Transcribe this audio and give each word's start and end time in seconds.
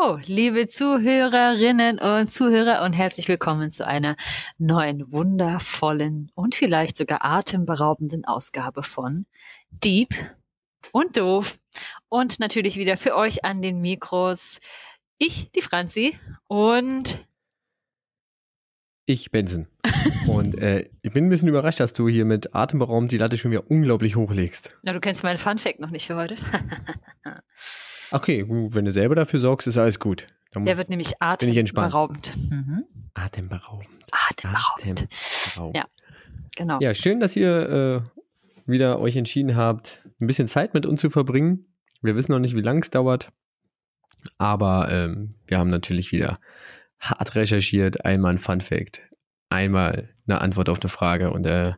Hallo, 0.00 0.18
liebe 0.26 0.68
Zuhörerinnen 0.68 1.98
und 1.98 2.32
Zuhörer 2.32 2.84
und 2.84 2.92
herzlich 2.92 3.26
willkommen 3.28 3.70
zu 3.70 3.86
einer 3.86 4.16
neuen 4.58 5.10
wundervollen 5.10 6.30
und 6.34 6.54
vielleicht 6.54 6.96
sogar 6.96 7.24
atemberaubenden 7.24 8.24
Ausgabe 8.24 8.82
von 8.82 9.26
Deep 9.70 10.14
und 10.92 11.16
Doof. 11.16 11.58
Und 12.08 12.38
natürlich 12.38 12.76
wieder 12.76 12.96
für 12.96 13.16
euch 13.16 13.44
an 13.44 13.62
den 13.62 13.80
Mikros 13.80 14.58
ich, 15.18 15.50
die 15.52 15.62
Franzi 15.62 16.16
und 16.46 17.24
ich, 19.06 19.30
Benson. 19.30 19.68
Und 20.26 20.58
äh, 20.58 20.90
ich 21.02 21.12
bin 21.12 21.26
ein 21.26 21.30
bisschen 21.30 21.48
überrascht, 21.48 21.80
dass 21.80 21.94
du 21.94 22.08
hier 22.08 22.24
mit 22.24 22.54
atemberaubend 22.54 23.10
die 23.10 23.18
Latte 23.18 23.38
schon 23.38 23.50
wieder 23.50 23.70
unglaublich 23.70 24.16
hochlegst. 24.16 24.70
Na, 24.82 24.92
du 24.92 25.00
kennst 25.00 25.22
meinen 25.22 25.38
Fun 25.38 25.58
Fact 25.58 25.80
noch 25.80 25.90
nicht 25.90 26.06
für 26.06 26.16
heute. 26.16 26.36
Okay, 28.10 28.44
wenn 28.48 28.84
du 28.84 28.92
selber 28.92 29.14
dafür 29.14 29.40
sorgst, 29.40 29.66
ist 29.66 29.76
alles 29.76 29.98
gut. 29.98 30.26
Der 30.54 30.76
wird 30.78 30.88
nämlich 30.88 31.20
atemberaubend. 31.20 32.34
Mhm. 32.50 32.84
Atemberaubend. 33.14 33.88
Atemberaubend. 34.10 35.02
Atemberaubend. 35.02 35.76
Ja, 35.76 35.84
genau. 36.56 36.80
Ja, 36.80 36.94
schön, 36.94 37.20
dass 37.20 37.36
ihr 37.36 38.04
äh, 38.06 38.70
wieder 38.70 38.98
euch 39.00 39.16
entschieden 39.16 39.56
habt, 39.56 40.04
ein 40.20 40.26
bisschen 40.26 40.48
Zeit 40.48 40.74
mit 40.74 40.86
uns 40.86 41.00
zu 41.00 41.10
verbringen. 41.10 41.66
Wir 42.00 42.16
wissen 42.16 42.32
noch 42.32 42.38
nicht, 42.38 42.54
wie 42.54 42.62
lange 42.62 42.80
es 42.80 42.90
dauert, 42.90 43.30
aber 44.38 44.88
ähm, 44.90 45.30
wir 45.46 45.58
haben 45.58 45.70
natürlich 45.70 46.12
wieder 46.12 46.38
hart 46.98 47.34
recherchiert. 47.34 48.04
Einmal 48.04 48.34
ein 48.34 48.38
Fun 48.38 48.60
Fact, 48.60 49.02
einmal 49.50 50.08
eine 50.26 50.40
Antwort 50.40 50.68
auf 50.68 50.80
eine 50.80 50.88
Frage 50.88 51.32
und 51.32 51.46
äh, 51.46 51.74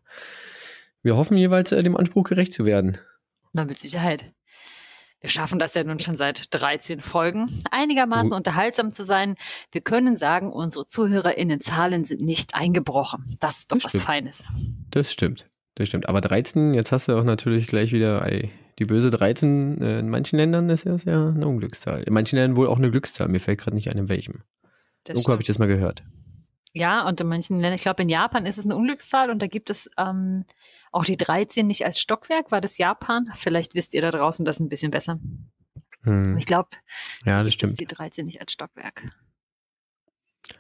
wir 1.02 1.16
hoffen 1.16 1.36
jeweils 1.36 1.72
äh, 1.72 1.82
dem 1.82 1.96
Anspruch 1.96 2.24
gerecht 2.24 2.52
zu 2.52 2.64
werden. 2.64 2.98
Na, 3.52 3.64
mit 3.64 3.78
Sicherheit. 3.78 4.32
Wir 5.20 5.28
schaffen 5.28 5.58
das 5.58 5.74
ja 5.74 5.84
nun 5.84 5.98
schon 5.98 6.16
seit 6.16 6.46
13 6.54 7.00
Folgen, 7.00 7.48
einigermaßen 7.70 8.32
unterhaltsam 8.32 8.92
zu 8.92 9.04
sein. 9.04 9.34
Wir 9.70 9.82
können 9.82 10.16
sagen, 10.16 10.50
unsere 10.50 10.86
ZuhörerInnen-Zahlen 10.86 12.04
sind 12.04 12.22
nicht 12.22 12.54
eingebrochen. 12.54 13.36
Das 13.38 13.58
ist 13.58 13.72
doch 13.72 13.76
das 13.76 13.84
was 13.84 13.90
stimmt. 13.90 14.04
Feines. 14.04 14.48
Das 14.90 15.12
stimmt. 15.12 15.46
Das 15.74 15.88
stimmt. 15.88 16.08
Aber 16.08 16.22
13, 16.22 16.72
jetzt 16.72 16.90
hast 16.90 17.08
du 17.08 17.18
auch 17.18 17.24
natürlich 17.24 17.66
gleich 17.66 17.92
wieder 17.92 18.24
ey, 18.26 18.50
die 18.78 18.86
böse 18.86 19.10
13. 19.10 19.82
Äh, 19.82 19.98
in 19.98 20.08
manchen 20.08 20.36
Ländern 20.38 20.70
ist 20.70 20.86
das 20.86 21.04
ja 21.04 21.28
eine 21.28 21.46
Unglückszahl. 21.46 22.02
In 22.02 22.14
manchen 22.14 22.36
Ländern 22.36 22.56
wohl 22.56 22.68
auch 22.68 22.78
eine 22.78 22.90
Glückszahl. 22.90 23.28
Mir 23.28 23.40
fällt 23.40 23.60
gerade 23.60 23.76
nicht 23.76 23.90
ein, 23.90 23.98
in 23.98 24.08
welchem. 24.08 24.42
So 25.12 25.30
habe 25.30 25.42
ich 25.42 25.48
das 25.48 25.58
mal 25.58 25.68
gehört. 25.68 26.02
Ja, 26.72 27.06
und 27.06 27.20
in 27.20 27.26
manchen 27.26 27.56
Ländern, 27.56 27.74
ich 27.74 27.82
glaube, 27.82 28.02
in 28.02 28.08
Japan 28.08 28.46
ist 28.46 28.56
es 28.56 28.64
eine 28.64 28.76
Unglückszahl 28.76 29.30
und 29.30 29.42
da 29.42 29.48
gibt 29.48 29.70
es 29.70 29.90
ähm, 29.98 30.44
auch 30.90 31.04
die 31.04 31.16
13 31.16 31.66
nicht 31.66 31.84
als 31.84 32.00
Stockwerk. 32.00 32.50
War 32.50 32.60
das 32.60 32.78
Japan? 32.78 33.30
Vielleicht 33.34 33.74
wisst 33.74 33.94
ihr 33.94 34.00
da 34.00 34.10
draußen 34.10 34.44
das 34.44 34.60
ein 34.60 34.68
bisschen 34.68 34.90
besser. 34.90 35.18
Hm. 36.02 36.36
Ich 36.38 36.46
glaube, 36.46 36.70
ja, 37.24 37.42
das 37.42 37.54
stimmt. 37.54 37.78
die 37.78 37.86
13 37.86 38.24
nicht 38.24 38.40
als 38.40 38.52
Stockwerk. 38.52 39.10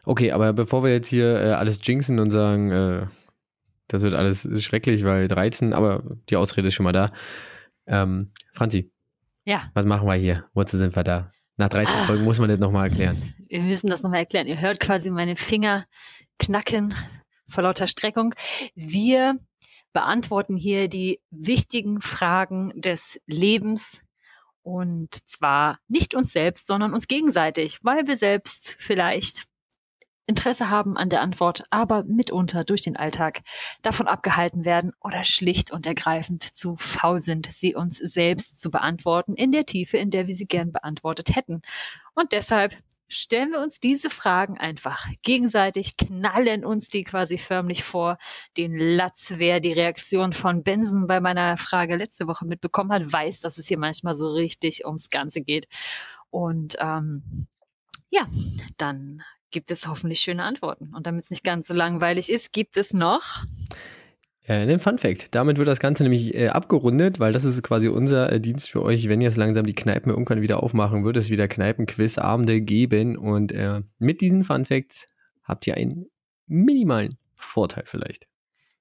Okay, 0.04 0.32
aber 0.32 0.52
bevor 0.52 0.84
wir 0.84 0.92
jetzt 0.92 1.08
hier 1.08 1.40
äh, 1.40 1.52
alles 1.52 1.80
jinxen 1.82 2.18
und 2.20 2.30
sagen, 2.30 2.70
äh, 2.70 3.06
das 3.88 4.02
wird 4.02 4.14
alles 4.14 4.46
schrecklich, 4.62 5.04
weil 5.04 5.26
13, 5.26 5.72
aber 5.72 6.02
die 6.28 6.36
Ausrede 6.36 6.68
ist 6.68 6.74
schon 6.74 6.84
mal 6.84 6.92
da. 6.92 7.12
Ähm, 7.86 8.32
Franzi. 8.52 8.92
Ja. 9.44 9.70
Was 9.74 9.84
machen 9.84 10.06
wir 10.06 10.14
hier? 10.14 10.46
Wozu 10.54 10.76
sind 10.76 10.94
wir 10.94 11.02
da? 11.02 11.32
Nach 11.56 11.68
13 11.68 11.94
ah, 11.94 12.04
Folgen 12.04 12.24
muss 12.24 12.38
man 12.38 12.48
das 12.48 12.58
nochmal 12.58 12.88
erklären. 12.88 13.20
Wir 13.48 13.62
müssen 13.62 13.90
das 13.90 14.02
nochmal 14.02 14.20
erklären. 14.20 14.46
Ihr 14.46 14.60
hört 14.60 14.78
quasi 14.78 15.10
meine 15.10 15.36
Finger 15.36 15.84
knacken 16.38 16.94
vor 17.48 17.64
lauter 17.64 17.86
Streckung. 17.86 18.34
Wir 18.74 19.38
beantworten 19.92 20.56
hier 20.56 20.88
die 20.88 21.20
wichtigen 21.30 22.00
Fragen 22.00 22.72
des 22.80 23.20
Lebens 23.26 24.02
und 24.62 25.28
zwar 25.28 25.78
nicht 25.88 26.14
uns 26.14 26.32
selbst, 26.32 26.66
sondern 26.66 26.94
uns 26.94 27.08
gegenseitig, 27.08 27.78
weil 27.82 28.06
wir 28.06 28.16
selbst 28.16 28.76
vielleicht 28.78 29.46
Interesse 30.30 30.70
haben 30.70 30.96
an 30.96 31.08
der 31.08 31.22
Antwort, 31.22 31.64
aber 31.70 32.04
mitunter 32.04 32.62
durch 32.62 32.82
den 32.82 32.96
Alltag 32.96 33.40
davon 33.82 34.06
abgehalten 34.06 34.64
werden 34.64 34.92
oder 35.00 35.24
schlicht 35.24 35.72
und 35.72 35.86
ergreifend 35.86 36.56
zu 36.56 36.76
faul 36.78 37.20
sind, 37.20 37.48
sie 37.52 37.74
uns 37.74 37.96
selbst 37.96 38.60
zu 38.60 38.70
beantworten 38.70 39.34
in 39.34 39.50
der 39.50 39.66
Tiefe, 39.66 39.96
in 39.96 40.10
der 40.10 40.28
wir 40.28 40.34
sie 40.34 40.46
gern 40.46 40.70
beantwortet 40.70 41.34
hätten. 41.34 41.62
Und 42.14 42.30
deshalb 42.30 42.76
stellen 43.10 43.50
wir 43.50 43.60
uns 43.60 43.80
diese 43.80 44.08
Fragen 44.08 44.56
einfach 44.56 45.06
gegenseitig, 45.22 45.96
knallen 45.96 46.64
uns 46.64 46.88
die 46.88 47.04
quasi 47.04 47.36
förmlich 47.36 47.84
vor. 47.84 48.16
Den 48.56 48.76
Latz, 48.76 49.34
wer 49.36 49.60
die 49.60 49.72
Reaktion 49.72 50.32
von 50.32 50.62
Benson 50.62 51.06
bei 51.06 51.20
meiner 51.20 51.56
Frage 51.56 51.96
letzte 51.96 52.26
Woche 52.26 52.46
mitbekommen 52.46 52.92
hat, 52.92 53.12
weiß, 53.12 53.40
dass 53.40 53.58
es 53.58 53.66
hier 53.66 53.78
manchmal 53.78 54.14
so 54.14 54.30
richtig 54.32 54.86
ums 54.86 55.10
Ganze 55.10 55.42
geht. 55.42 55.66
Und 56.30 56.76
ähm, 56.78 57.48
ja, 58.08 58.26
dann 58.78 59.22
gibt 59.50 59.70
es 59.70 59.88
hoffentlich 59.88 60.20
schöne 60.20 60.44
Antworten. 60.44 60.94
Und 60.94 61.06
damit 61.06 61.24
es 61.24 61.30
nicht 61.30 61.44
ganz 61.44 61.66
so 61.66 61.74
langweilig 61.74 62.30
ist, 62.30 62.52
gibt 62.52 62.76
es 62.76 62.92
noch 62.92 63.44
äh, 64.50 64.62
einen 64.62 64.80
Fun 64.80 64.98
Fact. 64.98 65.28
Damit 65.34 65.58
wird 65.58 65.68
das 65.68 65.78
Ganze 65.78 66.02
nämlich 66.02 66.34
äh, 66.34 66.48
abgerundet, 66.48 67.20
weil 67.20 67.32
das 67.32 67.44
ist 67.44 67.62
quasi 67.62 67.86
unser 67.86 68.32
äh, 68.32 68.40
Dienst 68.40 68.68
für 68.68 68.82
euch. 68.82 69.08
Wenn 69.08 69.20
jetzt 69.20 69.36
langsam 69.36 69.64
die 69.64 69.74
Kneipen 69.74 70.10
irgendwann 70.10 70.42
wieder 70.42 70.62
aufmachen, 70.62 71.04
wird 71.04 71.16
es 71.16 71.30
wieder 71.30 71.46
Kneipenquiz-Abende 71.46 72.60
geben. 72.60 73.16
Und 73.16 73.52
äh, 73.52 73.82
mit 73.98 74.20
diesen 74.20 74.42
Fun 74.42 74.64
Facts 74.64 75.06
habt 75.44 75.68
ihr 75.68 75.76
einen 75.76 76.06
minimalen 76.48 77.16
Vorteil 77.38 77.84
vielleicht. 77.86 78.26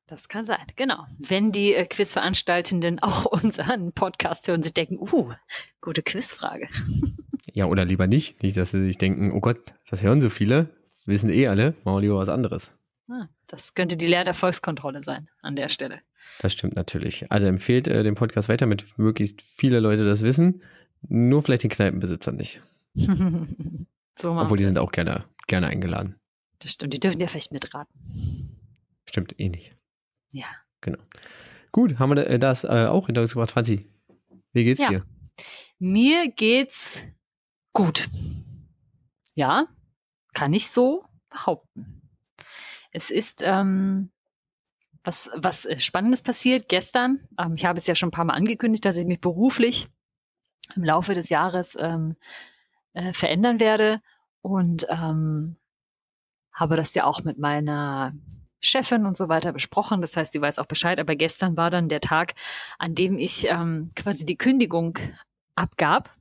Das 0.08 0.28
kann 0.28 0.48
sein, 0.48 0.58
genau. 0.76 1.06
Wenn 1.20 1.52
die 1.52 1.76
äh, 1.76 1.86
Quizveranstaltenden 1.86 2.98
auch 3.04 3.26
unseren 3.26 3.94
Podcast 3.94 4.48
hören, 4.48 4.64
sie 4.64 4.74
denken, 4.74 4.98
uh, 5.00 5.34
gute 5.82 6.02
Quizfrage. 6.02 6.68
Ja, 7.52 7.66
oder 7.66 7.84
lieber 7.84 8.06
nicht. 8.06 8.44
Nicht, 8.44 8.56
dass 8.58 8.72
sie 8.72 8.86
sich 8.86 9.00
denken, 9.00 9.32
oh 9.32 9.40
Gott, 9.40 9.74
das 9.90 10.04
hören 10.04 10.22
so 10.22 10.30
viele, 10.30 10.70
wissen 11.06 11.32
eh 11.32 11.48
alle, 11.48 11.74
machen 11.84 11.98
wir 11.98 12.02
lieber 12.02 12.18
was 12.18 12.30
anderes. 12.30 12.72
Ah, 13.10 13.28
das 13.50 13.74
könnte 13.74 13.98
die 13.98 14.06
Lehrerfolgskontrolle 14.06 15.02
sein 15.02 15.28
an 15.42 15.56
der 15.56 15.70
Stelle. 15.70 16.02
Das 16.40 16.54
stimmt 16.54 16.76
natürlich. 16.76 17.30
Also 17.32 17.48
empfehlt 17.48 17.88
äh, 17.88 18.04
den 18.04 18.14
Podcast 18.14 18.48
weiter, 18.48 18.66
damit 18.66 18.98
möglichst 18.98 19.42
viele 19.42 19.80
Leute 19.80 20.06
das 20.06 20.22
wissen. 20.22 20.62
Nur 21.02 21.42
vielleicht 21.42 21.64
den 21.64 21.72
Kneipenbesitzern 21.72 22.36
nicht. 22.36 22.62
so 22.94 24.34
Obwohl 24.34 24.58
die 24.58 24.66
sind 24.66 24.78
auch 24.78 24.92
gerne, 24.92 25.26
gerne 25.48 25.68
eingeladen. 25.68 26.16
Das 26.60 26.74
stimmt, 26.74 26.94
die 26.94 27.00
dürfen 27.00 27.20
ja 27.20 27.28
vielleicht 27.28 27.52
mitraten. 27.52 27.92
Stimmt 29.08 29.40
eh 29.40 29.50
nicht. 29.50 29.76
Ja. 30.32 30.46
Genau. 30.82 31.00
Gut, 31.72 31.98
haben 31.98 32.16
wir 32.16 32.28
äh, 32.28 32.38
das 32.38 32.66
äh, 32.66 32.86
auch 32.88 33.08
hinter 33.08 33.22
uns 33.22 33.32
gebracht. 33.32 33.52
Franzi, 33.52 33.88
wie 34.54 34.64
geht's 34.64 34.82
ja. 34.82 34.90
dir? 34.90 35.06
Mir 35.80 36.30
geht's 36.30 37.04
gut. 37.74 38.08
Ja, 39.34 39.66
kann 40.34 40.54
ich 40.54 40.70
so 40.70 41.04
behaupten. 41.30 41.99
Es 42.92 43.10
ist 43.10 43.42
ähm, 43.44 44.12
was, 45.04 45.30
was 45.36 45.68
Spannendes 45.78 46.22
passiert 46.22 46.70
gestern. 46.70 47.28
Ähm, 47.38 47.56
ich 47.56 47.66
habe 47.66 47.78
es 47.78 47.88
ja 47.88 47.96
schon 47.96 48.10
ein 48.10 48.14
paar 48.14 48.26
Mal 48.26 48.34
angekündigt, 48.34 48.86
dass 48.86 48.98
ich 48.98 49.06
mich 49.06 49.22
beruflich 49.22 49.88
im 50.76 50.84
Laufe 50.84 51.14
des 51.14 51.30
Jahres 51.30 51.76
ähm, 51.80 52.16
äh, 52.94 53.14
verändern 53.14 53.60
werde 53.60 54.02
und 54.42 54.86
ähm, 54.90 55.58
habe 56.54 56.76
das 56.76 56.94
ja 56.94 57.06
auch 57.06 57.24
mit 57.24 57.40
meiner 57.40 58.14
Chefin 58.62 59.06
und 59.06 59.16
so 59.16 59.30
weiter 59.30 59.54
besprochen. 59.54 60.02
Das 60.02 60.18
heißt, 60.18 60.34
sie 60.34 60.42
weiß 60.42 60.60
auch 60.60 60.66
Bescheid. 60.66 61.00
Aber 61.00 61.16
gestern 61.16 61.56
war 61.56 61.70
dann 61.70 61.90
der 61.90 62.02
Tag, 62.02 62.34
an 62.78 62.96
dem 62.96 63.18
ich 63.18 63.50
ähm, 63.50 63.90
quasi 63.96 64.26
die 64.26 64.38
Kündigung 64.38 64.98
abgab. 65.56 66.14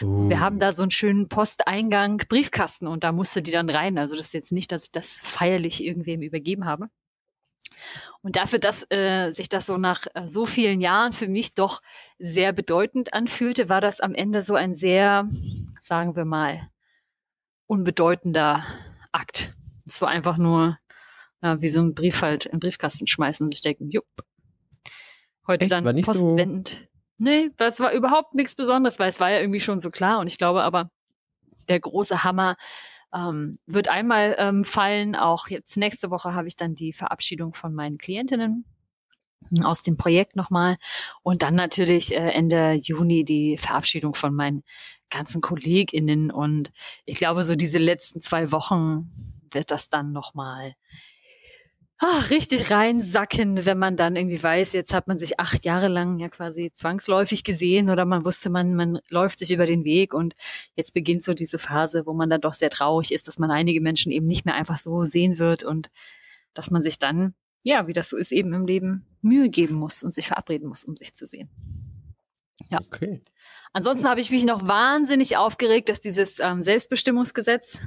Uh. 0.00 0.28
Wir 0.28 0.40
haben 0.40 0.58
da 0.58 0.72
so 0.72 0.82
einen 0.82 0.90
schönen 0.90 1.28
Posteingang, 1.28 2.18
Briefkasten 2.28 2.86
und 2.86 3.04
da 3.04 3.12
musste 3.12 3.42
die 3.42 3.50
dann 3.50 3.70
rein. 3.70 3.98
Also 3.98 4.16
das 4.16 4.26
ist 4.26 4.34
jetzt 4.34 4.52
nicht, 4.52 4.72
dass 4.72 4.84
ich 4.84 4.92
das 4.92 5.18
feierlich 5.22 5.82
irgendwem 5.82 6.22
übergeben 6.22 6.64
habe. 6.64 6.88
Und 8.22 8.36
dafür, 8.36 8.58
dass 8.58 8.86
äh, 8.90 9.30
sich 9.30 9.48
das 9.48 9.66
so 9.66 9.76
nach 9.76 10.06
äh, 10.14 10.28
so 10.28 10.46
vielen 10.46 10.80
Jahren 10.80 11.12
für 11.12 11.28
mich 11.28 11.54
doch 11.54 11.82
sehr 12.18 12.52
bedeutend 12.52 13.12
anfühlte, 13.12 13.68
war 13.68 13.80
das 13.80 14.00
am 14.00 14.14
Ende 14.14 14.42
so 14.42 14.54
ein 14.54 14.74
sehr, 14.74 15.28
sagen 15.80 16.16
wir 16.16 16.24
mal, 16.24 16.68
unbedeutender 17.66 18.64
Akt. 19.12 19.54
Es 19.86 20.00
war 20.00 20.08
einfach 20.08 20.38
nur 20.38 20.78
ja, 21.42 21.60
wie 21.60 21.68
so 21.68 21.80
ein 21.80 21.94
Brief 21.94 22.22
halt 22.22 22.46
in 22.46 22.52
den 22.52 22.60
Briefkasten 22.60 23.06
schmeißen 23.06 23.44
und 23.44 23.50
sich 23.50 23.60
denken, 23.60 23.90
jupp. 23.90 24.06
Heute 25.46 25.64
Echt? 25.64 25.72
dann 25.72 26.00
postwendend. 26.00 26.68
So 26.68 26.93
Nee, 27.24 27.50
das 27.56 27.80
war 27.80 27.92
überhaupt 27.92 28.34
nichts 28.34 28.54
Besonderes, 28.54 28.98
weil 28.98 29.08
es 29.08 29.18
war 29.18 29.30
ja 29.30 29.40
irgendwie 29.40 29.60
schon 29.60 29.78
so 29.78 29.90
klar. 29.90 30.18
Und 30.18 30.26
ich 30.26 30.36
glaube 30.36 30.62
aber, 30.62 30.90
der 31.68 31.80
große 31.80 32.22
Hammer 32.22 32.56
ähm, 33.14 33.54
wird 33.64 33.88
einmal 33.88 34.36
ähm, 34.38 34.62
fallen. 34.62 35.16
Auch 35.16 35.48
jetzt 35.48 35.78
nächste 35.78 36.10
Woche 36.10 36.34
habe 36.34 36.48
ich 36.48 36.56
dann 36.56 36.74
die 36.74 36.92
Verabschiedung 36.92 37.54
von 37.54 37.72
meinen 37.74 37.96
Klientinnen 37.96 38.66
aus 39.62 39.82
dem 39.82 39.96
Projekt 39.96 40.36
nochmal. 40.36 40.76
Und 41.22 41.40
dann 41.42 41.54
natürlich 41.54 42.14
äh, 42.14 42.30
Ende 42.32 42.72
Juni 42.74 43.24
die 43.24 43.56
Verabschiedung 43.56 44.14
von 44.14 44.34
meinen 44.34 44.62
ganzen 45.08 45.40
KollegInnen. 45.40 46.30
Und 46.30 46.72
ich 47.06 47.16
glaube, 47.16 47.42
so 47.44 47.56
diese 47.56 47.78
letzten 47.78 48.20
zwei 48.20 48.52
Wochen 48.52 49.10
wird 49.50 49.70
das 49.70 49.88
dann 49.88 50.12
nochmal 50.12 50.74
ach, 52.06 52.30
richtig 52.30 52.70
reinsacken, 52.70 53.64
wenn 53.64 53.78
man 53.78 53.96
dann 53.96 54.16
irgendwie 54.16 54.42
weiß, 54.42 54.72
jetzt 54.72 54.92
hat 54.92 55.08
man 55.08 55.18
sich 55.18 55.40
acht 55.40 55.64
Jahre 55.64 55.88
lang 55.88 56.18
ja 56.18 56.28
quasi 56.28 56.72
zwangsläufig 56.74 57.44
gesehen 57.44 57.88
oder 57.88 58.04
man 58.04 58.24
wusste, 58.24 58.50
man, 58.50 58.74
man 58.74 59.00
läuft 59.08 59.38
sich 59.38 59.52
über 59.52 59.64
den 59.64 59.84
Weg 59.84 60.12
und 60.12 60.34
jetzt 60.74 60.92
beginnt 60.92 61.22
so 61.22 61.34
diese 61.34 61.58
Phase, 61.58 62.04
wo 62.06 62.12
man 62.12 62.28
dann 62.28 62.40
doch 62.40 62.54
sehr 62.54 62.70
traurig 62.70 63.12
ist, 63.12 63.26
dass 63.26 63.38
man 63.38 63.50
einige 63.50 63.80
Menschen 63.80 64.12
eben 64.12 64.26
nicht 64.26 64.44
mehr 64.44 64.54
einfach 64.54 64.78
so 64.78 65.04
sehen 65.04 65.38
wird 65.38 65.64
und 65.64 65.90
dass 66.52 66.70
man 66.70 66.82
sich 66.82 66.98
dann, 66.98 67.34
ja, 67.62 67.86
wie 67.86 67.92
das 67.92 68.10
so 68.10 68.16
ist, 68.16 68.32
eben 68.32 68.52
im 68.52 68.66
Leben 68.66 69.06
Mühe 69.22 69.48
geben 69.48 69.74
muss 69.74 70.02
und 70.02 70.12
sich 70.12 70.28
verabreden 70.28 70.68
muss, 70.68 70.84
um 70.84 70.96
sich 70.96 71.14
zu 71.14 71.24
sehen. 71.24 71.48
Ja. 72.70 72.80
Okay. 72.80 73.22
Ansonsten 73.72 74.08
habe 74.08 74.20
ich 74.20 74.30
mich 74.30 74.44
noch 74.44 74.68
wahnsinnig 74.68 75.36
aufgeregt, 75.36 75.88
dass 75.88 76.00
dieses 76.00 76.38
ähm, 76.38 76.62
Selbstbestimmungsgesetz 76.62 77.78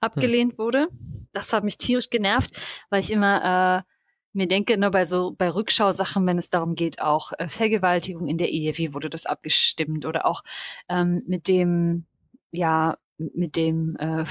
abgelehnt 0.00 0.52
hm. 0.52 0.58
wurde. 0.58 0.88
Das 1.32 1.52
hat 1.52 1.64
mich 1.64 1.78
tierisch 1.78 2.10
genervt, 2.10 2.60
weil 2.90 3.00
ich 3.00 3.10
immer 3.10 3.84
äh, 3.84 3.92
mir 4.32 4.48
denke, 4.48 4.78
nur 4.78 4.90
bei 4.90 5.04
so 5.04 5.34
bei 5.36 5.50
Rückschausachen, 5.50 6.26
wenn 6.26 6.38
es 6.38 6.50
darum 6.50 6.74
geht, 6.74 7.00
auch 7.00 7.32
äh, 7.38 7.48
Vergewaltigung 7.48 8.28
in 8.28 8.38
der 8.38 8.50
Ehe, 8.50 8.76
wie 8.78 8.94
wurde 8.94 9.10
das 9.10 9.26
abgestimmt 9.26 10.06
oder 10.06 10.26
auch 10.26 10.42
ähm, 10.88 11.22
mit 11.26 11.48
dem, 11.48 12.06
ja, 12.52 12.96
mit 13.18 13.56
dem 13.56 13.96
äh, 13.98 14.24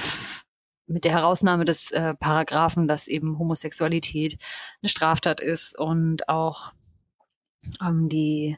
mit 0.86 1.04
der 1.04 1.12
Herausnahme 1.12 1.64
des 1.64 1.90
äh, 1.90 2.14
Paragraphen, 2.14 2.88
dass 2.88 3.06
eben 3.06 3.38
Homosexualität 3.38 4.38
eine 4.82 4.88
Straftat 4.88 5.40
ist 5.40 5.78
und 5.78 6.28
auch 6.28 6.72
ähm, 7.82 8.08
die 8.08 8.56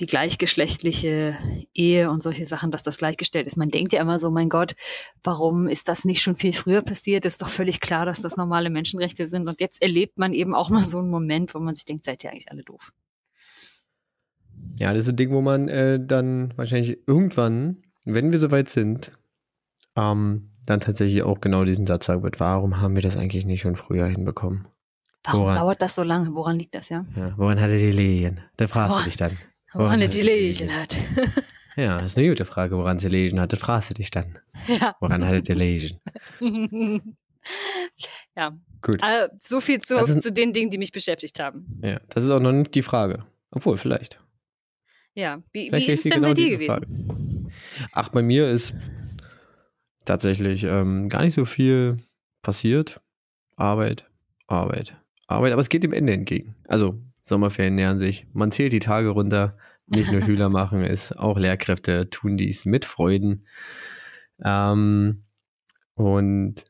die 0.00 0.06
gleichgeschlechtliche 0.06 1.36
Ehe 1.74 2.10
und 2.10 2.22
solche 2.22 2.46
Sachen, 2.46 2.70
dass 2.70 2.82
das 2.82 2.98
gleichgestellt 2.98 3.46
ist. 3.46 3.56
Man 3.56 3.70
denkt 3.70 3.92
ja 3.92 4.00
immer 4.00 4.18
so, 4.18 4.30
mein 4.30 4.48
Gott, 4.48 4.74
warum 5.24 5.66
ist 5.66 5.88
das 5.88 6.04
nicht 6.04 6.22
schon 6.22 6.36
viel 6.36 6.52
früher 6.52 6.82
passiert? 6.82 7.26
Ist 7.26 7.42
doch 7.42 7.48
völlig 7.48 7.80
klar, 7.80 8.06
dass 8.06 8.22
das 8.22 8.36
normale 8.36 8.70
Menschenrechte 8.70 9.26
sind. 9.26 9.48
Und 9.48 9.60
jetzt 9.60 9.82
erlebt 9.82 10.18
man 10.18 10.32
eben 10.32 10.54
auch 10.54 10.70
mal 10.70 10.84
so 10.84 10.98
einen 10.98 11.10
Moment, 11.10 11.54
wo 11.54 11.58
man 11.58 11.74
sich 11.74 11.84
denkt, 11.84 12.04
seid 12.04 12.22
ihr 12.22 12.30
eigentlich 12.30 12.50
alle 12.50 12.62
doof. 12.62 12.92
Ja, 14.76 14.92
das 14.92 15.04
ist 15.04 15.10
ein 15.10 15.16
Ding, 15.16 15.32
wo 15.32 15.40
man 15.40 15.68
äh, 15.68 15.98
dann 16.00 16.56
wahrscheinlich 16.56 16.98
irgendwann, 17.06 17.82
wenn 18.04 18.32
wir 18.32 18.38
soweit 18.38 18.68
sind, 18.68 19.12
ähm, 19.96 20.50
dann 20.66 20.80
tatsächlich 20.80 21.22
auch 21.22 21.40
genau 21.40 21.64
diesen 21.64 21.86
Satz 21.86 22.06
sagen 22.06 22.22
wird, 22.22 22.38
warum 22.38 22.80
haben 22.80 22.94
wir 22.94 23.02
das 23.02 23.16
eigentlich 23.16 23.46
nicht 23.46 23.62
schon 23.62 23.74
früher 23.74 24.06
hinbekommen? 24.06 24.68
Warum 25.24 25.42
woran, 25.42 25.56
dauert 25.56 25.82
das 25.82 25.94
so 25.94 26.02
lange? 26.02 26.34
Woran 26.34 26.58
liegt 26.58 26.74
das, 26.74 26.88
ja? 26.90 27.04
ja 27.16 27.34
woran 27.36 27.60
hatte 27.60 27.76
die 27.76 27.90
Lehen? 27.90 28.40
Da 28.56 28.68
fragst 28.68 28.94
Boah. 28.94 28.98
du 29.00 29.04
dich 29.06 29.16
dann. 29.16 29.36
Woran 29.74 30.00
er 30.00 30.08
die 30.08 30.22
Legen 30.22 30.74
hat. 30.74 30.96
Ja, 31.78 32.00
das 32.00 32.10
ist 32.10 32.18
eine 32.18 32.28
gute 32.28 32.44
Frage, 32.44 32.76
woran 32.76 32.98
sie 32.98 33.06
Legen 33.06 33.38
hatte. 33.38 33.56
Fragst 33.56 33.90
du 33.90 33.94
dich 33.94 34.10
dann. 34.10 34.40
Ja. 34.66 34.96
Woran 34.98 35.24
hatte 35.24 35.42
die 35.42 35.52
Legen? 35.52 36.00
ja. 38.36 38.58
Gut. 38.82 39.00
Also, 39.00 39.32
so 39.40 39.60
viel 39.60 39.80
zu, 39.80 39.96
ist, 39.96 40.22
zu 40.24 40.32
den 40.32 40.52
Dingen, 40.52 40.70
die 40.70 40.78
mich 40.78 40.90
beschäftigt 40.90 41.38
haben. 41.38 41.80
Ja, 41.80 42.00
das 42.08 42.24
ist 42.24 42.30
auch 42.30 42.40
noch 42.40 42.50
nicht 42.50 42.74
die 42.74 42.82
Frage. 42.82 43.24
Obwohl, 43.52 43.78
vielleicht. 43.78 44.20
Ja, 45.14 45.40
wie, 45.52 45.70
wie 45.70 45.86
ist 45.86 45.98
es 45.98 46.02
denn 46.02 46.12
genau 46.14 46.28
bei 46.28 46.34
dir 46.34 46.50
gewesen? 46.50 46.72
Frage. 46.72 46.86
Ach, 47.92 48.08
bei 48.08 48.22
mir 48.22 48.50
ist 48.50 48.74
tatsächlich 50.04 50.64
ähm, 50.64 51.08
gar 51.08 51.22
nicht 51.22 51.34
so 51.34 51.44
viel 51.44 51.98
passiert. 52.42 53.00
Arbeit, 53.54 54.04
Arbeit, 54.48 54.96
Arbeit, 55.28 55.52
aber 55.52 55.62
es 55.62 55.68
geht 55.68 55.84
dem 55.84 55.92
Ende 55.92 56.12
entgegen. 56.12 56.56
Also 56.66 57.00
Sommerferien 57.28 57.74
nähern 57.74 57.98
sich. 57.98 58.26
Man 58.32 58.50
zählt 58.50 58.72
die 58.72 58.80
Tage 58.80 59.08
runter. 59.08 59.56
Nicht 59.86 60.12
nur 60.12 60.20
Schüler 60.22 60.48
machen 60.48 60.82
es, 60.82 61.12
auch 61.12 61.38
Lehrkräfte 61.38 62.10
tun 62.10 62.36
dies 62.36 62.66
mit 62.66 62.84
Freuden. 62.84 63.46
Ähm, 64.42 65.24
und 65.94 66.64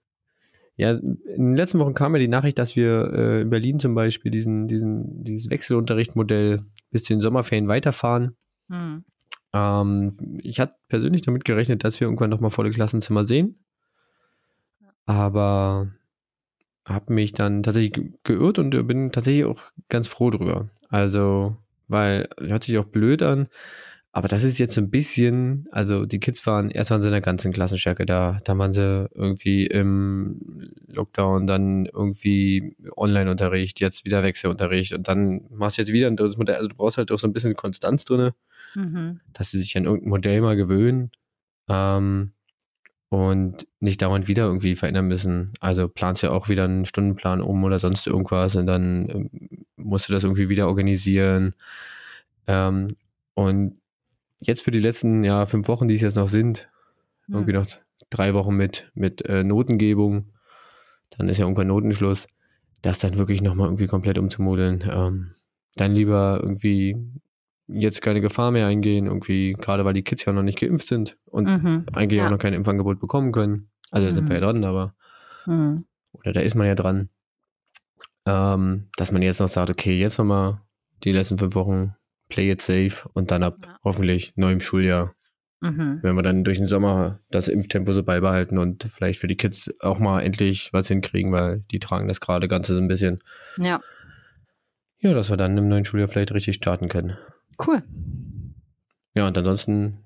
ja, 0.77 0.93
in 0.93 1.19
den 1.27 1.57
letzten 1.57 1.81
Wochen 1.81 1.95
kam 1.95 2.15
ja 2.15 2.21
die 2.21 2.29
Nachricht, 2.29 2.59
dass 2.59 2.77
wir 2.77 3.13
äh, 3.13 3.41
in 3.41 3.51
Berlin 3.51 3.81
zum 3.81 3.95
Beispiel 3.95 4.31
diesen, 4.31 4.69
diesen, 4.69 5.25
dieses 5.25 5.51
Wechselunterrichtmodell 5.51 6.61
bis 6.91 7.03
zu 7.03 7.15
den 7.15 7.21
Sommerferien 7.21 7.67
weiterfahren. 7.67 8.37
Mhm. 8.69 9.05
Ähm, 9.53 10.39
ich 10.41 10.61
hatte 10.61 10.77
persönlich 10.89 11.23
damit 11.23 11.45
gerechnet, 11.45 11.83
dass 11.83 11.99
wir 11.99 12.07
irgendwann 12.07 12.31
nochmal 12.31 12.53
volle 12.53 12.71
Klassenzimmer 12.71 13.27
sehen. 13.27 13.59
Aber 15.05 15.89
habe 16.89 17.13
mich 17.13 17.33
dann 17.33 17.63
tatsächlich 17.63 18.13
geirrt 18.25 18.59
und 18.59 18.71
bin 18.87 19.13
tatsächlich 19.13 19.45
auch 19.45 19.63
ganz 19.89 20.09
froh 20.09 20.31
drüber. 20.31 20.71
Also, 20.89 21.57
weil 21.87 22.29
hört 22.39 22.65
sich 22.65 22.79
auch 22.79 22.87
blöd 22.87 23.23
an, 23.23 23.49
aber 24.11 24.27
das 24.27 24.43
ist 24.43 24.59
jetzt 24.59 24.75
so 24.75 24.81
ein 24.81 24.91
bisschen, 24.91 25.67
also 25.71 26.07
die 26.07 26.19
Kids 26.19 26.47
waren, 26.47 26.71
erst 26.71 26.91
waren 26.91 27.03
sie 27.03 27.09
in 27.09 27.13
der 27.13 27.21
ganzen 27.21 27.53
Klassenstärke 27.53 28.07
da, 28.07 28.41
dann 28.45 28.59
waren 28.59 28.73
sie 28.73 29.07
irgendwie 29.15 29.67
im 29.67 30.73
Lockdown, 30.87 31.47
dann 31.47 31.87
irgendwie 31.87 32.75
Online-Unterricht, 32.97 33.81
jetzt 33.81 34.05
wieder 34.05 34.23
Wechselunterricht 34.23 34.95
und 34.95 35.09
dann 35.09 35.43
machst 35.51 35.77
du 35.77 35.83
jetzt 35.83 35.93
wieder 35.93 36.07
ein 36.07 36.17
drittes 36.17 36.39
Modell. 36.39 36.57
Also 36.57 36.69
du 36.69 36.75
brauchst 36.75 36.97
halt 36.97 37.13
auch 37.13 37.19
so 37.19 37.27
ein 37.27 37.33
bisschen 37.35 37.55
Konstanz 37.55 38.07
drin, 38.07 38.33
mhm. 38.75 39.21
dass 39.35 39.51
sie 39.51 39.59
sich 39.59 39.77
an 39.77 39.85
irgendein 39.85 40.11
Modell 40.11 40.41
mal 40.41 40.57
gewöhnen. 40.57 41.11
Ähm, 41.69 42.33
und 43.11 43.67
nicht 43.81 44.03
dauernd 44.03 44.29
wieder 44.29 44.45
irgendwie 44.45 44.77
verändern 44.77 45.09
müssen. 45.09 45.53
Also 45.61 45.89
planst 45.89 46.23
ja 46.23 46.31
auch 46.31 46.49
wieder 46.49 46.65
einen 46.65 46.85
Stundenplan 46.85 47.41
um 47.41 47.65
oder 47.65 47.79
sonst 47.79 48.07
irgendwas 48.07 48.57
und 48.57 48.67
dann 48.67 49.09
ähm, 49.09 49.31
musst 49.77 50.09
du 50.09 50.13
das 50.13 50.25
irgendwie 50.25 50.49
wieder 50.49 50.69
organisieren. 50.69 51.55
Ähm, 52.47 52.89
und 53.35 53.79
jetzt 54.41 54.63
für 54.63 54.71
die 54.71 54.81
letzten 54.81 55.25
ja, 55.25 55.47
fünf 55.47 55.69
Wochen, 55.69 55.89
die 55.89 55.95
es 55.95 56.01
jetzt 56.03 56.17
noch 56.17 56.29
sind, 56.29 56.69
mhm. 57.27 57.37
irgendwie 57.37 57.53
noch 57.55 57.67
drei 58.11 58.35
Wochen 58.35 58.55
mit, 58.55 58.91
mit 58.95 59.25
äh, 59.25 59.43
Notengebung, 59.43 60.33
dann 61.11 61.29
ist 61.29 61.39
ja 61.39 61.45
irgendwann 61.45 61.69
Notenschluss, 61.69 62.29
das 62.83 62.99
dann 62.99 63.17
wirklich 63.17 63.41
nochmal 63.41 63.69
irgendwie 63.69 63.87
komplett 63.87 64.19
umzumodeln. 64.19 64.85
Ähm, 64.91 65.35
dann 65.77 65.95
lieber 65.95 66.41
irgendwie 66.43 66.97
jetzt 67.69 68.03
keine 68.03 68.21
Gefahr 68.21 68.51
mehr 68.51 68.67
eingehen, 68.67 69.07
irgendwie, 69.07 69.53
gerade 69.53 69.85
weil 69.85 69.95
die 69.95 70.03
Kids 70.03 70.25
ja 70.25 70.33
noch 70.33 70.43
nicht 70.43 70.59
geimpft 70.59 70.89
sind 70.89 71.19
und 71.27 71.47
mhm, 71.47 71.87
eigentlich 71.93 72.21
ja. 72.21 72.27
auch 72.27 72.31
noch 72.31 72.39
kein 72.39 72.55
Impfangebot 72.55 72.99
bekommen 72.99 73.33
können. 73.33 73.71
Also 73.91 74.07
da 74.07 74.11
mhm. 74.11 74.15
sind 74.17 74.29
wir 74.29 74.37
ja 74.37 74.41
dran, 74.41 74.65
aber 74.65 74.95
mhm. 75.47 75.85
oder 76.13 76.33
da 76.33 76.41
ist 76.41 76.55
man 76.55 76.67
ja 76.67 76.75
dran. 76.75 77.11
Ähm, 78.27 78.89
dass 78.97 79.13
man 79.13 79.23
jetzt 79.23 79.41
noch 79.41 79.49
sagt, 79.49 79.71
okay, 79.71 79.99
jetzt 79.99 80.19
nochmal 80.19 80.61
die 81.05 81.13
letzten 81.13 81.39
fünf 81.39 81.55
Wochen 81.55 81.95
play 82.29 82.51
it 82.51 82.61
safe 82.61 83.09
und 83.15 83.31
dann 83.31 83.43
ab 83.43 83.57
ja. 83.65 83.79
hoffentlich 83.85 84.33
neuem 84.37 84.61
Schuljahr. 84.61 85.15
Mhm. 85.61 86.01
Wenn 86.03 86.15
wir 86.15 86.23
dann 86.23 86.45
durch 86.45 86.59
den 86.59 86.69
Sommer 86.69 87.21
das 87.31 87.49
Impftempo 87.49 87.93
so 87.93 88.03
beibehalten 88.03 88.59
und 88.59 88.85
vielleicht 88.85 89.19
für 89.19 89.27
die 89.27 89.37
Kids 89.37 89.73
auch 89.81 89.99
mal 89.99 90.21
endlich 90.21 90.73
was 90.73 90.89
hinkriegen, 90.89 91.33
weil 91.33 91.65
die 91.73 91.81
tragen 91.81 92.07
das 92.07 92.21
gerade 92.21 92.49
Ganze 92.49 92.75
so 92.75 92.81
ein 92.81 92.89
bisschen. 92.89 93.23
Ja. 93.57 93.81
Ja, 95.01 95.13
dass 95.15 95.31
wir 95.31 95.37
dann 95.37 95.57
im 95.59 95.69
neuen 95.69 95.85
Schuljahr 95.85 96.09
vielleicht 96.09 96.33
richtig 96.33 96.57
starten 96.57 96.89
können. 96.89 97.17
Cool. 97.65 97.83
Ja, 99.15 99.27
und 99.27 99.37
ansonsten, 99.37 100.05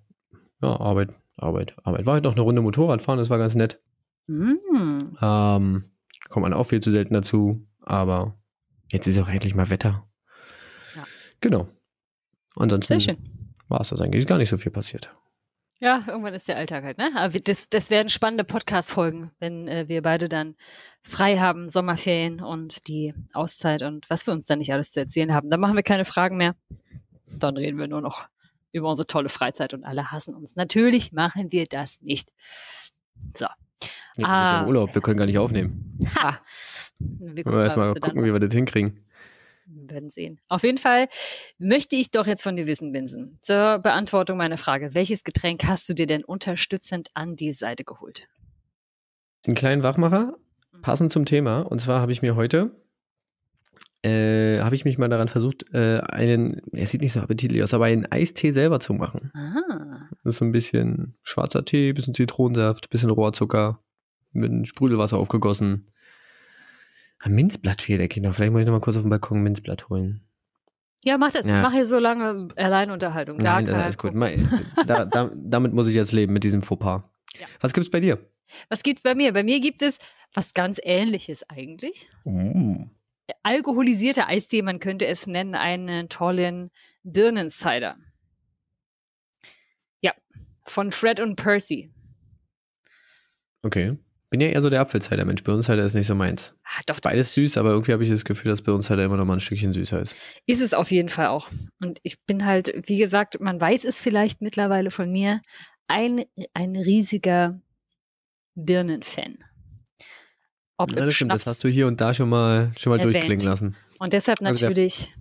ja, 0.63 0.79
Arbeit, 0.81 1.11
Arbeit, 1.37 1.75
Arbeit. 1.85 2.07
War 2.07 2.15
halt 2.15 2.25
noch 2.25 2.33
eine 2.33 2.41
Runde 2.41 2.63
Motorradfahren, 2.63 3.19
das 3.19 3.31
war 3.31 3.39
ganz 3.39 3.55
nett. 3.55 3.81
Mm. 4.27 5.17
Ähm, 5.21 5.85
kommt 6.29 6.43
man 6.43 6.55
auch 6.55 6.65
viel 6.65 6.81
zu 6.81 6.91
selten 6.91 7.15
dazu, 7.15 7.67
aber 7.81 8.39
jetzt 8.91 9.07
ist 9.07 9.19
auch 9.19 9.29
endlich 9.29 9.55
mal 9.55 9.71
Wetter. 9.71 10.07
Ja. 10.97 11.05
Genau. 11.41 11.69
Ansonsten 12.57 13.19
war 13.69 13.81
es 13.81 13.89
das 13.89 14.01
eigentlich 14.01 14.27
gar 14.27 14.39
nicht 14.39 14.51
so 14.51 14.57
viel 14.57 14.73
passiert. 14.73 15.15
Ja, 15.81 16.05
irgendwann 16.07 16.35
ist 16.35 16.47
der 16.47 16.59
Alltag 16.59 16.85
halt, 16.85 16.99
ne? 16.99 17.11
Aber 17.17 17.41
das, 17.41 17.69
das 17.69 17.91
werden 17.91 18.09
spannende 18.09 18.45
Podcast-Folgen, 18.45 19.33
wenn 19.41 19.67
äh, 19.67 19.89
wir 19.89 20.01
beide 20.01 20.29
dann 20.29 20.55
frei 21.03 21.39
haben, 21.39 21.69
Sommerferien 21.69 22.41
und 22.41 22.87
die 22.87 23.15
Auszeit 23.33 23.83
und 23.83 24.09
was 24.09 24.25
wir 24.25 24.33
uns 24.33 24.47
dann 24.47 24.61
nicht 24.61 24.73
alles 24.73 24.93
zu 24.93 25.01
erzählen 25.01 25.35
haben. 25.35 25.51
Dann 25.51 25.59
machen 25.59 25.75
wir 25.75 25.83
keine 25.83 26.05
Fragen 26.05 26.37
mehr. 26.37 26.55
Dann 27.39 27.57
reden 27.57 27.79
wir 27.79 27.89
nur 27.89 28.01
noch 28.01 28.29
über 28.73 28.89
unsere 28.89 29.07
tolle 29.07 29.29
Freizeit 29.29 29.75
und 29.75 29.85
alle 29.85 30.11
hassen 30.11 30.35
uns. 30.35 30.57
Natürlich 30.57 31.13
machen 31.13 31.53
wir 31.53 31.67
das 31.67 32.01
nicht. 32.01 32.31
So. 33.37 33.47
Ja, 34.17 34.27
ah, 34.27 34.67
Urlaub, 34.67 34.95
wir 34.95 35.03
können 35.03 35.17
gar 35.17 35.27
nicht 35.27 35.39
aufnehmen. 35.39 35.99
Ha. 36.19 36.39
Wir 36.99 37.45
gucken 37.45 37.61
erstmal 37.61 37.95
gucken, 37.95 38.25
wie 38.25 38.33
wir 38.33 38.41
das 38.41 38.53
hinkriegen. 38.53 39.05
Wir 39.67 39.91
werden 39.91 40.11
sehen. 40.11 40.41
Auf 40.49 40.65
jeden 40.65 40.79
Fall 40.79 41.09
möchte 41.59 41.97
ich 41.97 42.11
doch 42.11 42.27
jetzt 42.27 42.43
von 42.43 42.57
dir 42.57 42.67
wissen, 42.67 42.93
Vincent, 42.93 43.43
zur 43.45 43.79
Beantwortung 43.79 44.37
meiner 44.37 44.59
Frage. 44.59 44.95
Welches 44.95 45.25
Getränk 45.25 45.65
hast 45.65 45.89
du 45.89 45.95
dir 45.95 46.07
denn 46.07 46.25
unterstützend 46.25 47.11
an 47.15 47.37
die 47.37 47.53
Seite 47.53 47.85
geholt? 47.85 48.29
Den 49.47 49.55
kleinen 49.55 49.83
Wachmacher, 49.83 50.37
mhm. 50.73 50.83
passend 50.83 51.13
zum 51.13 51.25
Thema. 51.25 51.61
Und 51.61 51.81
zwar 51.81 52.01
habe 52.01 52.13
ich 52.13 52.23
mir 52.23 52.37
heute 52.37 52.82
äh, 54.03 54.61
habe 54.61 54.75
ich 54.75 54.85
mich 54.85 54.99
mal 54.99 55.09
daran 55.09 55.29
versucht, 55.29 55.65
äh, 55.73 56.01
einen, 56.01 56.61
er 56.73 56.87
sieht 56.87 57.01
nicht 57.03 57.13
so 57.13 57.21
appetitlich 57.21 57.63
aus, 57.63 57.73
aber 57.73 57.87
einen 57.87 58.11
Eistee 58.11 58.51
selber 58.51 58.81
zu 58.81 58.95
machen. 58.95 59.31
Aha. 59.35 60.09
Das 60.25 60.35
ist 60.35 60.39
so 60.39 60.45
ein 60.45 60.53
bisschen 60.53 61.15
schwarzer 61.23 61.65
Tee, 61.65 61.93
bisschen 61.93 62.15
Zitronensaft, 62.15 62.91
bisschen 62.91 63.11
Rohrzucker, 63.11 63.81
mit 64.33 64.67
Sprudelwasser 64.67 65.17
aufgegossen. 65.17 65.93
Ein 67.21 67.35
Minzblatt 67.35 67.81
fehlt 67.83 68.01
der 68.01 68.09
Kinder. 68.09 68.33
Vielleicht 68.33 68.53
muss 68.53 68.61
ich 68.61 68.67
noch 68.67 68.73
mal 68.73 68.81
kurz 68.81 68.97
auf 68.97 69.03
dem 69.03 69.11
Balkon 69.11 69.39
ein 69.39 69.43
Minzblatt 69.45 69.89
holen. 69.89 70.23
Ja, 71.05 71.19
mach 71.19 71.33
das. 71.33 71.49
Ja. 71.49 71.63
Mach 71.63 71.73
hier 71.73 71.87
so 71.87 71.99
lange 71.99 72.49
Alleinunterhaltung. 72.57 73.39
Nein, 73.39 73.67
das 73.67 73.91
ist 73.91 73.99
gut. 73.99 74.13
Da, 74.87 75.05
da, 75.05 75.31
damit 75.35 75.73
muss 75.73 75.89
ich 75.89 75.95
jetzt 75.95 76.13
leben, 76.13 76.33
mit 76.33 76.45
diesem 76.45 76.63
Fauxpas. 76.63 77.03
Ja. 77.39 77.47
Was 77.61 77.73
gibt's 77.73 77.91
bei 77.91 78.01
dir? 78.01 78.19
Was 78.69 78.83
gibt's 78.83 79.03
bei 79.03 79.15
mir? 79.15 79.33
Bei 79.33 79.43
mir 79.43 79.61
gibt 79.61 79.83
es 79.83 79.99
was 80.35 80.55
ganz 80.55 80.81
ähnliches 80.83 81.49
eigentlich. 81.49 82.09
Uh. 82.25 82.87
Alkoholisierter 83.43 84.29
Eistee, 84.29 84.63
man 84.63 84.79
könnte 84.79 85.07
es 85.07 85.27
nennen, 85.27 85.55
einen 85.55 86.09
tollen 86.09 86.71
Birnensider. 87.03 87.97
Ja, 90.01 90.13
von 90.65 90.91
Fred 90.91 91.21
und 91.21 91.37
Percy. 91.37 91.93
Okay. 93.63 93.97
Bin 94.31 94.41
ja 94.41 94.49
eher 94.49 94.63
so 94.63 94.71
der 94.71 94.81
Apfelcider-Mensch. 94.81 95.45
Birnensider 95.45 95.85
ist 95.85 95.93
nicht 95.93 96.07
so 96.07 96.15
meins. 96.15 96.55
Ah, 96.65 96.81
doch, 96.87 96.99
Beides 97.01 97.35
süß, 97.35 97.59
aber 97.59 97.71
irgendwie 97.73 97.93
habe 97.93 98.03
ich 98.03 98.09
das 98.09 98.25
Gefühl, 98.25 98.51
dass 98.51 98.63
Birnensider 98.63 99.05
immer 99.05 99.19
noch 99.19 99.27
mal 99.27 99.35
ein 99.35 99.41
Stückchen 99.41 99.75
süßer 99.75 100.01
ist. 100.01 100.17
Ist 100.47 100.63
es 100.63 100.73
auf 100.73 100.91
jeden 100.91 101.11
Fall 101.11 101.27
auch. 101.27 101.51
Und 101.83 101.99
ich 102.03 102.25
bin 102.25 102.47
halt, 102.47 102.73
wie 102.87 102.97
gesagt, 102.97 103.41
man 103.41 103.61
weiß 103.61 103.85
es 103.85 104.01
vielleicht 104.01 104.41
mittlerweile 104.41 104.91
von 104.91 105.13
mir, 105.13 105.43
ein, 105.87 106.25
ein 106.55 106.77
riesiger 106.77 107.61
Birnenfan. 108.55 109.37
Ob 110.83 110.91
Ja, 110.93 110.99
im 110.99 111.05
das 111.07 111.15
stimmt, 111.15 111.33
das 111.33 111.47
hast 111.47 111.65
du 111.65 111.69
hier 111.69 111.87
und 111.87 112.01
da 112.01 112.13
schon 112.15 112.29
mal, 112.29 112.73
schon 112.79 112.91
mal 112.91 112.99
erwähnt. 112.99 113.15
durchklingen 113.15 113.47
lassen. 113.47 113.77
Und 113.99 114.13
deshalb 114.13 114.41
Also 114.43 114.61
der- 114.61 114.71
natürlich 114.71 115.15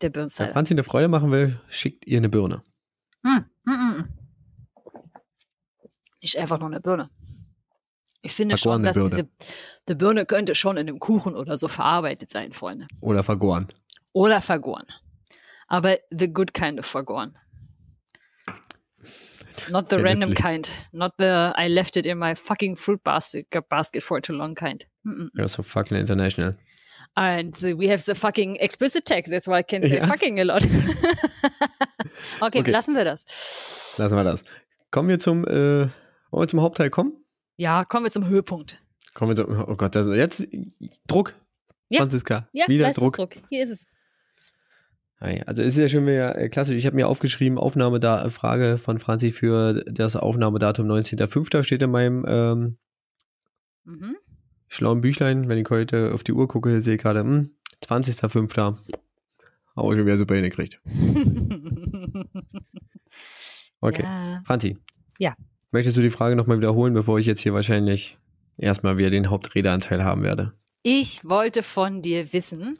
der 0.00 0.08
Wenn 0.08 0.12
Birnensider. 0.12 0.52
Franzi 0.52 0.74
eine 0.74 0.84
Freude 0.84 1.08
machen 1.08 1.30
will, 1.30 1.60
schickt 1.68 2.06
ihr 2.06 2.16
eine 2.18 2.28
Birne. 2.28 2.62
Hm, 3.24 3.44
hm, 3.66 3.74
hm, 3.74 3.96
hm. 3.98 4.08
Nicht 6.20 6.38
einfach 6.38 6.58
nur 6.58 6.68
eine 6.68 6.80
Birne. 6.80 7.10
Ich 8.22 8.32
finde 8.32 8.56
schon, 8.56 8.82
dass 8.84 8.94
Birne. 8.94 9.10
diese 9.10 9.28
die 9.88 9.94
Birne 9.96 10.24
könnte 10.26 10.54
schon 10.54 10.76
in 10.76 10.88
einem 10.88 11.00
Kuchen 11.00 11.34
oder 11.34 11.56
so 11.58 11.66
verarbeitet 11.68 12.30
sein, 12.30 12.52
Freunde. 12.52 12.86
Oder 13.00 13.24
vergoren. 13.24 13.68
Oder 14.12 14.40
vergoren. 14.40 14.86
Aber 15.66 15.96
the 16.10 16.32
good 16.32 16.54
kind 16.54 16.78
of 16.78 16.86
vergoren. 16.86 17.36
Not 19.70 19.88
the 19.90 19.98
random 20.02 20.34
kind. 20.34 20.68
Not 20.92 21.12
the 21.18 21.52
I 21.56 21.68
left 21.68 21.96
it 21.96 22.06
in 22.06 22.18
my 22.18 22.34
fucking 22.34 22.76
fruit 22.76 23.02
basket, 23.04 23.46
basket 23.68 24.02
for 24.02 24.20
too 24.20 24.32
long 24.34 24.54
kind. 24.54 24.84
Mm-mm. 25.06 25.30
Ja, 25.34 25.46
so 25.48 25.62
fucking 25.62 25.96
international. 25.98 26.54
And 27.14 27.54
we 27.76 27.88
have 27.90 28.02
the 28.04 28.14
fucking 28.14 28.56
explicit 28.60 29.04
text. 29.04 29.30
That's 29.30 29.46
why 29.46 29.58
I 29.58 29.62
can 29.62 29.82
say 29.82 29.96
Ja. 29.98 30.06
fucking 30.06 30.40
a 30.40 30.44
lot. 30.44 30.64
okay, 32.40 32.60
Okay. 32.60 32.70
lassen 32.70 32.94
wir 32.94 33.04
das. 33.04 33.24
Lassen 33.98 34.16
wir 34.16 34.24
das. 34.24 34.42
Kommen 34.90 35.08
wir 35.08 35.18
zum, 35.18 35.44
äh, 35.44 35.50
wollen 35.50 35.90
wir 36.44 36.48
zum 36.48 36.60
Hauptteil 36.62 36.90
kommen? 36.90 37.12
Ja, 37.56 37.84
kommen 37.84 38.04
wir 38.06 38.10
zum 38.10 38.26
Höhepunkt. 38.28 38.82
Kommen 39.14 39.36
wir 39.36 39.44
zum, 39.44 39.64
oh 39.68 39.76
Gott, 39.76 39.94
das, 39.94 40.06
jetzt 40.06 40.46
Druck. 41.06 41.34
Ja. 41.90 42.00
Franziska, 42.00 42.48
Ja, 42.54 42.66
wieder 42.68 42.84
Druck. 42.92 43.18
Leistungsdruck. 43.18 43.34
Hier 43.50 43.62
ist 43.62 43.70
es. 43.70 43.86
Also 45.22 45.62
es 45.62 45.74
ist 45.74 45.78
ja 45.78 45.88
schon 45.88 46.06
wieder 46.06 46.36
äh, 46.36 46.48
klassisch. 46.48 46.74
Ich 46.74 46.84
habe 46.86 46.96
mir 46.96 47.06
aufgeschrieben, 47.08 47.56
Aufnahmeda 47.58 48.28
Frage 48.30 48.76
von 48.78 48.98
Franzi 48.98 49.30
für 49.30 49.84
das 49.86 50.16
Aufnahmedatum 50.16 50.86
19.05. 50.86 51.62
steht 51.62 51.82
in 51.82 51.90
meinem 51.90 52.24
ähm, 52.26 52.76
Mhm. 53.84 54.16
schlauen 54.68 55.00
Büchlein. 55.00 55.48
Wenn 55.48 55.58
ich 55.58 55.68
heute 55.70 56.12
auf 56.14 56.22
die 56.24 56.32
Uhr 56.32 56.48
gucke, 56.48 56.82
sehe 56.82 56.94
ich 56.94 57.00
gerade, 57.00 57.20
hm, 57.20 57.50
20.05. 57.84 58.76
Auch 59.74 59.92
schon 59.92 60.06
wieder 60.06 60.16
super 60.16 60.34
hingekriegt. 60.34 60.80
Okay. 63.84 64.04
Ja. 64.04 64.40
Franzi. 64.44 64.78
Ja. 65.18 65.34
Möchtest 65.72 65.96
du 65.96 66.02
die 66.02 66.10
Frage 66.10 66.36
nochmal 66.36 66.58
wiederholen, 66.58 66.94
bevor 66.94 67.18
ich 67.18 67.26
jetzt 67.26 67.40
hier 67.40 67.52
wahrscheinlich 67.52 68.16
erstmal 68.56 68.96
wieder 68.96 69.10
den 69.10 69.28
Hauptredeanteil 69.28 70.04
haben 70.04 70.22
werde? 70.22 70.52
Ich 70.84 71.28
wollte 71.28 71.64
von 71.64 72.00
dir 72.00 72.32
wissen, 72.32 72.78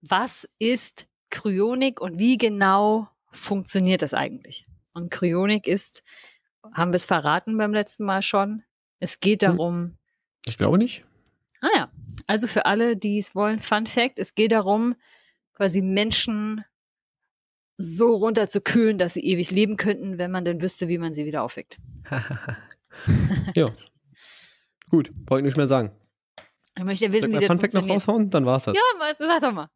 was 0.00 0.48
ist 0.60 1.08
Kryonik 1.30 2.00
und 2.00 2.18
wie 2.18 2.36
genau 2.38 3.08
funktioniert 3.30 4.02
das 4.02 4.14
eigentlich? 4.14 4.66
Und 4.92 5.10
Kryonik 5.10 5.66
ist, 5.66 6.02
haben 6.74 6.92
wir 6.92 6.96
es 6.96 7.06
verraten 7.06 7.56
beim 7.56 7.72
letzten 7.72 8.04
Mal 8.04 8.22
schon, 8.22 8.62
es 8.98 9.20
geht 9.20 9.42
Hm. 9.42 9.56
darum, 9.56 9.96
Ich 10.46 10.58
glaube 10.58 10.78
nicht. 10.78 11.04
ah 11.60 11.68
ja, 11.74 11.92
also 12.26 12.46
für 12.46 12.66
alle, 12.66 12.96
die 12.96 13.18
es 13.18 13.34
wollen, 13.34 13.60
Fun 13.60 13.86
Fact, 13.86 14.18
es 14.18 14.34
geht 14.34 14.52
darum, 14.52 14.94
quasi 15.54 15.82
Menschen 15.82 16.64
so 17.76 18.14
runterzukühlen, 18.14 18.98
dass 18.98 19.14
sie 19.14 19.24
ewig 19.24 19.50
leben 19.50 19.76
könnten, 19.76 20.18
wenn 20.18 20.30
man 20.30 20.44
denn 20.44 20.60
wüsste, 20.60 20.88
wie 20.88 20.98
man 20.98 21.14
sie 21.14 21.24
wieder 21.24 21.42
aufweckt. 21.42 21.78
ja. 23.54 23.70
Gut, 24.90 25.10
brauche 25.24 25.38
ich 25.40 25.44
nicht 25.44 25.56
mehr 25.56 25.68
sagen. 25.68 25.92
Ich 26.76 26.84
möchte 26.84 27.10
wissen, 27.12 27.30
ich 27.30 27.36
wie 27.36 27.40
das 27.40 27.46
Fun 27.46 27.58
Fact 27.58 27.74
noch 27.74 27.88
raushauen? 27.88 28.30
Dann 28.30 28.44
war's 28.44 28.64
das. 28.64 28.76
Ja, 28.76 28.82
sag 29.16 29.40
doch 29.40 29.52
mal. 29.52 29.68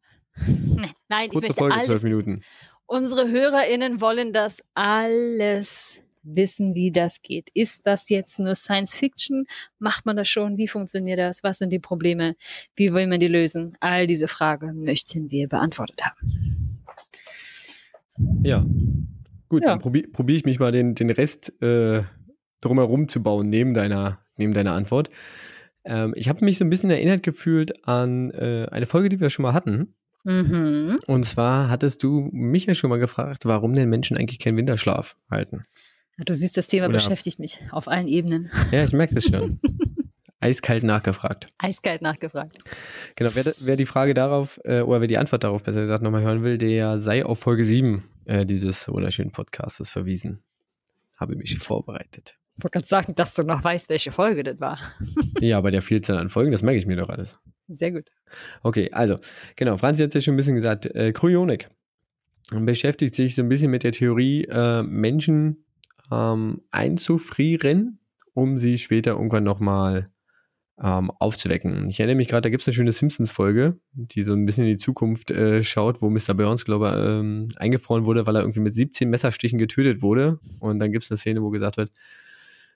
Nein, 1.07 1.25
ich 1.25 1.29
Kurze 1.31 1.47
möchte 1.47 1.55
Folge, 1.57 1.75
alles. 1.75 2.03
Minuten. 2.03 2.41
Unsere 2.87 3.29
HörerInnen 3.29 4.01
wollen 4.01 4.31
das 4.33 4.61
alles 4.73 6.01
wissen, 6.23 6.73
wie 6.75 6.91
das 6.91 7.21
geht. 7.21 7.49
Ist 7.53 7.85
das 7.87 8.09
jetzt 8.09 8.39
nur 8.39 8.55
Science 8.55 8.95
Fiction? 8.95 9.45
Macht 9.79 10.05
man 10.05 10.15
das 10.17 10.27
schon? 10.27 10.57
Wie 10.57 10.67
funktioniert 10.67 11.19
das? 11.19 11.43
Was 11.43 11.59
sind 11.59 11.71
die 11.71 11.79
Probleme? 11.79 12.35
Wie 12.75 12.93
will 12.93 13.07
man 13.07 13.19
die 13.19 13.27
lösen? 13.27 13.77
All 13.79 14.07
diese 14.07 14.27
Fragen 14.27 14.83
möchten 14.83 15.29
wir 15.31 15.47
beantwortet 15.47 16.01
haben. 16.05 16.65
Ja. 18.43 18.65
Gut, 19.49 19.63
Ja. 19.63 19.71
dann 19.71 19.79
probiere 19.79 20.07
probier 20.07 20.35
ich 20.35 20.45
mich 20.45 20.59
mal 20.59 20.71
den, 20.71 20.95
den 20.95 21.09
Rest 21.09 21.53
äh, 21.61 22.03
drumherum 22.61 23.07
zu 23.07 23.21
bauen, 23.21 23.49
neben 23.49 23.73
deiner, 23.73 24.19
neben 24.37 24.53
deiner 24.53 24.73
Antwort. 24.73 25.09
Ähm, 25.83 26.13
ich 26.15 26.29
habe 26.29 26.43
mich 26.43 26.57
so 26.57 26.65
ein 26.65 26.69
bisschen 26.69 26.89
erinnert 26.89 27.21
gefühlt 27.23 27.85
an 27.87 28.31
äh, 28.31 28.67
eine 28.71 28.87
Folge, 28.87 29.09
die 29.09 29.19
wir 29.19 29.29
schon 29.29 29.43
mal 29.43 29.53
hatten. 29.53 29.95
Mhm. 30.25 30.99
Und 31.07 31.25
zwar 31.25 31.69
hattest 31.69 32.03
du 32.03 32.29
mich 32.33 32.65
ja 32.65 32.73
schon 32.73 32.89
mal 32.89 32.99
gefragt, 32.99 33.45
warum 33.45 33.73
denn 33.73 33.89
Menschen 33.89 34.17
eigentlich 34.17 34.39
keinen 34.39 34.57
Winterschlaf 34.57 35.15
halten. 35.29 35.63
Du 36.17 36.33
siehst, 36.33 36.57
das 36.57 36.67
Thema 36.67 36.85
Oder- 36.85 36.93
beschäftigt 36.95 37.39
mich 37.39 37.59
auf 37.71 37.87
allen 37.87 38.07
Ebenen. 38.07 38.51
Ja, 38.71 38.83
ich 38.83 38.91
merke 38.91 39.15
das 39.15 39.25
schon. 39.25 39.59
Eiskalt 40.39 40.83
nachgefragt. 40.83 41.47
Eiskalt 41.57 42.01
nachgefragt. 42.01 42.57
Genau, 43.15 43.31
wer, 43.33 43.45
wer 43.45 43.75
die 43.77 43.85
Frage 43.85 44.13
darauf, 44.13 44.59
äh, 44.63 44.81
oder 44.81 45.01
wer 45.01 45.07
die 45.07 45.17
Antwort 45.17 45.43
darauf 45.43 45.63
besser 45.63 45.81
gesagt 45.81 46.03
nochmal 46.03 46.21
hören 46.21 46.43
will, 46.43 46.57
der 46.57 46.99
sei 47.01 47.25
auf 47.25 47.39
Folge 47.39 47.63
7 47.63 48.03
äh, 48.25 48.45
dieses 48.45 48.87
wunderschönen 48.87 49.31
Podcastes 49.31 49.89
verwiesen. 49.89 50.43
Habe 51.15 51.35
mich 51.35 51.57
vorbereitet. 51.57 52.35
Ich 52.57 52.63
wollte 52.63 52.73
gerade 52.79 52.87
sagen, 52.87 53.15
dass 53.15 53.33
du 53.33 53.43
noch 53.43 53.63
weißt, 53.63 53.89
welche 53.89 54.11
Folge 54.11 54.43
das 54.43 54.59
war. 54.59 54.79
Ja, 55.39 55.59
bei 55.61 55.71
der 55.71 55.81
Vielzahl 55.81 56.17
an 56.17 56.29
Folgen, 56.29 56.51
das 56.51 56.61
merke 56.61 56.77
ich 56.79 56.85
mir 56.85 56.95
doch 56.95 57.09
alles. 57.09 57.37
Sehr 57.67 57.91
gut. 57.91 58.09
Okay, 58.63 58.89
also, 58.91 59.17
genau, 59.55 59.77
Franzi 59.77 60.03
hat 60.03 60.09
es 60.09 60.15
ja 60.15 60.21
schon 60.21 60.33
ein 60.35 60.37
bisschen 60.37 60.55
gesagt, 60.55 60.85
äh, 60.87 61.11
Kryonik 61.13 61.69
beschäftigt 62.51 63.15
sich 63.15 63.35
so 63.35 63.41
ein 63.41 63.49
bisschen 63.49 63.71
mit 63.71 63.83
der 63.83 63.91
Theorie, 63.91 64.45
äh, 64.45 64.83
Menschen 64.83 65.65
ähm, 66.11 66.61
einzufrieren, 66.71 67.99
um 68.33 68.59
sie 68.59 68.77
später 68.77 69.11
irgendwann 69.11 69.43
nochmal 69.43 70.11
ähm, 70.81 71.09
aufzuwecken. 71.19 71.89
Ich 71.89 71.99
erinnere 71.99 72.17
mich 72.17 72.27
gerade, 72.27 72.41
da 72.41 72.49
gibt 72.49 72.61
es 72.61 72.67
eine 72.67 72.75
schöne 72.75 72.91
Simpsons-Folge, 72.91 73.79
die 73.93 74.23
so 74.23 74.33
ein 74.33 74.45
bisschen 74.45 74.65
in 74.65 74.71
die 74.71 74.77
Zukunft 74.77 75.31
äh, 75.31 75.63
schaut, 75.63 76.01
wo 76.01 76.09
Mr. 76.09 76.33
Burns, 76.33 76.65
glaube 76.65 76.89
ich, 76.89 77.09
ähm, 77.09 77.49
eingefroren 77.55 78.05
wurde, 78.05 78.27
weil 78.27 78.35
er 78.35 78.41
irgendwie 78.41 78.59
mit 78.59 78.75
17 78.75 79.09
Messerstichen 79.09 79.57
getötet 79.57 80.01
wurde. 80.01 80.39
Und 80.59 80.79
dann 80.79 80.91
gibt 80.91 81.05
es 81.05 81.11
eine 81.11 81.17
Szene, 81.17 81.41
wo 81.41 81.49
gesagt 81.49 81.77
wird, 81.77 81.91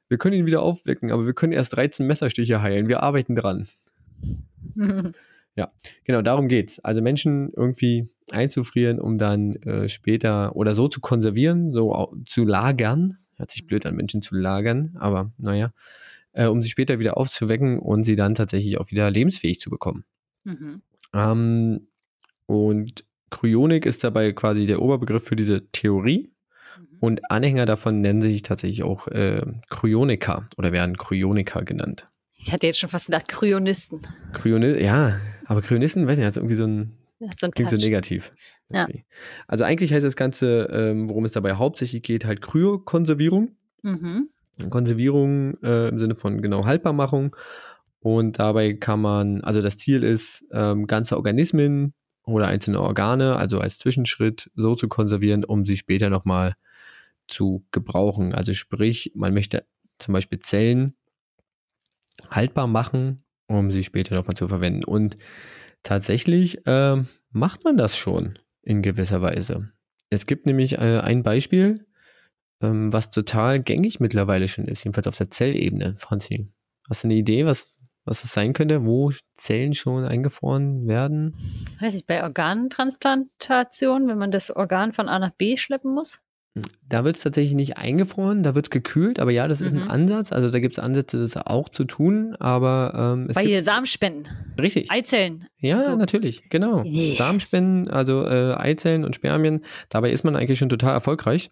wir 0.08 0.18
können 0.18 0.38
ihn 0.38 0.46
wieder 0.46 0.62
aufwecken, 0.62 1.12
aber 1.12 1.26
wir 1.26 1.34
können 1.34 1.54
erst 1.54 1.76
13 1.76 2.08
Messerstiche 2.08 2.62
heilen. 2.62 2.88
Wir 2.88 3.04
arbeiten 3.04 3.36
dran. 3.36 3.68
Genau, 6.06 6.22
darum 6.22 6.48
geht's. 6.48 6.80
Also 6.80 7.02
Menschen 7.02 7.52
irgendwie 7.56 8.10
einzufrieren, 8.32 9.00
um 9.00 9.18
dann 9.18 9.56
äh, 9.58 9.90
später 9.90 10.56
oder 10.56 10.76
so 10.76 10.88
zu 10.88 11.02
konservieren, 11.02 11.74
so 11.74 12.16
zu 12.26 12.46
lagern. 12.46 13.18
Hört 13.36 13.52
sich 13.52 13.66
blöd 13.66 13.86
an, 13.86 13.96
Menschen 13.96 14.22
zu 14.22 14.36
lagern, 14.36 14.96
aber 15.00 15.32
naja, 15.38 15.74
äh, 16.34 16.46
um 16.46 16.62
sie 16.62 16.70
später 16.70 17.00
wieder 17.00 17.18
aufzuwecken 17.18 17.80
und 17.80 18.04
sie 18.04 18.16
dann 18.16 18.36
tatsächlich 18.36 18.78
auch 18.78 18.92
wieder 18.92 19.10
lebensfähig 19.10 19.60
zu 19.60 19.70
bekommen. 19.70 20.04
Mhm. 20.44 20.82
Ähm, 21.14 21.88
und 22.46 23.06
Kryonik 23.30 23.86
ist 23.86 24.04
dabei 24.04 24.32
quasi 24.34 24.66
der 24.66 24.82
Oberbegriff 24.82 25.24
für 25.24 25.36
diese 25.36 25.68
Theorie. 25.72 26.32
Mhm. 26.78 26.98
Und 27.00 27.32
Anhänger 27.32 27.66
davon 27.66 28.02
nennen 28.02 28.22
sich 28.22 28.42
tatsächlich 28.42 28.84
auch 28.84 29.08
äh, 29.08 29.42
Kryoniker 29.70 30.50
oder 30.58 30.72
werden 30.72 30.98
Kryoniker 30.98 31.64
genannt. 31.64 32.10
Ich 32.42 32.54
hatte 32.54 32.68
jetzt 32.68 32.80
schon 32.80 32.90
fast 32.90 33.08
gedacht, 33.08 33.28
Kryonisten. 33.28 34.02
Kryoni 34.32 34.82
ja, 34.82 35.20
aber 35.46 35.62
Kryonisten, 35.62 36.08
weiß 36.08 36.18
nicht, 36.18 36.26
hat 36.26 36.38
irgendwie 36.38 36.56
so 36.56 36.66
ein 36.66 36.98
so 37.38 37.50
Klingt 37.50 37.70
so 37.70 37.76
negativ. 37.76 38.32
Ja. 38.70 38.88
Also 39.48 39.66
eigentlich 39.66 39.92
heißt 39.92 40.06
das 40.06 40.16
Ganze, 40.16 40.70
ähm, 40.72 41.10
worum 41.10 41.26
es 41.26 41.34
dabei 41.34 41.56
hauptsächlich 41.56 42.02
geht, 42.02 42.24
halt 42.24 42.42
Kryokonservierung. 42.42 43.52
Mhm. 43.84 44.30
Konservierung 44.70 45.62
äh, 45.62 45.90
im 45.90 46.00
Sinne 46.00 46.16
von 46.16 46.42
genau 46.42 46.66
Haltbarmachung. 46.66 47.36
Und 48.00 48.40
dabei 48.40 48.74
kann 48.74 49.02
man, 49.02 49.42
also 49.42 49.62
das 49.62 49.78
Ziel 49.78 50.04
ist, 50.04 50.46
ähm, 50.54 50.88
ganze 50.88 51.18
Organismen 51.18 51.94
oder 52.24 52.48
einzelne 52.48 52.80
Organe, 52.80 53.36
also 53.36 53.60
als 53.60 53.80
Zwischenschritt, 53.80 54.50
so 54.56 54.76
zu 54.76 54.88
konservieren, 54.88 55.44
um 55.44 55.66
sie 55.66 55.76
später 55.76 56.10
nochmal 56.10 56.56
zu 57.28 57.66
gebrauchen. 57.72 58.34
Also 58.34 58.54
sprich, 58.54 59.12
man 59.14 59.34
möchte 59.34 59.66
zum 59.98 60.14
Beispiel 60.14 60.40
Zellen 60.40 60.94
haltbar 62.30 62.68
machen, 62.68 63.24
um 63.48 63.72
sie 63.72 63.84
später 63.84 64.16
nochmal 64.16 64.36
zu 64.36 64.48
verwenden. 64.48 64.84
Und 64.84 65.18
tatsächlich 65.84 66.62
ähm, 66.66 67.08
macht 67.32 67.64
man 67.64 67.78
das 67.78 67.98
schon 67.98 68.40
in 68.62 68.82
gewisser 68.82 69.22
Weise. 69.22 69.72
Es 70.10 70.26
gibt 70.26 70.46
nämlich 70.46 70.74
äh, 70.74 71.00
ein 71.00 71.24
Beispiel, 71.24 71.86
ähm, 72.62 72.92
was 72.92 73.12
total 73.12 73.62
gängig 73.62 74.00
mittlerweile 74.00 74.48
schon 74.48 74.66
ist, 74.66 74.84
jedenfalls 74.84 75.08
auf 75.08 75.18
der 75.18 75.30
Zellebene, 75.30 75.96
Franzi. 75.98 76.52
Hast 76.90 77.04
du 77.04 77.08
eine 77.08 77.16
Idee, 77.16 77.46
was, 77.46 77.72
was 78.06 78.22
das 78.22 78.34
sein 78.34 78.54
könnte, 78.54 78.86
wo 78.86 79.12
Zellen 79.38 79.74
schon 79.74 80.06
eingefroren 80.06 80.88
werden? 80.88 81.34
Weiß 81.80 81.96
ich, 81.96 82.06
bei 82.06 82.24
Organtransplantation, 82.24 84.08
wenn 84.08 84.18
man 84.18 84.32
das 84.32 84.50
Organ 84.50 84.94
von 84.94 85.08
A 85.08 85.20
nach 85.20 85.34
B 85.34 85.58
schleppen 85.58 85.94
muss? 85.94 86.22
Da 86.88 87.04
wird 87.06 87.16
es 87.18 87.24
tatsächlich 87.24 87.54
nicht 87.54 87.78
eingefroren, 87.78 88.42
da 88.44 88.56
wird 88.56 88.66
es 88.66 88.70
gekühlt, 88.72 89.20
aber 89.20 89.32
ja, 89.32 89.48
das 89.48 89.62
ist 89.62 89.74
Mhm. 89.74 89.84
ein 89.84 89.90
Ansatz. 89.90 90.32
Also 90.32 90.50
da 90.50 90.60
gibt 90.60 90.78
es 90.78 90.84
Ansätze, 90.84 91.20
das 91.20 91.38
auch 91.38 91.70
zu 91.70 91.86
tun, 91.86 92.36
aber 92.40 93.14
ähm, 93.16 93.28
es 93.30 93.36
Bei 93.36 93.42
gibt, 93.42 93.52
hier 93.52 93.64
Samenspenden, 93.64 94.28
richtig. 94.60 94.90
Eizellen. 94.92 95.46
Ja, 95.60 95.84
so. 95.84 95.96
natürlich, 95.96 96.50
genau. 96.50 96.84
Yes. 96.84 97.18
Samenspenden, 97.18 97.88
also 97.90 98.26
äh, 98.26 98.56
Eizellen 98.56 99.06
und 99.06 99.16
Spermien, 99.16 99.64
dabei 99.90 100.12
ist 100.12 100.24
man 100.24 100.36
eigentlich 100.36 100.58
schon 100.60 100.70
total 100.70 100.94
erfolgreich. 100.94 101.52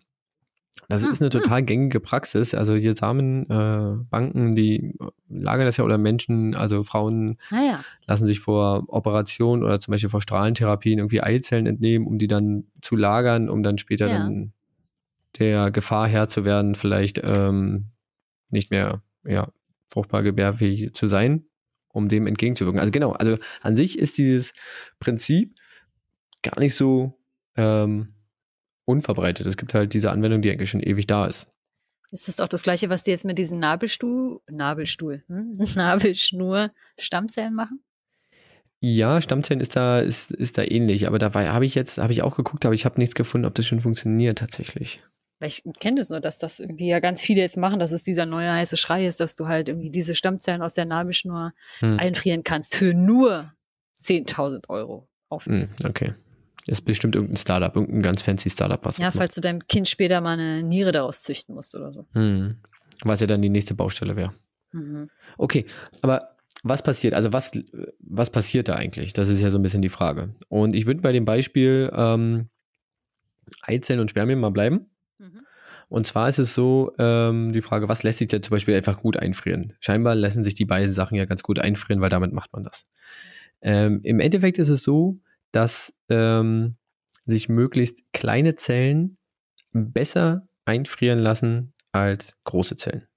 Das 0.89 1.03
Hm, 1.03 1.11
ist 1.11 1.21
eine 1.21 1.29
total 1.29 1.63
gängige 1.63 1.99
Praxis. 1.99 2.53
Also 2.53 2.75
hier 2.75 2.95
Samenbanken, 2.95 4.51
äh, 4.53 4.55
die 4.55 4.93
lagern 5.29 5.65
das 5.65 5.77
ja 5.77 5.83
oder 5.83 5.97
Menschen, 5.97 6.55
also 6.55 6.83
Frauen 6.83 7.37
Naja, 7.51 7.81
lassen 8.05 8.25
sich 8.25 8.39
vor 8.39 8.85
Operationen 8.87 9.63
oder 9.63 9.79
zum 9.79 9.91
Beispiel 9.91 10.09
vor 10.09 10.21
Strahlentherapien 10.21 10.99
irgendwie 10.99 11.21
Eizellen 11.21 11.65
entnehmen, 11.67 12.07
um 12.07 12.17
die 12.19 12.27
dann 12.27 12.65
zu 12.81 12.95
lagern, 12.95 13.49
um 13.49 13.63
dann 13.63 13.77
später 13.77 14.07
Ja. 14.07 14.17
dann 14.19 14.53
der 15.39 15.71
Gefahr 15.71 16.07
Herr 16.07 16.27
zu 16.27 16.45
werden, 16.45 16.75
vielleicht 16.75 17.21
ähm, 17.23 17.91
nicht 18.49 18.71
mehr 18.71 19.01
ja, 19.25 19.51
fruchtbar 19.89 20.23
gebärfähig 20.23 20.93
zu 20.93 21.07
sein, 21.07 21.45
um 21.89 22.07
dem 22.07 22.27
entgegenzuwirken. 22.27 22.79
Also 22.79 22.91
genau, 22.91 23.11
also 23.11 23.37
an 23.61 23.75
sich 23.75 23.99
ist 23.99 24.17
dieses 24.17 24.53
Prinzip 24.99 25.55
gar 26.41 26.59
nicht 26.59 26.75
so 26.75 27.13
ähm, 27.55 28.13
unverbreitet. 28.85 29.45
Es 29.45 29.57
gibt 29.57 29.73
halt 29.73 29.93
diese 29.93 30.11
Anwendung, 30.11 30.41
die 30.41 30.49
eigentlich 30.49 30.69
schon 30.69 30.81
ewig 30.81 31.07
da 31.07 31.25
ist. 31.25 31.47
ist 32.11 32.27
das 32.27 32.39
auch 32.39 32.47
das 32.47 32.63
Gleiche, 32.63 32.89
was 32.89 33.03
die 33.03 33.11
jetzt 33.11 33.25
mit 33.25 33.37
diesen 33.37 33.59
Nabelstuhl, 33.59 34.39
Nabelstuhl, 34.49 35.23
hm? 35.27 35.53
Nabelschnur 35.75 36.71
Stammzellen 36.97 37.53
machen? 37.53 37.83
Ja, 38.79 39.21
Stammzellen 39.21 39.59
ist 39.59 39.75
da, 39.75 39.99
ist, 39.99 40.31
ist 40.31 40.57
da 40.57 40.63
ähnlich, 40.63 41.07
aber 41.07 41.17
dabei 41.17 41.49
habe 41.49 41.65
ich 41.65 41.73
jetzt, 41.73 41.97
habe 41.97 42.13
ich 42.13 42.21
auch 42.21 42.35
geguckt, 42.35 42.63
aber 42.63 42.75
ich 42.75 42.85
habe 42.85 42.99
nichts 42.99 43.15
gefunden, 43.15 43.47
ob 43.47 43.55
das 43.55 43.65
schon 43.65 43.81
funktioniert 43.81 44.37
tatsächlich. 44.37 45.01
Weil 45.39 45.49
ich 45.49 45.63
kenne 45.79 45.97
das 45.99 46.09
nur, 46.09 46.19
dass 46.19 46.39
das 46.39 46.59
irgendwie 46.59 46.87
ja 46.87 46.99
ganz 46.99 47.21
viele 47.21 47.41
jetzt 47.41 47.57
machen, 47.57 47.79
dass 47.79 47.91
es 47.91 48.01
dieser 48.03 48.25
neue 48.25 48.51
heiße 48.51 48.75
Schrei 48.77 49.05
ist, 49.05 49.19
dass 49.19 49.35
du 49.35 49.47
halt 49.47 49.69
irgendwie 49.69 49.91
diese 49.91 50.15
Stammzellen 50.15 50.61
aus 50.61 50.73
der 50.73 50.85
Nabelschnur 50.85 51.53
Hm. 51.79 51.99
einfrieren 51.99 52.43
kannst 52.43 52.75
für 52.75 52.93
nur 52.93 53.51
10.000 54.01 54.69
Euro 54.69 55.01
Hm, 55.01 55.07
Aufwärts. 55.29 55.73
okay. 55.85 56.13
Ist 56.65 56.81
bestimmt 56.85 57.15
irgendein 57.15 57.37
Startup, 57.37 57.73
irgendein 57.75 58.01
ganz 58.01 58.21
fancy 58.21 58.49
Startup, 58.49 58.83
was 58.83 58.97
Ja, 58.97 59.05
das 59.05 59.15
macht. 59.15 59.21
falls 59.21 59.35
du 59.35 59.41
deinem 59.41 59.67
Kind 59.67 59.87
später 59.87 60.19
mal 60.21 60.33
eine 60.39 60.63
Niere 60.63 60.91
daraus 60.91 61.21
züchten 61.21 61.53
musst 61.55 61.75
oder 61.75 61.91
so. 61.91 62.05
Hm. 62.13 62.57
Was 63.03 63.21
ja 63.21 63.27
dann 63.27 63.41
die 63.41 63.49
nächste 63.49 63.73
Baustelle 63.75 64.15
wäre. 64.15 64.33
Mhm. 64.71 65.09
Okay, 65.37 65.65
aber 66.01 66.35
was 66.63 66.81
passiert? 66.81 67.13
Also 67.13 67.31
was, 67.31 67.51
was 67.99 68.29
passiert 68.31 68.67
da 68.69 68.75
eigentlich? 68.75 69.13
Das 69.13 69.29
ist 69.29 69.39
ja 69.39 69.51
so 69.51 69.57
ein 69.59 69.61
bisschen 69.63 69.81
die 69.83 69.89
Frage. 69.89 70.33
Und 70.49 70.75
ich 70.75 70.87
würde 70.87 71.01
bei 71.01 71.11
dem 71.11 71.25
Beispiel 71.25 71.91
ähm, 71.95 72.49
Eizellen 73.61 73.99
und 73.99 74.09
Spermien 74.09 74.39
mal 74.39 74.49
bleiben. 74.51 74.87
Mhm. 75.19 75.45
Und 75.89 76.05
zwar 76.05 76.29
ist 76.29 76.39
es 76.39 76.53
so, 76.53 76.93
ähm, 76.99 77.51
die 77.53 77.61
Frage, 77.61 77.87
was 77.87 78.03
lässt 78.03 78.17
sich 78.19 78.27
da 78.27 78.41
zum 78.41 78.51
Beispiel 78.51 78.75
einfach 78.75 78.99
gut 78.99 79.17
einfrieren? 79.17 79.73
Scheinbar 79.79 80.15
lassen 80.15 80.43
sich 80.43 80.55
die 80.55 80.65
beiden 80.65 80.91
Sachen 80.91 81.15
ja 81.15 81.25
ganz 81.25 81.43
gut 81.43 81.59
einfrieren, 81.59 82.01
weil 82.01 82.09
damit 82.09 82.33
macht 82.33 82.51
man 82.53 82.63
das. 82.63 82.85
Ähm, 83.61 84.01
Im 84.03 84.19
Endeffekt 84.19 84.57
ist 84.57 84.69
es 84.69 84.83
so, 84.83 85.19
dass 85.51 85.93
ähm, 86.09 86.75
sich 87.25 87.49
möglichst 87.49 88.01
kleine 88.13 88.55
Zellen 88.55 89.17
besser 89.71 90.47
einfrieren 90.65 91.19
lassen 91.19 91.73
als 91.91 92.35
große 92.43 92.77
Zellen. 92.77 93.07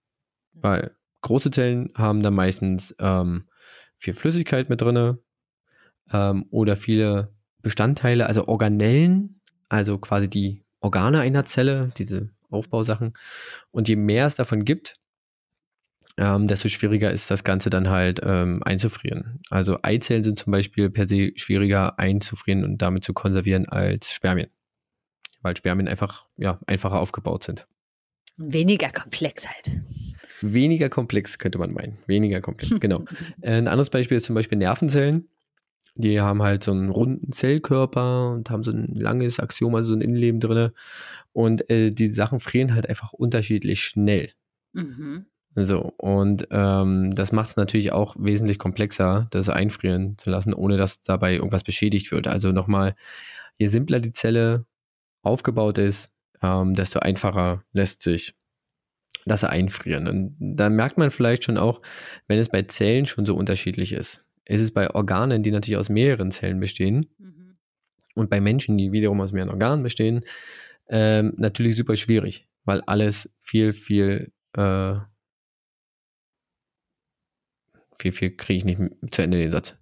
Weil 0.53 0.97
große 1.23 1.51
Zellen 1.51 1.91
haben 1.95 2.23
da 2.23 2.31
meistens 2.31 2.95
ähm, 2.99 3.49
viel 3.99 4.15
Flüssigkeit 4.15 4.69
mit 4.69 4.81
drinne 4.81 5.19
ähm, 6.13 6.47
oder 6.51 6.77
viele 6.77 7.35
Bestandteile, 7.63 8.27
also 8.27 8.49
Organellen, 8.49 9.41
also 9.69 9.99
quasi 9.99 10.29
die 10.29 10.65
Organe 10.81 11.21
einer 11.21 11.45
Zelle, 11.45 11.93
diese 11.97 12.31
Aufbausachen. 12.51 13.13
Und 13.71 13.89
je 13.89 13.97
mehr 13.97 14.27
es 14.27 14.35
davon 14.35 14.65
gibt, 14.65 14.97
ähm, 16.17 16.49
desto 16.49 16.69
schwieriger 16.69 17.11
ist 17.11 17.31
das 17.31 17.45
Ganze 17.45 17.71
dann 17.71 17.89
halt 17.89 18.21
ähm, 18.23 18.63
einzufrieren. 18.65 19.41
Also 19.49 19.79
Eizellen 19.83 20.25
sind 20.25 20.39
zum 20.39 20.51
Beispiel 20.51 20.91
per 20.91 21.09
se 21.09 21.33
schwieriger 21.37 21.99
einzufrieren 21.99 22.65
und 22.65 22.79
damit 22.79 23.05
zu 23.05 23.15
konservieren 23.15 23.69
als 23.69 24.13
Spermien. 24.13 24.51
Weil 25.43 25.57
Spermien 25.57 25.89
einfach 25.89 26.27
ja, 26.37 26.59
einfacher 26.67 27.01
aufgebaut 27.01 27.45
sind. 27.45 27.67
Weniger 28.37 28.91
Komplexheit. 28.91 29.71
Weniger 30.41 30.89
komplex 30.89 31.39
könnte 31.39 31.59
man 31.59 31.73
meinen. 31.73 31.99
Weniger 32.07 32.41
komplex, 32.41 32.79
genau. 32.81 33.05
Äh, 33.43 33.57
Ein 33.57 33.69
anderes 33.69 33.91
Beispiel 33.91 34.17
ist 34.17 34.27
zum 34.27 34.35
Beispiel 34.35 34.59
Nervenzellen. 34.59 35.29
Die 35.97 36.21
haben 36.21 36.43
halt 36.43 36.65
so 36.65 36.73
einen 36.73 36.91
runden 36.91 37.33
Zellkörper 37.33 38.31
und 38.31 38.51
haben 38.51 38.63
so 38.63 38.71
ein 38.71 38.95
langes 38.95 39.41
Axiom, 39.41 39.75
also 39.75 39.91
so 39.91 39.95
ein 39.95 40.01
Innenleben 40.01 40.41
drinne. 40.41 40.73
Und 41.33 41.69
äh, 41.71 41.91
die 41.91 42.13
Sachen 42.13 42.41
frieren 42.41 42.75
halt 42.75 42.89
einfach 42.89 43.13
unterschiedlich 43.13 43.81
schnell. 43.81 44.31
Mhm. 44.73 45.27
So, 45.57 45.93
und 45.97 46.47
ähm, 46.53 47.11
das 47.13 47.33
macht 47.33 47.51
es 47.51 47.57
natürlich 47.57 47.91
auch 47.93 48.15
wesentlich 48.19 48.59
komplexer, 48.59 49.27
das 49.31 49.49
einfrieren 49.49 50.17
zu 50.17 50.31
lassen, 50.31 50.55
ohne 50.55 50.77
dass 50.77 51.03
dabei 51.03 51.35
irgendwas 51.35 51.65
beschädigt 51.65 52.13
wird. 52.13 52.29
Also 52.29 52.53
nochmal, 52.53 52.95
je 53.59 53.67
simpler 53.67 53.99
die 53.99 54.13
Zelle 54.13 54.65
aufgebaut 55.23 55.79
ist, 55.79 56.11
ähm, 56.41 56.75
desto 56.75 57.01
einfacher 57.01 57.65
lässt 57.73 58.03
sich 58.03 58.35
das 59.27 59.45
einfrieren. 59.45 60.07
Und 60.07 60.37
da 60.39 60.71
merkt 60.71 60.99
man 60.99 61.11
vielleicht 61.11 61.45
schon 61.45 61.59
auch, 61.59 61.83
wenn 62.27 62.39
es 62.39 62.49
bei 62.49 62.63
Zellen 62.63 63.07
schon 63.07 63.27
so 63.27 63.35
unterschiedlich 63.35 63.93
ist. 63.93 64.25
Ist 64.45 64.61
Es 64.61 64.73
bei 64.73 64.91
Organen, 64.91 65.43
die 65.43 65.51
natürlich 65.51 65.77
aus 65.79 65.89
mehreren 65.89 66.31
Zellen 66.31 66.61
bestehen, 66.61 67.07
Mhm. 67.19 67.57
und 68.15 68.29
bei 68.31 68.41
Menschen, 68.41 68.77
die 68.79 68.93
wiederum 68.93 69.21
aus 69.21 69.33
mehreren 69.33 69.51
Organen 69.51 69.83
bestehen, 69.83 70.25
ähm, 70.89 71.35
natürlich 71.37 71.77
super 71.77 71.95
schwierig, 71.97 72.49
weil 72.65 72.81
alles 72.83 73.31
viel, 73.39 73.73
viel, 73.73 74.33
äh, 74.57 74.95
viel, 77.99 78.13
viel 78.13 78.37
kriege 78.37 78.57
ich 78.59 78.65
nicht 78.65 78.81
zu 79.15 79.23
Ende 79.23 79.39
den 79.39 79.53
Satz. 79.53 79.77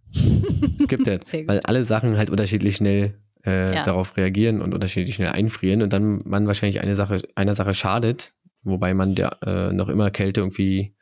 Gibt 0.88 1.06
jetzt, 1.06 1.32
weil 1.32 1.60
alle 1.60 1.84
Sachen 1.84 2.16
halt 2.16 2.30
unterschiedlich 2.30 2.76
schnell 2.76 3.14
äh, 3.46 3.74
Ja. 3.76 3.84
darauf 3.84 4.16
reagieren 4.16 4.60
und 4.60 4.74
unterschiedlich 4.74 5.14
schnell 5.14 5.30
einfrieren 5.30 5.82
und 5.82 5.92
dann 5.92 6.20
man 6.24 6.46
wahrscheinlich 6.46 6.80
eine 6.80 6.96
Sache, 6.96 7.18
einer 7.36 7.54
Sache 7.54 7.74
schadet, 7.74 8.34
wobei 8.62 8.92
man 8.94 9.14
der 9.14 9.38
äh, 9.42 9.72
noch 9.72 9.88
immer 9.88 10.10
Kälte 10.10 10.40
irgendwie 10.40 10.94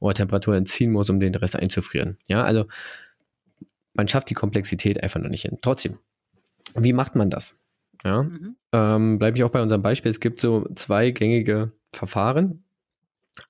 oder 0.00 0.14
Temperatur 0.14 0.56
entziehen 0.56 0.92
muss, 0.92 1.10
um 1.10 1.20
den 1.20 1.34
Rest 1.34 1.56
einzufrieren. 1.56 2.18
Ja, 2.26 2.44
also 2.44 2.66
man 3.94 4.08
schafft 4.08 4.30
die 4.30 4.34
Komplexität 4.34 5.02
einfach 5.02 5.20
noch 5.20 5.30
nicht 5.30 5.42
hin. 5.42 5.58
Trotzdem, 5.60 5.98
wie 6.76 6.92
macht 6.92 7.16
man 7.16 7.30
das? 7.30 7.56
Ja, 8.04 8.22
Mhm. 8.22 8.56
ähm, 8.72 9.18
bleibe 9.18 9.36
ich 9.36 9.44
auch 9.44 9.50
bei 9.50 9.60
unserem 9.60 9.82
Beispiel. 9.82 10.10
Es 10.10 10.20
gibt 10.20 10.40
so 10.40 10.68
zwei 10.76 11.10
gängige 11.10 11.72
Verfahren. 11.92 12.62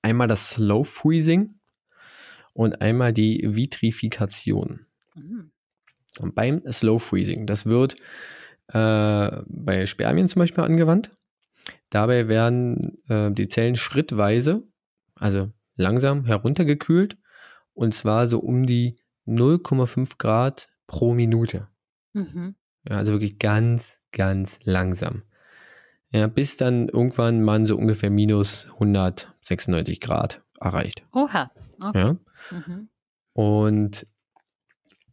Einmal 0.00 0.28
das 0.28 0.50
Slow 0.50 0.84
Freezing 0.84 1.54
und 2.54 2.80
einmal 2.80 3.12
die 3.12 3.42
Vitrifikation. 3.44 4.87
Mhm. 5.14 5.50
Und 6.20 6.34
beim 6.34 6.62
Slow 6.72 6.98
Freezing, 6.98 7.46
das 7.46 7.66
wird 7.66 7.96
äh, 8.68 9.30
bei 9.46 9.87
Spermien 9.87 10.28
zum 10.28 10.40
Beispiel 10.40 10.64
angewandt. 10.64 11.11
Dabei 11.90 12.28
werden 12.28 12.98
äh, 13.08 13.30
die 13.30 13.48
Zellen 13.48 13.76
schrittweise, 13.76 14.62
also 15.14 15.50
langsam 15.78 16.26
heruntergekühlt 16.26 17.16
und 17.72 17.94
zwar 17.94 18.26
so 18.26 18.40
um 18.40 18.66
die 18.66 18.98
0,5 19.26 20.18
Grad 20.18 20.68
pro 20.86 21.14
Minute. 21.14 21.68
Mhm. 22.12 22.54
Ja, 22.88 22.96
also 22.96 23.12
wirklich 23.12 23.38
ganz, 23.38 23.98
ganz 24.12 24.58
langsam. 24.62 25.22
Ja, 26.10 26.26
bis 26.26 26.56
dann 26.56 26.88
irgendwann 26.88 27.42
man 27.42 27.66
so 27.66 27.76
ungefähr 27.76 28.10
minus 28.10 28.66
196 28.74 30.00
Grad 30.00 30.42
erreicht. 30.60 31.02
Oha. 31.12 31.50
Okay. 31.80 31.98
Ja. 31.98 32.16
Mhm. 32.50 32.88
Und 33.34 34.06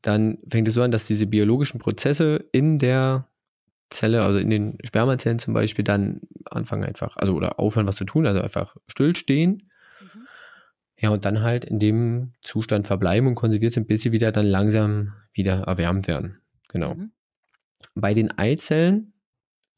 dann 0.02 0.38
fängt 0.50 0.68
es 0.68 0.76
so 0.76 0.82
an, 0.82 0.92
dass 0.92 1.06
diese 1.06 1.28
biologischen 1.28 1.80
Prozesse 1.80 2.46
in 2.52 2.80
der 2.80 3.28
Zelle, 3.90 4.24
also 4.24 4.40
in 4.40 4.50
den 4.50 4.78
Spermazellen 4.84 5.40
zum 5.40 5.54
Beispiel, 5.54 5.84
dann 5.84 6.22
anfangen 6.46 6.84
einfach, 6.84 7.18
also 7.18 7.34
oder 7.34 7.60
aufhören, 7.60 7.88
was 7.88 7.98
zu 7.98 8.06
tun, 8.06 8.26
also 8.26 8.42
einfach 8.42 8.76
stillstehen. 8.88 9.70
Ja, 10.98 11.10
und 11.10 11.26
dann 11.26 11.42
halt 11.42 11.66
in 11.66 11.80
dem 11.80 12.34
Zustand 12.42 12.88
verbleiben 12.88 13.28
und 13.28 13.36
konserviert 13.36 13.74
sind, 13.74 13.88
bis 13.88 14.02
sie 14.02 14.12
wieder 14.12 14.32
dann 14.32 14.46
langsam 14.46 15.14
wieder 15.34 15.64
erwärmt 15.64 16.08
werden. 16.08 16.40
Genau. 16.70 16.96
Mhm. 16.96 17.12
Bei 17.96 18.14
den 18.14 18.32
Eizellen 18.38 19.14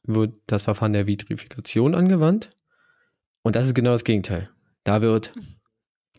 wird 0.03 0.36
das 0.45 0.63
Verfahren 0.63 0.93
der 0.93 1.08
Vitrifikation 1.08 1.95
angewandt. 1.95 2.51
Und 3.41 3.56
das 3.56 3.67
ist 3.67 3.73
genau 3.73 3.91
das 3.91 4.03
Gegenteil. 4.03 4.49
Da 4.84 5.01
wird 5.01 5.34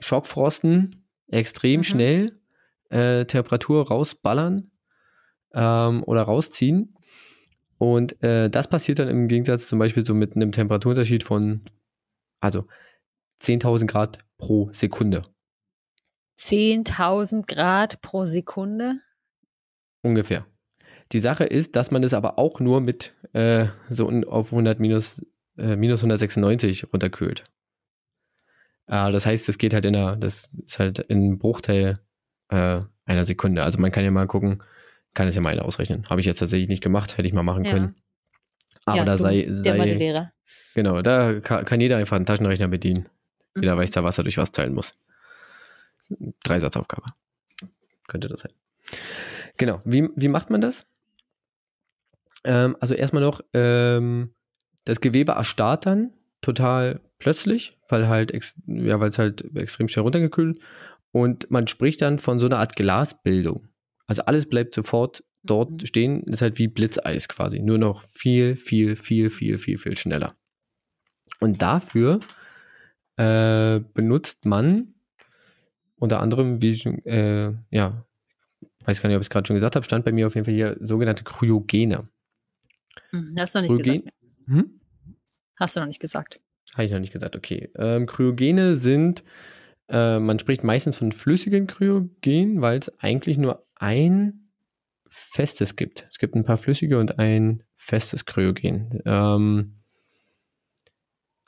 Schockfrosten 0.01 1.05
extrem 1.29 1.81
Mhm. 1.81 1.85
schnell 1.85 2.41
äh, 2.91 3.25
Temperatur 3.25 3.87
rausballern 3.89 4.71
ähm, 5.53 6.03
oder 6.05 6.23
rausziehen. 6.23 6.95
Und 7.79 8.21
äh, 8.23 8.51
das 8.51 8.69
passiert 8.69 8.99
dann 8.99 9.09
im 9.09 9.29
Gegensatz 9.29 9.69
zum 9.69 9.79
Beispiel 9.79 10.05
so 10.05 10.15
mit 10.15 10.35
einem 10.35 10.53
Temperaturunterschied 10.53 11.23
von 11.23 11.61
Also 12.41 12.67
10.000 13.43 13.87
Grad 13.87 14.19
pro 14.39 14.71
Sekunde. 14.73 15.23
10.000 16.39 17.47
Grad 17.47 18.01
pro 18.01 18.25
Sekunde? 18.25 19.01
Ungefähr. 20.03 20.47
Die 21.13 21.21
Sache 21.21 21.45
ist, 21.45 21.75
dass 21.75 21.91
man 21.91 22.03
das 22.03 22.15
aber 22.15 22.39
auch 22.39 22.61
nur 22.61 22.81
mit 22.81 23.15
äh, 23.33 23.67
so 23.91 24.09
auf 24.09 24.53
100 24.53 24.79
minus, 24.79 25.25
äh, 25.57 25.77
minus 25.77 26.01
196 26.01 26.93
runterkühlt. 26.93 27.45
Äh, 28.87 29.13
das 29.13 29.27
heißt, 29.27 29.49
das 29.49 29.59
geht 29.59 29.75
halt 29.75 29.87
in 29.87 29.97
einer, 29.97 30.17
das 30.17 30.49
ist 30.67 30.79
halt 30.79 30.99
in 31.01 31.39
Bruchteil 31.39 31.99
äh, 32.51 32.81
einer 33.05 33.25
Sekunde. 33.25 33.63
Also 33.63 33.79
man 33.81 33.91
kann 33.91 34.05
ja 34.05 34.11
mal 34.11 34.27
gucken, 34.27 34.63
kann 35.15 35.29
es 35.29 35.35
ja 35.35 35.41
mal 35.41 35.59
ausrechnen. 35.61 36.09
Habe 36.09 36.21
ich 36.21 36.27
jetzt 36.27 36.39
tatsächlich 36.39 36.69
nicht 36.69 36.83
gemacht, 36.83 37.17
hätte 37.17 37.27
ich 37.27 37.35
mal 37.35 37.43
machen 37.43 37.65
ja. 37.65 37.73
können. 37.73 37.95
Aber 38.85 38.99
ja, 38.99 39.05
da 39.05 39.17
du, 39.17 39.23
sei, 39.23 39.47
sei 39.51 39.63
der 39.63 39.75
Mathelehrer. 39.77 40.33
Genau, 40.75 41.03
da 41.03 41.41
kann, 41.41 41.65
kann, 41.65 41.81
jeder 41.81 41.97
einfach 41.97 42.17
einen 42.17 42.27
Taschenrechner 42.27 42.69
bedienen. 42.69 43.09
Mhm. 43.59 43.63
Jeder 43.63 43.77
weiß 43.77 43.91
da, 43.91 44.05
was 44.05 44.19
er 44.19 44.25
durch 44.25 44.39
was 44.39 44.53
teilen 44.53 44.75
muss. 44.75 44.95
Dreisatzaufgabe. 46.45 47.13
Könnte 48.07 48.29
das 48.29 48.41
sein. 48.41 48.53
Genau. 49.57 49.81
Wie, 49.85 50.09
wie 50.17 50.29
macht 50.29 50.51
man 50.51 50.61
das? 50.61 50.87
Ähm, 52.45 52.77
also 52.81 52.95
erstmal 52.95 53.23
noch, 53.23 53.43
ähm, 53.53 54.35
das 54.85 55.01
Gewebe 55.01 55.33
erstarrt 55.33 55.87
dann 55.87 56.13
total 56.41 57.01
plötzlich, 57.19 57.77
weil 57.89 58.09
halt, 58.09 58.33
ja, 58.67 59.01
weil 59.01 59.11
es 59.11 59.19
halt 59.19 59.45
extrem 59.55 59.89
schnell 59.89 60.05
runtergekühlt 60.05 60.59
und 61.13 61.51
man 61.51 61.67
spricht 61.67 62.01
dann 62.01 62.19
von 62.19 62.39
so 62.39 62.47
einer 62.47 62.59
Art 62.59 62.77
Glasbildung. 62.77 63.69
Also 64.07 64.23
alles 64.23 64.49
bleibt 64.49 64.75
sofort 64.75 65.25
dort 65.43 65.71
mhm. 65.71 65.87
stehen, 65.87 66.23
ist 66.25 66.43
halt 66.43 66.59
wie 66.59 66.69
Blitzeis 66.69 67.29
quasi, 67.29 67.61
nur 67.61 67.79
noch 67.79 68.03
viel, 68.03 68.57
viel, 68.57 68.97
viel, 68.97 69.31
viel, 69.31 69.59
viel, 69.59 69.79
viel 69.79 69.97
schneller. 69.97 70.35
Und 71.41 71.61
dafür 71.61 72.21
äh, 73.19 73.81
benutzt 73.95 74.45
man 74.45 74.95
unter 75.97 76.21
anderem, 76.21 76.63
wie 76.63 76.71
ich 76.71 76.83
schon, 76.83 77.05
äh, 77.05 77.53
ja, 77.71 78.07
weiß 78.85 79.03
gar 79.03 79.09
nicht, 79.09 79.17
ob 79.17 79.23
ich 79.23 79.27
es 79.27 79.31
gerade 79.31 79.47
schon 79.47 79.57
gesagt 79.57 79.75
habe, 79.75 79.85
stand 79.85 80.05
bei 80.05 80.13
mir 80.13 80.29
auf 80.29 80.35
jeden 80.37 80.45
Fall 80.45 80.55
hier 80.55 80.77
sogenannte 80.81 81.25
Kryogene. 81.25 82.09
Hm, 83.11 83.37
hast 83.39 83.55
du 83.55 83.59
noch 83.59 83.69
nicht 83.69 83.85
Kryogen 83.85 84.03
gesagt. 84.05 84.17
Hm? 84.47 84.81
Hast 85.59 85.77
du 85.77 85.81
noch 85.81 85.87
nicht 85.89 86.01
gesagt. 86.01 86.41
Habe 86.75 86.85
ich 86.85 86.93
noch 86.93 87.01
nicht 87.01 87.13
gesagt, 87.13 87.35
okay. 87.35 87.71
Ähm, 87.77 88.07
Kryogene 88.07 88.77
sind, 88.77 89.25
äh, 89.89 90.21
man 90.21 90.39
spricht 90.39 90.63
meistens 90.63 90.97
von 90.97 91.11
flüssigen 91.11 91.67
Kryogen, 91.67 92.61
weil 92.61 92.79
es 92.79 92.97
eigentlich 93.01 93.37
nur 93.37 93.65
ein 93.77 94.51
festes 95.09 95.75
gibt. 95.75 96.07
Es 96.13 96.19
gibt 96.19 96.37
ein 96.37 96.45
paar 96.45 96.59
flüssige 96.59 96.99
und 97.01 97.19
ein 97.19 97.65
festes 97.75 98.27
Kryogen. 98.27 99.03
Ähm, 99.05 99.81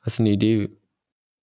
hast 0.02 0.18
du 0.18 0.24
eine 0.24 0.30
Idee, 0.30 0.70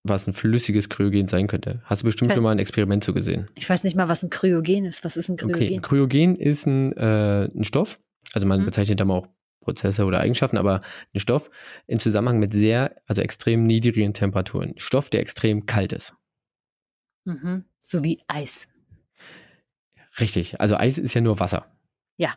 was 0.10 0.28
ein 0.28 0.34
flüssiges 0.34 0.90
Kryogen 0.90 1.28
sein 1.28 1.48
könnte? 1.48 1.82
Hast 1.86 2.04
du 2.04 2.06
bestimmt 2.06 2.34
schon 2.34 2.44
mal 2.44 2.52
ein 2.52 2.60
Experiment 2.60 3.04
zu 3.04 3.14
gesehen? 3.14 3.46
Ich 3.56 3.70
weiß 3.70 3.84
nicht 3.84 3.96
mal, 3.96 4.10
was 4.10 4.24
ein 4.24 4.30
Kryogen 4.30 4.86
ist. 4.86 5.04
Was 5.04 5.18
ist 5.18 5.30
ein 5.30 5.38
Kryogen? 5.38 5.56
Okay, 5.56 5.76
ein 5.76 5.82
Kryogen 5.82 6.36
ist 6.36 6.66
ein, 6.66 6.94
äh, 6.94 7.46
ein 7.46 7.64
Stoff. 7.64 8.00
Also 8.34 8.48
man 8.48 8.60
hm. 8.60 8.66
bezeichnet 8.66 9.00
da 9.00 9.06
mal 9.06 9.20
auch 9.20 9.28
Prozesse 9.62 10.06
oder 10.06 10.20
Eigenschaften, 10.20 10.58
aber 10.58 10.82
ein 11.14 11.20
Stoff 11.20 11.50
in 11.88 12.00
Zusammenhang 12.00 12.40
mit 12.40 12.54
sehr, 12.54 12.96
also 13.06 13.22
extrem 13.22 13.66
niedrigen 13.66 14.14
Temperaturen. 14.14 14.74
Stoff, 14.78 15.10
der 15.10 15.20
extrem 15.20 15.66
kalt 15.66 15.92
ist. 15.92 16.16
Mhm. 17.26 17.66
So 17.82 18.04
wie 18.04 18.18
Eis. 18.28 18.70
Richtig. 20.20 20.60
Also 20.62 20.78
Eis 20.78 20.98
ist 20.98 21.14
ja 21.14 21.22
nur 21.22 21.40
Wasser. 21.40 21.66
Ja. 22.16 22.34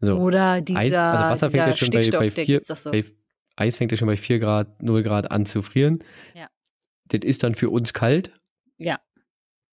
So. 0.00 0.18
Oder 0.18 0.60
dieser, 0.60 0.78
Eis, 0.78 0.94
also 0.94 1.30
Wasser 1.30 1.50
fängt 1.50 1.66
ja 1.66 1.76
schon 1.76 2.20
bei, 2.20 2.30
bei, 2.30 2.44
4, 2.44 2.60
so. 2.62 2.90
bei 2.90 3.04
Eis 3.56 3.78
fängt 3.78 3.90
ja 3.92 3.96
schon 3.96 4.06
bei 4.06 4.16
4 4.18 4.38
Grad, 4.38 4.82
0 4.82 5.02
Grad 5.02 5.30
an 5.30 5.46
zu 5.46 5.62
frieren. 5.62 6.04
Ja. 6.34 6.48
Das 7.08 7.20
ist 7.22 7.42
dann 7.42 7.54
für 7.54 7.70
uns 7.70 7.92
kalt. 7.92 8.32
Ja. 8.78 9.00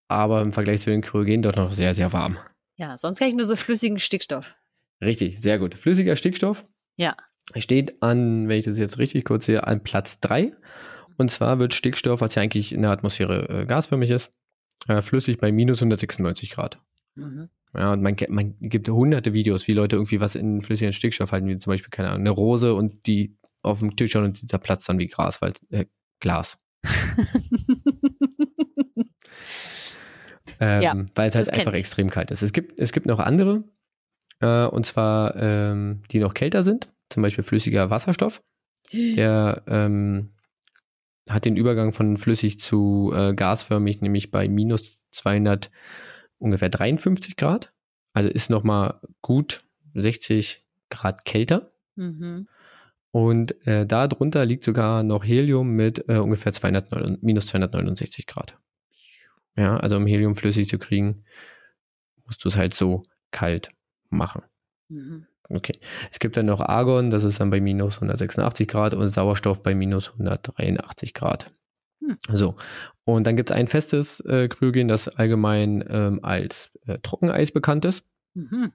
Aber 0.07 0.41
im 0.41 0.53
Vergleich 0.53 0.81
zu 0.81 0.89
den 0.89 1.01
Kryogen 1.01 1.41
doch 1.41 1.55
noch 1.55 1.71
sehr, 1.71 1.95
sehr 1.95 2.13
warm. 2.13 2.37
Ja, 2.75 2.97
sonst 2.97 3.19
kann 3.19 3.29
ich 3.29 3.35
nur 3.35 3.45
so 3.45 3.55
flüssigen 3.55 3.99
Stickstoff. 3.99 4.55
Richtig, 5.01 5.39
sehr 5.39 5.59
gut. 5.59 5.75
Flüssiger 5.75 6.15
Stickstoff 6.15 6.65
ja. 6.95 7.15
Steht 7.57 8.01
an, 8.01 8.47
wenn 8.47 8.59
ich 8.59 8.65
das 8.65 8.77
jetzt 8.77 8.97
richtig 8.99 9.25
kurz 9.25 9.45
sehe, 9.45 9.65
an 9.65 9.83
Platz 9.83 10.19
3. 10.21 10.53
Und 11.17 11.31
zwar 11.31 11.59
wird 11.59 11.73
Stickstoff, 11.73 12.21
was 12.21 12.35
ja 12.35 12.41
eigentlich 12.41 12.73
in 12.73 12.81
der 12.81 12.91
Atmosphäre 12.91 13.49
äh, 13.49 13.65
gasförmig 13.65 14.09
ist, 14.09 14.31
äh, 14.87 15.01
flüssig 15.01 15.37
bei 15.37 15.51
minus 15.51 15.79
196 15.79 16.51
Grad. 16.51 16.79
Mhm. 17.15 17.49
Ja, 17.75 17.93
und 17.93 18.01
man, 18.01 18.15
man 18.29 18.55
gibt 18.59 18.87
hunderte 18.87 19.33
Videos, 19.33 19.67
wie 19.67 19.73
Leute 19.73 19.95
irgendwie 19.95 20.19
was 20.19 20.35
in 20.35 20.61
flüssigen 20.61 20.93
Stickstoff 20.93 21.31
halten, 21.31 21.47
wie 21.47 21.57
zum 21.57 21.71
Beispiel, 21.71 21.89
keine 21.89 22.09
Ahnung, 22.09 22.21
eine 22.21 22.29
Rose 22.29 22.73
und 22.73 23.07
die 23.07 23.35
auf 23.61 23.79
dem 23.79 23.95
Tisch 23.95 24.11
schauen 24.11 24.25
und 24.25 24.41
dieser 24.41 24.59
Platz 24.59 24.85
dann 24.85 24.99
wie 24.99 25.07
Gras, 25.07 25.41
weil 25.41 25.53
äh, 25.69 25.85
Glas. 26.19 26.57
Ähm, 30.59 30.81
ja, 30.81 30.95
weil 31.15 31.29
es 31.29 31.35
halt 31.35 31.49
einfach 31.57 31.73
extrem 31.73 32.09
kalt 32.09 32.31
ist. 32.31 32.41
Es 32.41 32.53
gibt, 32.53 32.77
es 32.79 32.91
gibt 32.91 33.05
noch 33.05 33.19
andere, 33.19 33.63
äh, 34.39 34.65
und 34.65 34.85
zwar 34.85 35.35
ähm, 35.35 36.01
die 36.11 36.19
noch 36.19 36.33
kälter 36.33 36.63
sind, 36.63 36.89
zum 37.09 37.23
Beispiel 37.23 37.43
flüssiger 37.43 37.89
Wasserstoff. 37.89 38.41
Der 38.91 39.63
ähm, 39.67 40.33
hat 41.27 41.45
den 41.45 41.55
Übergang 41.55 41.93
von 41.93 42.17
flüssig 42.17 42.59
zu 42.59 43.11
äh, 43.15 43.33
gasförmig, 43.33 44.01
nämlich 44.01 44.29
bei 44.29 44.47
minus 44.47 45.03
200 45.11 45.71
ungefähr 46.37 46.69
53 46.69 47.37
Grad. 47.37 47.73
Also 48.13 48.29
ist 48.29 48.49
nochmal 48.49 48.99
gut 49.21 49.63
60 49.95 50.63
Grad 50.89 51.25
kälter. 51.25 51.71
Mhm. 51.95 52.47
Und 53.13 53.67
äh, 53.67 53.85
darunter 53.85 54.43
liegt 54.43 54.63
sogar 54.63 55.03
noch 55.03 55.23
Helium 55.23 55.69
mit 55.69 56.09
äh, 56.09 56.17
ungefähr 56.17 56.51
209, 56.51 57.19
minus 57.21 57.45
269 57.45 58.25
Grad. 58.25 58.57
Ja, 59.55 59.77
also 59.77 59.97
um 59.97 60.07
Helium 60.07 60.35
flüssig 60.35 60.67
zu 60.67 60.79
kriegen, 60.79 61.23
musst 62.25 62.43
du 62.43 62.49
es 62.49 62.57
halt 62.57 62.73
so 62.73 63.03
kalt 63.29 63.69
machen. 64.09 64.41
Mhm. 64.89 65.27
Okay. 65.47 65.79
Es 66.11 66.17
gibt 66.17 66.37
dann 66.37 66.47
noch 66.47 66.59
Argon, 66.59 67.11
das 67.11 67.23
ist 67.23 67.39
dann 67.39 67.51
bei 67.51 67.61
minus 67.61 67.97
186 67.97 68.67
Grad 68.67 68.95
und 68.95 69.07
Sauerstoff 69.09 69.61
bei 69.61 69.75
minus 69.75 70.09
183 70.13 71.13
Grad. 71.13 71.53
Mhm. 71.99 72.17
So. 72.31 72.55
Und 73.03 73.27
dann 73.27 73.35
gibt 73.35 73.51
es 73.51 73.55
ein 73.55 73.67
festes 73.67 74.21
äh, 74.21 74.47
Kryogen, 74.47 74.87
das 74.87 75.07
allgemein 75.07 75.85
ähm, 75.87 76.19
als 76.23 76.71
äh, 76.87 76.97
Trockeneis 77.03 77.51
bekannt 77.51 77.85
ist. 77.85 78.03
Mhm. 78.33 78.71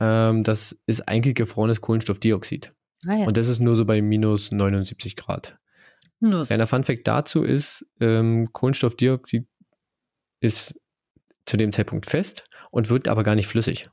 Ähm, 0.00 0.42
das 0.42 0.76
ist 0.86 1.06
eigentlich 1.06 1.36
gefrorenes 1.36 1.80
Kohlenstoffdioxid. 1.80 2.72
Ah, 3.06 3.14
ja. 3.14 3.26
Und 3.26 3.36
das 3.36 3.48
ist 3.48 3.60
nur 3.60 3.76
so 3.76 3.84
bei 3.84 4.02
minus 4.02 4.50
79 4.50 5.16
Grad. 5.16 5.58
Nur 6.20 6.44
so. 6.44 6.48
Kleiner 6.48 6.66
Funfact 6.66 7.06
dazu 7.06 7.44
ist, 7.44 7.86
ähm, 8.00 8.52
Kohlenstoffdioxid 8.52 9.46
ist 10.40 10.74
zu 11.46 11.56
dem 11.56 11.72
Zeitpunkt 11.72 12.06
fest 12.06 12.44
und 12.70 12.90
wird 12.90 13.08
aber 13.08 13.22
gar 13.24 13.34
nicht 13.34 13.46
flüssig. 13.46 13.88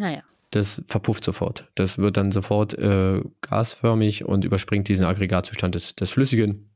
Ah, 0.00 0.22
das 0.50 0.82
verpufft 0.86 1.24
sofort. 1.24 1.70
Das 1.74 1.98
wird 1.98 2.16
dann 2.16 2.32
sofort 2.32 2.74
äh, 2.74 3.22
gasförmig 3.42 4.24
und 4.24 4.44
überspringt 4.44 4.88
diesen 4.88 5.04
Aggregatzustand 5.04 5.74
des, 5.74 5.94
des 5.94 6.10
Flüssigen. 6.10 6.70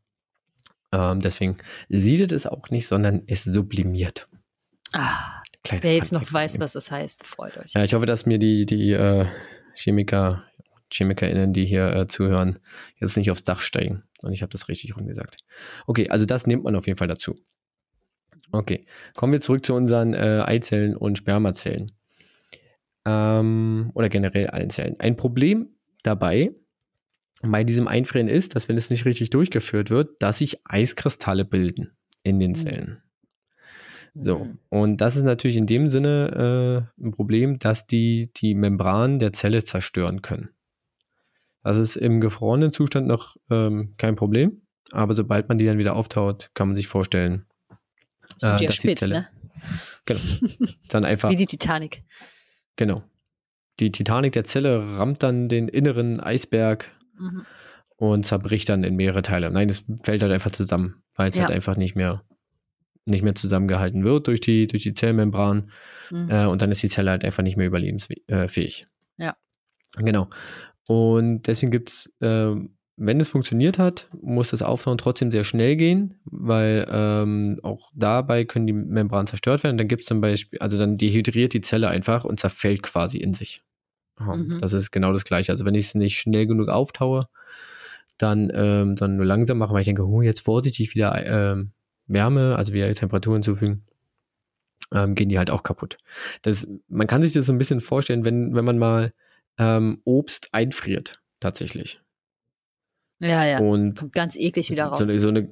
Ähm, 0.93 1.21
deswegen 1.21 1.57
siedet 1.89 2.33
es 2.33 2.47
auch 2.47 2.69
nicht, 2.69 2.87
sondern 2.87 3.23
es 3.27 3.45
sublimiert. 3.45 4.29
Ah, 4.93 5.43
wer 5.81 5.95
jetzt 5.95 6.13
noch 6.13 6.31
weiß, 6.31 6.61
was 6.61 6.75
das 6.75 6.91
heißt, 6.91 7.27
freut 7.27 7.57
euch. 7.57 7.73
Ja, 7.75 7.83
ich 7.83 7.95
hoffe, 7.95 8.05
dass 8.05 8.27
mir 8.27 8.39
die, 8.39 8.67
die 8.67 8.93
äh, 8.93 9.27
Chemiker, 9.75 10.45
ChemikerInnen, 10.93 11.53
die 11.53 11.65
hier 11.65 11.93
äh, 11.95 12.07
zuhören, 12.07 12.59
jetzt 12.97 13.17
nicht 13.17 13.31
aufs 13.31 13.45
Dach 13.45 13.61
steigen. 13.61 14.03
Und 14.21 14.33
ich 14.33 14.43
habe 14.43 14.53
das 14.53 14.69
richtig 14.69 14.97
rumgesagt. 14.97 15.39
Okay, 15.87 16.09
also 16.09 16.27
das 16.27 16.47
nimmt 16.47 16.65
man 16.65 16.77
auf 16.77 16.87
jeden 16.87 16.99
Fall 16.99 17.09
dazu. 17.09 17.37
Okay, 18.53 18.87
kommen 19.15 19.33
wir 19.33 19.41
zurück 19.41 19.65
zu 19.65 19.75
unseren 19.75 20.15
äh, 20.15 20.43
Eizellen 20.45 20.97
und 20.97 21.17
Spermazellen 21.17 21.93
ähm, 23.07 23.91
oder 23.95 24.09
generell 24.09 24.49
allen 24.49 24.71
Zellen. 24.71 24.97
Ein 25.01 25.17
Problem 25.17 25.71
dabei 26.03 26.55
bei 27.43 27.65
diesem 27.65 27.89
Einfrieren 27.89 28.29
ist, 28.29 28.55
dass 28.55 28.69
wenn 28.69 28.77
es 28.77 28.91
nicht 28.91 29.05
richtig 29.05 29.31
durchgeführt 29.31 29.91
wird, 29.91 30.23
dass 30.23 30.39
sich 30.39 30.61
Eiskristalle 30.65 31.45
bilden 31.45 31.97
in 32.23 32.39
den 32.39 32.53
mhm. 32.53 32.57
Zellen. 32.57 33.03
So, 34.15 34.39
mhm. 34.39 34.59
und 34.69 35.01
das 35.01 35.17
ist 35.17 35.23
natürlich 35.23 35.57
in 35.57 35.67
dem 35.67 35.89
Sinne 35.89 36.87
äh, 37.01 37.03
ein 37.03 37.13
Problem, 37.13 37.59
dass 37.59 37.87
die 37.87 38.31
die 38.37 38.55
Membran 38.55 39.19
der 39.19 39.33
Zelle 39.33 39.65
zerstören 39.65 40.21
können. 40.21 40.51
Das 41.63 41.77
ist 41.77 41.97
im 41.97 42.21
gefrorenen 42.21 42.73
Zustand 42.73 43.07
noch 43.07 43.37
ähm, 43.51 43.95
kein 43.97 44.17
Problem, 44.17 44.63
aber 44.91 45.15
sobald 45.15 45.49
man 45.49 45.59
die 45.59 45.67
dann 45.67 45.79
wieder 45.79 45.95
auftaut, 45.95 46.51
kann 46.55 46.69
man 46.69 46.77
sich 46.77 46.89
vorstellen, 46.89 47.47
äh, 48.41 48.57
dass 48.57 48.75
spitz, 48.75 48.81
die 48.81 48.95
Zelle, 48.97 49.15
ne? 49.15 49.29
genau, 50.07 50.21
dann 50.91 51.05
einfach 51.05 51.31
wie 51.31 51.37
die 51.37 51.47
Titanic. 51.47 52.03
Genau. 52.77 53.03
Die 53.81 53.91
Titanic 53.91 54.33
der 54.33 54.45
Zelle 54.45 54.99
rammt 54.99 55.23
dann 55.23 55.49
den 55.49 55.69
inneren 55.69 56.21
Eisberg 56.21 56.91
mhm. 57.19 57.47
und 57.97 58.27
zerbricht 58.27 58.69
dann 58.69 58.85
in 58.85 58.97
mehrere 58.97 59.23
Teile. 59.23 59.51
Nein, 59.51 59.69
es 59.69 59.85
fällt 60.03 60.23
halt 60.23 60.33
einfach 60.33 60.51
zusammen, 60.51 61.03
weil 61.15 61.31
es 61.31 61.37
ja. 61.37 61.43
halt 61.43 61.55
einfach 61.55 61.77
nicht 61.77 61.95
mehr, 61.95 62.23
nicht 63.05 63.23
mehr 63.23 63.35
zusammengehalten 63.35 64.05
wird 64.05 64.27
durch 64.27 64.41
die, 64.41 64.67
durch 64.67 64.83
die 64.83 64.95
Zellmembran. 64.95 65.71
Mhm. 66.11 66.31
Äh, 66.31 66.47
und 66.47 66.61
dann 66.61 66.71
ist 66.71 66.83
die 66.83 66.89
Zelle 66.89 67.11
halt 67.11 67.25
einfach 67.25 67.43
nicht 67.43 67.57
mehr 67.57 67.67
überlebensfähig. 67.67 68.87
Ja. 69.17 69.37
Genau. 69.97 70.29
Und 70.87 71.43
deswegen 71.47 71.71
gibt 71.71 71.91
es 71.91 72.13
äh, 72.21 72.55
wenn 72.97 73.21
es 73.21 73.31
funktioniert 73.31 73.79
hat, 73.79 74.09
muss 74.21 74.51
das 74.51 74.63
Auftauen 74.63 74.99
trotzdem 74.99 75.33
sehr 75.33 75.45
schnell 75.45 75.77
gehen, 75.77 76.21
weil 76.25 76.87
ähm, 76.91 77.59
auch 77.63 77.91
dabei 77.95 78.45
können 78.45 78.67
die 78.67 78.73
Membranen 78.73 79.27
zerstört 79.27 79.65
werden. 79.65 79.79
Dann 79.79 79.89
gibt 79.89 80.03
es 80.03 80.09
zum 80.09 80.21
Beispiel, 80.21 80.59
also 80.59 80.79
dann 80.79 80.99
dehydriert 80.99 81.55
die 81.55 81.63
Zelle 81.63 81.89
einfach 81.89 82.25
und 82.25 82.39
zerfällt 82.39 82.83
quasi 82.83 83.19
in 83.19 83.35
sich. 83.35 83.63
Mhm. 84.21 84.59
Das 84.61 84.73
ist 84.73 84.91
genau 84.91 85.13
das 85.13 85.25
Gleiche. 85.25 85.53
Also 85.53 85.65
wenn 85.65 85.75
ich 85.75 85.87
es 85.87 85.95
nicht 85.95 86.19
schnell 86.19 86.47
genug 86.47 86.69
auftaue, 86.69 87.27
dann, 88.19 88.53
ähm, 88.55 88.95
dann 88.95 89.17
nur 89.17 89.27
langsam 89.27 89.59
machen, 89.59 89.73
weil 89.73 89.81
ich 89.81 89.87
denke, 89.87 90.07
oh, 90.07 90.23
jetzt 90.23 90.41
vorsichtig 90.41 90.95
wieder 90.95 91.27
ähm, 91.27 91.73
Wärme, 92.07 92.57
also 92.57 92.73
wieder 92.75 92.93
Temperatur 92.95 93.35
hinzufügen, 93.35 93.85
ähm, 94.93 95.15
gehen 95.15 95.31
die 95.31 95.39
halt 95.39 95.51
auch 95.51 95.63
kaputt. 95.63 95.97
Das, 96.43 96.69
man 96.89 97.07
kann 97.07 97.23
sich 97.23 97.33
das 97.33 97.47
so 97.47 97.53
ein 97.53 97.59
bisschen 97.59 97.81
vorstellen, 97.81 98.25
wenn, 98.25 98.55
wenn 98.55 98.67
man 98.67 98.79
mal 98.79 99.13
ähm, 99.59 100.01
Obst 100.05 100.49
einfriert, 100.53 101.23
tatsächlich. 101.41 102.01
Ja, 103.21 103.47
ja. 103.47 103.61
Und 103.61 103.97
Kommt 103.97 104.15
ganz 104.15 104.37
eklig 104.37 104.71
wieder 104.71 104.87
raus. 104.87 105.01
So, 105.07 105.19
so 105.19 105.29
eine, 105.29 105.49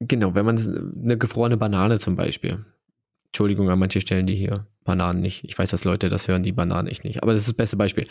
genau, 0.00 0.34
wenn 0.34 0.46
man 0.46 0.92
eine 1.02 1.18
gefrorene 1.18 1.56
Banane 1.56 1.98
zum 1.98 2.16
Beispiel. 2.16 2.64
Entschuldigung 3.26 3.68
an 3.68 3.78
manche 3.78 4.00
Stellen, 4.00 4.26
die 4.26 4.36
hier 4.36 4.66
Bananen 4.84 5.20
nicht. 5.20 5.44
Ich 5.44 5.58
weiß, 5.58 5.70
dass 5.70 5.84
Leute 5.84 6.08
das 6.08 6.28
hören, 6.28 6.42
die 6.42 6.52
Bananen 6.52 6.88
echt 6.88 7.04
nicht. 7.04 7.22
Aber 7.22 7.32
das 7.32 7.42
ist 7.42 7.48
das 7.48 7.54
beste 7.54 7.76
Beispiel. 7.76 8.06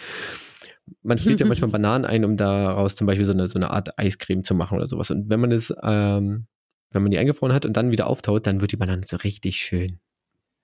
Man 1.01 1.17
friert 1.17 1.39
ja 1.39 1.47
manchmal 1.47 1.71
Bananen 1.71 2.06
ein, 2.06 2.25
um 2.25 2.38
daraus 2.38 2.95
zum 2.95 3.08
Beispiel 3.08 3.25
so 3.25 3.32
eine, 3.32 3.47
so 3.47 3.58
eine 3.58 3.71
Art 3.71 3.97
Eiscreme 3.97 4.43
zu 4.43 4.54
machen 4.54 4.78
oder 4.78 4.88
sowas. 4.88 5.10
Und 5.10 5.30
wenn 5.30 5.39
man 5.39 5.51
es, 5.51 5.73
ähm, 5.82 6.47
wenn 6.91 7.01
man 7.01 7.12
die 7.12 7.17
eingefroren 7.17 7.56
hat 7.56 7.65
und 7.65 7.75
dann 7.75 7.91
wieder 7.91 8.08
auftaut, 8.08 8.45
dann 8.45 8.62
wird 8.62 8.71
die 8.73 8.78
Banane 8.78 9.04
so 9.06 9.17
richtig 9.17 9.58
schön 9.58 9.99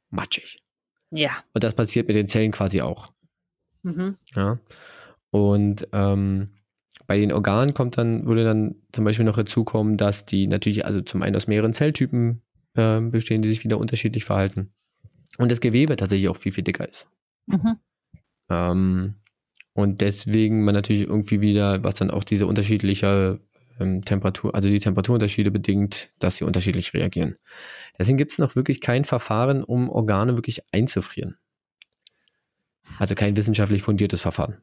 matschig. 0.09 0.61
Ja. 1.09 1.31
Und 1.53 1.63
das 1.63 1.73
passiert 1.73 2.07
mit 2.07 2.15
den 2.15 2.27
Zellen 2.27 2.51
quasi 2.51 2.81
auch. 2.81 3.11
Mhm. 3.83 4.17
Ja. 4.35 4.59
Und 5.31 5.87
ähm, 5.93 6.49
bei 7.07 7.17
den 7.17 7.31
Organen 7.31 7.73
kommt 7.73 7.97
dann, 7.97 8.27
würde 8.27 8.43
dann 8.43 8.75
zum 8.91 9.05
Beispiel 9.05 9.25
noch 9.25 9.37
hinzukommen, 9.37 9.97
dass 9.97 10.25
die 10.25 10.47
natürlich, 10.47 10.85
also 10.85 11.01
zum 11.01 11.21
einen 11.21 11.35
aus 11.35 11.47
mehreren 11.47 11.73
Zelltypen 11.73 12.41
äh, 12.75 12.99
bestehen, 13.01 13.41
die 13.41 13.49
sich 13.49 13.63
wieder 13.63 13.77
unterschiedlich 13.77 14.23
verhalten. 14.23 14.71
Und 15.37 15.51
das 15.51 15.61
Gewebe 15.61 15.95
tatsächlich 15.95 16.29
auch 16.29 16.37
viel, 16.37 16.51
viel 16.51 16.63
dicker 16.63 16.87
ist. 16.87 17.07
Mhm. 17.47 17.77
Ähm, 18.49 19.15
und 19.73 20.01
deswegen 20.01 20.63
man 20.63 20.75
natürlich 20.75 21.03
irgendwie 21.03 21.41
wieder, 21.41 21.83
was 21.83 21.95
dann 21.95 22.11
auch 22.11 22.23
diese 22.23 22.45
unterschiedliche 22.45 23.39
ähm, 23.79 24.03
Temperatur, 24.03 24.53
also 24.53 24.69
die 24.69 24.79
Temperaturunterschiede 24.79 25.51
bedingt, 25.51 26.11
dass 26.19 26.37
sie 26.37 26.43
unterschiedlich 26.43 26.93
reagieren. 26.93 27.35
Deswegen 27.97 28.17
gibt 28.17 28.33
es 28.33 28.39
noch 28.39 28.55
wirklich 28.55 28.81
kein 28.81 29.05
Verfahren, 29.05 29.63
um 29.63 29.89
Organe 29.89 30.35
wirklich 30.35 30.61
einzufrieren. 30.71 31.37
Also 32.99 33.15
kein 33.15 33.35
wissenschaftlich 33.35 33.81
fundiertes 33.81 34.21
Verfahren. 34.21 34.61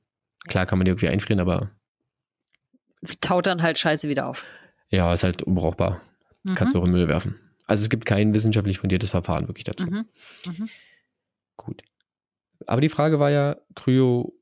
Klar 0.48 0.66
kann 0.66 0.78
man 0.78 0.84
die 0.84 0.90
irgendwie 0.90 1.08
einfrieren, 1.08 1.40
aber 1.40 1.70
taut 3.20 3.46
dann 3.46 3.62
halt 3.62 3.78
Scheiße 3.78 4.08
wieder 4.08 4.26
auf. 4.26 4.44
Ja, 4.90 5.12
ist 5.12 5.24
halt 5.24 5.42
unbrauchbar. 5.42 6.00
Mhm. 6.42 6.54
Kannst 6.54 6.74
du 6.74 6.80
auch 6.80 6.84
in 6.84 6.90
Müll 6.92 7.08
werfen. 7.08 7.38
Also 7.66 7.82
es 7.82 7.90
gibt 7.90 8.06
kein 8.06 8.32
wissenschaftlich 8.34 8.78
fundiertes 8.78 9.10
Verfahren 9.10 9.48
wirklich 9.48 9.64
dazu. 9.64 9.84
Mhm. 9.84 10.06
Mhm. 10.46 10.68
Gut. 11.56 11.82
Aber 12.66 12.80
die 12.80 12.88
Frage 12.88 13.20
war 13.20 13.30
ja 13.30 13.56
Kryogenik, 13.74 14.34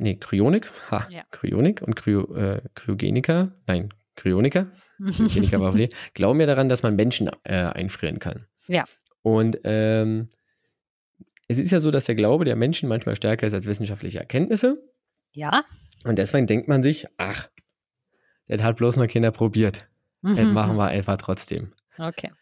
nee, 0.00 0.16
Kryonik, 0.16 0.70
ha, 0.90 1.08
Ja. 1.10 1.22
Kryonik 1.30 1.82
und 1.82 1.94
Kryo, 1.96 2.34
äh, 2.34 2.60
Kryogeniker, 2.74 3.52
nein, 3.66 3.92
Kryoniker, 4.16 4.70
glauben 6.14 6.40
ja 6.40 6.46
daran, 6.46 6.68
dass 6.68 6.82
man 6.82 6.94
Menschen 6.94 7.30
äh, 7.44 7.54
einfrieren 7.54 8.18
kann. 8.18 8.46
Ja. 8.66 8.84
Und 9.22 9.58
ähm, 9.64 10.28
es 11.52 11.58
ist 11.58 11.70
ja 11.70 11.80
so, 11.80 11.90
dass 11.90 12.04
der 12.04 12.14
Glaube 12.14 12.44
der 12.44 12.56
Menschen 12.56 12.88
manchmal 12.88 13.14
stärker 13.16 13.46
ist 13.46 13.54
als 13.54 13.66
wissenschaftliche 13.66 14.18
Erkenntnisse. 14.18 14.82
ja. 15.32 15.64
Und 16.04 16.16
deswegen 16.18 16.48
denkt 16.48 16.66
man 16.66 16.82
sich, 16.82 17.06
ach, 17.16 17.48
das 18.48 18.60
hat 18.62 18.76
bloß 18.76 18.96
noch 18.96 19.06
Kinder 19.06 19.30
probiert. 19.30 19.88
Das 20.22 20.38
Mhm. 20.40 20.52
machen 20.52 20.76
wir 20.76 20.86
einfach 20.88 21.16
trotzdem. 21.16 21.74
Okay. 21.96 22.32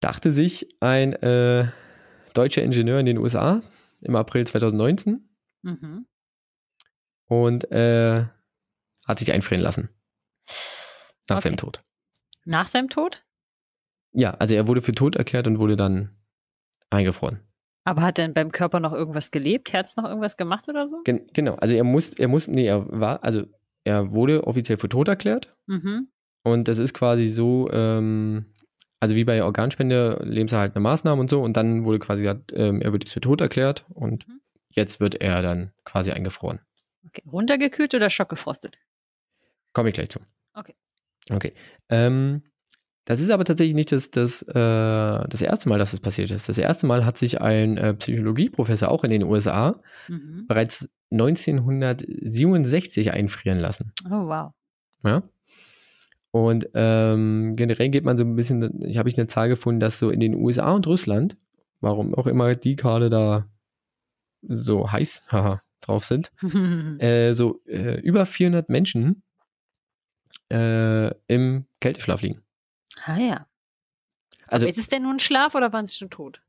Dachte 0.00 0.32
sich 0.32 0.66
ein 0.80 1.12
äh, 1.12 1.68
deutscher 2.34 2.62
Ingenieur 2.62 2.98
in 2.98 3.06
den 3.06 3.18
USA 3.18 3.62
im 4.00 4.16
April 4.16 4.46
2019 4.46 5.28
Mhm. 5.62 6.06
und 7.26 7.70
äh, 7.70 8.24
hat 9.06 9.18
sich 9.18 9.32
einfrieren 9.32 9.62
lassen. 9.62 9.90
Nach 11.28 11.36
Okay. 11.38 11.48
seinem 11.48 11.56
Tod. 11.58 11.84
Nach 12.44 12.66
seinem 12.68 12.88
Tod? 12.88 13.24
Ja, 14.12 14.32
also 14.32 14.54
er 14.54 14.66
wurde 14.66 14.80
für 14.82 14.92
tot 14.94 15.14
erklärt 15.16 15.46
und 15.46 15.58
wurde 15.58 15.76
dann 15.76 16.16
eingefroren. 16.92 17.40
Aber 17.84 18.02
hat 18.02 18.18
denn 18.18 18.32
beim 18.34 18.52
Körper 18.52 18.78
noch 18.80 18.92
irgendwas 18.92 19.30
gelebt? 19.30 19.72
Herz 19.72 19.96
noch 19.96 20.04
irgendwas 20.04 20.36
gemacht 20.36 20.68
oder 20.68 20.86
so? 20.86 21.02
Gen 21.04 21.26
genau, 21.32 21.54
also 21.56 21.74
er 21.74 21.84
muss, 21.84 22.12
er 22.14 22.28
muss, 22.28 22.46
nee, 22.48 22.66
er 22.66 22.86
war, 23.00 23.24
also 23.24 23.44
er 23.84 24.12
wurde 24.12 24.46
offiziell 24.46 24.78
für 24.78 24.88
tot 24.88 25.08
erklärt 25.08 25.56
Mhm. 25.66 26.08
und 26.44 26.68
das 26.68 26.78
ist 26.78 26.94
quasi 26.94 27.28
so, 27.30 27.68
ähm, 27.72 28.46
also 29.00 29.16
wie 29.16 29.24
bei 29.24 29.42
Organspende, 29.42 30.20
lebenserhaltende 30.22 30.78
Maßnahmen 30.80 31.18
und 31.20 31.30
so 31.30 31.42
und 31.42 31.56
dann 31.56 31.84
wurde 31.84 31.98
quasi, 31.98 32.22
gesagt, 32.22 32.52
ähm, 32.54 32.80
er 32.80 32.92
wird 32.92 33.02
jetzt 33.04 33.12
für 33.12 33.20
tot 33.20 33.40
erklärt 33.40 33.84
und 33.88 34.28
Mhm. 34.28 34.40
jetzt 34.70 35.00
wird 35.00 35.16
er 35.20 35.42
dann 35.42 35.72
quasi 35.84 36.12
eingefroren. 36.12 36.60
Okay. 37.08 37.22
Runtergekühlt 37.30 37.94
oder 37.96 38.10
schockgefrostet? 38.10 38.78
Komme 39.72 39.88
ich 39.88 39.94
gleich 39.96 40.10
zu. 40.10 40.20
Okay. 40.54 40.74
Okay. 41.30 41.52
Ähm, 41.88 42.42
das 43.04 43.20
ist 43.20 43.30
aber 43.30 43.44
tatsächlich 43.44 43.74
nicht 43.74 43.92
das, 43.92 44.10
das, 44.10 44.42
äh, 44.42 44.52
das 44.54 45.42
erste 45.42 45.68
Mal, 45.68 45.78
dass 45.78 45.90
das 45.90 46.00
passiert 46.00 46.30
ist. 46.30 46.48
Das 46.48 46.58
erste 46.58 46.86
Mal 46.86 47.04
hat 47.04 47.18
sich 47.18 47.40
ein 47.40 47.76
äh, 47.76 47.94
Psychologieprofessor 47.94 48.88
auch 48.88 49.04
in 49.04 49.10
den 49.10 49.22
USA 49.24 49.80
Mhm. 50.08 50.46
bereits 50.48 50.88
1967 51.10 53.12
einfrieren 53.12 53.58
lassen. 53.58 53.92
Oh, 54.06 54.26
wow. 54.26 54.52
Ja. 55.04 55.22
Und 56.30 56.68
ähm, 56.74 57.54
generell 57.56 57.90
geht 57.90 58.04
man 58.04 58.16
so 58.16 58.24
ein 58.24 58.36
bisschen, 58.36 58.82
ich 58.84 58.96
habe 58.98 59.08
ich 59.08 59.18
eine 59.18 59.26
Zahl 59.26 59.48
gefunden, 59.48 59.80
dass 59.80 59.98
so 59.98 60.10
in 60.10 60.20
den 60.20 60.34
USA 60.34 60.72
und 60.72 60.86
Russland, 60.86 61.36
warum 61.80 62.14
auch 62.14 62.26
immer 62.26 62.54
die 62.54 62.76
gerade 62.76 63.10
da 63.10 63.46
so 64.42 64.90
heiß 64.90 65.22
haha, 65.28 65.60
drauf 65.82 66.04
sind, 66.04 66.32
äh, 67.00 67.32
so 67.34 67.60
äh, 67.66 68.00
über 68.00 68.24
400 68.24 68.70
Menschen 68.70 69.22
äh, 70.50 71.10
im 71.26 71.66
Kälteschlaf 71.80 72.22
liegen. 72.22 72.40
Ah 73.04 73.18
ja. 73.18 73.46
Also 74.46 74.64
Aber 74.66 74.70
ist 74.70 74.78
es 74.78 74.88
denn 74.88 75.02
nun 75.02 75.16
ein 75.16 75.20
Schlaf 75.20 75.54
oder 75.54 75.72
waren 75.72 75.86
sie 75.86 75.94
schon 75.94 76.10
tot? 76.10 76.42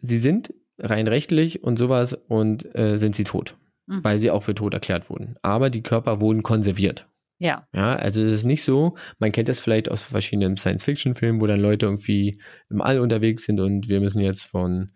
sie 0.00 0.18
sind 0.18 0.52
rein 0.78 1.08
rechtlich 1.08 1.62
und 1.62 1.78
sowas 1.78 2.12
und 2.14 2.74
äh, 2.74 2.98
sind 2.98 3.16
sie 3.16 3.24
tot, 3.24 3.56
Mhm. 3.86 4.04
weil 4.04 4.18
sie 4.18 4.30
auch 4.30 4.42
für 4.42 4.54
tot 4.54 4.74
erklärt 4.74 5.08
wurden. 5.10 5.36
Aber 5.42 5.70
die 5.70 5.82
Körper 5.82 6.20
wurden 6.20 6.42
konserviert. 6.42 7.08
Ja. 7.38 7.66
Ja, 7.74 7.94
also 7.96 8.22
es 8.22 8.32
ist 8.32 8.44
nicht 8.44 8.62
so, 8.64 8.96
man 9.18 9.30
kennt 9.32 9.48
das 9.48 9.60
vielleicht 9.60 9.90
aus 9.90 10.02
verschiedenen 10.02 10.56
Science-Fiction-Filmen, 10.56 11.40
wo 11.40 11.46
dann 11.46 11.60
Leute 11.60 11.86
irgendwie 11.86 12.40
im 12.70 12.80
All 12.80 12.98
unterwegs 12.98 13.44
sind 13.44 13.60
und 13.60 13.88
wir 13.88 14.00
müssen 14.00 14.20
jetzt 14.20 14.44
von 14.44 14.90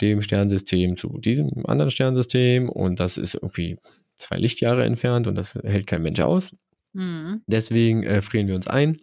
dem 0.00 0.22
Sternensystem 0.22 0.96
zu 0.96 1.18
diesem 1.18 1.66
anderen 1.66 1.90
Sternensystem 1.90 2.68
und 2.68 3.00
das 3.00 3.18
ist 3.18 3.34
irgendwie 3.34 3.78
zwei 4.16 4.36
Lichtjahre 4.38 4.84
entfernt 4.84 5.26
und 5.26 5.34
das 5.34 5.54
hält 5.54 5.86
kein 5.86 6.02
Mensch 6.02 6.20
aus. 6.20 6.54
Mhm. 6.92 7.42
Deswegen 7.46 8.02
äh, 8.04 8.22
frieren 8.22 8.46
wir 8.48 8.54
uns 8.54 8.68
ein. 8.68 8.98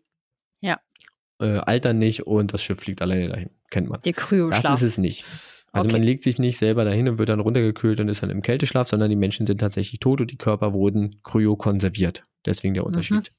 Ja. 0.61 0.79
Äh, 1.39 1.57
altern 1.57 1.97
nicht 1.99 2.25
und 2.27 2.53
das 2.53 2.63
Schiff 2.63 2.79
fliegt 2.79 3.01
alleine 3.01 3.27
dahin. 3.29 3.49
Kennt 3.69 3.89
man. 3.89 3.99
Der 4.01 4.13
Das 4.13 4.23
Kryoschlaf. 4.23 4.75
ist 4.75 4.81
es 4.83 4.97
nicht. 4.97 5.25
Also 5.73 5.87
Okay. 5.89 5.97
man 5.97 6.03
legt 6.03 6.23
sich 6.23 6.39
nicht 6.39 6.57
selber 6.57 6.85
dahin 6.85 7.09
und 7.09 7.17
wird 7.17 7.27
dann 7.27 7.41
runtergekühlt 7.41 7.99
und 7.99 8.07
ist 8.07 8.23
dann 8.23 8.29
im 8.29 8.41
Kälteschlaf, 8.41 8.87
sondern 8.87 9.09
die 9.09 9.17
Menschen 9.17 9.45
sind 9.45 9.57
tatsächlich 9.59 9.99
tot 9.99 10.21
und 10.21 10.31
die 10.31 10.37
Körper 10.37 10.71
wurden 10.71 11.21
kryokonserviert. 11.23 12.23
Deswegen 12.45 12.73
der 12.73 12.85
Unterschied. 12.85 13.31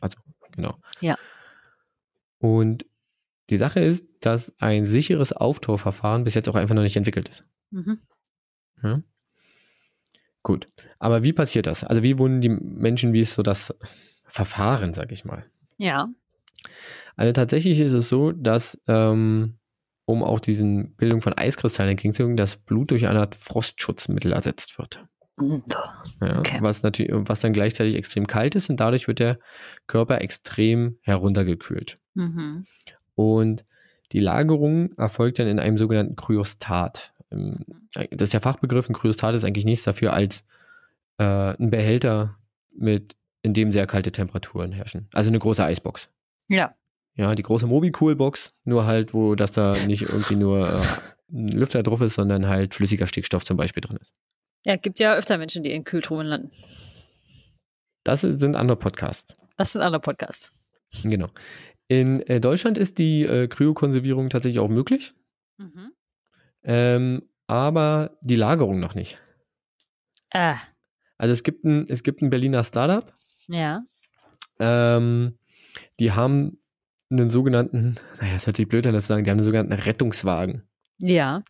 Also, 0.00 0.16
genau. 0.50 0.76
Ja. 1.00 1.16
Und 2.38 2.84
die 3.50 3.58
Sache 3.58 3.78
ist, 3.78 4.04
dass 4.20 4.52
ein 4.58 4.86
sicheres 4.86 5.32
Auftorverfahren 5.32 6.24
bis 6.24 6.34
jetzt 6.34 6.48
auch 6.48 6.56
einfach 6.56 6.74
noch 6.74 6.82
nicht 6.82 6.96
entwickelt 6.96 7.28
ist. 7.28 7.44
Mhm. 7.70 8.00
Ja? 8.82 9.02
Gut. 10.42 10.68
Aber 10.98 11.22
wie 11.22 11.32
passiert 11.32 11.66
das? 11.68 11.84
Also 11.84 12.02
wie 12.02 12.18
wurden 12.18 12.40
die 12.40 12.48
Menschen, 12.48 13.12
wie 13.12 13.20
ist 13.20 13.34
so 13.34 13.42
das 13.42 13.72
Verfahren, 14.24 14.94
sag 14.94 15.12
ich 15.12 15.24
mal? 15.24 15.44
Ja. 15.76 16.08
Also 17.16 17.32
tatsächlich 17.32 17.80
ist 17.80 17.92
es 17.92 18.08
so, 18.08 18.32
dass 18.32 18.78
ähm, 18.86 19.58
um 20.04 20.22
auch 20.22 20.38
diesen 20.40 20.94
Bildung 20.96 21.20
von 21.22 21.36
Eiskristallen 21.36 21.90
entgegenzugehen, 21.92 22.36
das 22.36 22.56
Blut 22.56 22.90
durch 22.90 23.06
eine 23.06 23.20
Art 23.20 23.34
Frostschutzmittel 23.34 24.32
ersetzt 24.32 24.78
wird. 24.78 25.04
Mhm. 25.38 25.64
Ja, 26.20 26.38
Okay. 26.38 26.58
was 26.60 26.82
natürlich, 26.82 27.12
was 27.14 27.40
dann 27.40 27.52
gleichzeitig 27.52 27.94
extrem 27.96 28.26
kalt 28.26 28.54
ist 28.54 28.70
und 28.70 28.78
dadurch 28.78 29.08
wird 29.08 29.18
der 29.18 29.38
Körper 29.86 30.20
extrem 30.20 30.98
heruntergekühlt. 31.02 31.98
Mhm. 32.14 32.66
Und 33.14 33.64
die 34.12 34.20
Lagerung 34.20 34.92
erfolgt 34.96 35.38
dann 35.38 35.48
in 35.48 35.58
einem 35.58 35.78
sogenannten 35.78 36.16
Kryostat. 36.16 37.12
Ähm, 37.30 37.64
Das 37.94 38.26
ist 38.28 38.32
der 38.34 38.40
Fachbegriff. 38.40 38.88
Ein 38.88 38.94
Kryostat 38.94 39.34
ist 39.34 39.44
eigentlich 39.44 39.64
nichts 39.64 39.84
dafür 39.84 40.12
als 40.12 40.44
äh, 41.18 41.24
ein 41.24 41.70
Behälter, 41.70 42.36
mit, 42.78 43.16
in 43.42 43.54
dem 43.54 43.72
sehr 43.72 43.86
kalte 43.86 44.12
Temperaturen 44.12 44.70
herrschen. 44.70 45.08
Also 45.12 45.28
eine 45.28 45.38
große 45.38 45.64
Eisbox. 45.64 46.10
Ja. 46.48 46.74
Ja, 47.14 47.34
die 47.34 47.42
große 47.42 47.66
Mobi-Cool-Box, 47.66 48.52
nur 48.64 48.84
halt, 48.84 49.14
wo 49.14 49.34
das 49.34 49.52
da 49.52 49.72
nicht 49.86 50.02
irgendwie 50.02 50.36
nur 50.36 50.68
äh, 50.68 50.82
ein 51.32 51.48
Lüfter 51.48 51.82
drauf 51.82 52.00
ist, 52.02 52.14
sondern 52.14 52.46
halt 52.46 52.74
flüssiger 52.74 53.06
Stickstoff 53.06 53.44
zum 53.44 53.56
Beispiel 53.56 53.80
drin 53.80 53.96
ist. 53.96 54.12
Ja, 54.66 54.76
gibt 54.76 55.00
ja 55.00 55.14
öfter 55.14 55.38
Menschen, 55.38 55.62
die 55.62 55.72
in 55.72 55.84
Kühltruhen 55.84 56.26
landen. 56.26 56.50
Das 58.04 58.20
sind 58.20 58.54
andere 58.54 58.76
Podcasts. 58.76 59.36
Das 59.56 59.72
sind 59.72 59.80
andere 59.82 60.00
Podcasts. 60.00 60.70
Genau. 61.02 61.28
In 61.88 62.20
äh, 62.22 62.40
Deutschland 62.40 62.78
ist 62.78 62.98
die 62.98 63.22
äh, 63.22 63.48
Kryokonservierung 63.48 64.28
tatsächlich 64.28 64.58
auch 64.60 64.68
möglich, 64.68 65.12
Mhm. 65.58 65.92
ähm, 66.64 67.22
aber 67.46 68.18
die 68.20 68.36
Lagerung 68.36 68.78
noch 68.78 68.94
nicht. 68.94 69.18
Äh, 70.30 70.54
Also 71.16 71.32
es 71.32 71.42
gibt 71.44 71.64
ein, 71.64 71.88
es 71.88 72.02
gibt 72.02 72.20
ein 72.20 72.28
Berliner 72.28 72.62
Startup, 72.62 73.10
ja. 73.46 73.82
ähm, 74.58 75.38
die 76.00 76.12
haben 76.12 76.58
einen 77.10 77.30
sogenannten, 77.30 77.96
naja, 78.20 78.34
es 78.36 78.46
hört 78.46 78.56
sich 78.56 78.68
blöd 78.68 78.86
an, 78.86 78.92
das 78.94 79.04
zu 79.04 79.08
sagen, 79.08 79.24
die 79.24 79.30
haben 79.30 79.38
einen 79.38 79.44
sogenannten 79.44 79.72
Rettungswagen. 79.72 80.62
Ja. 81.00 81.42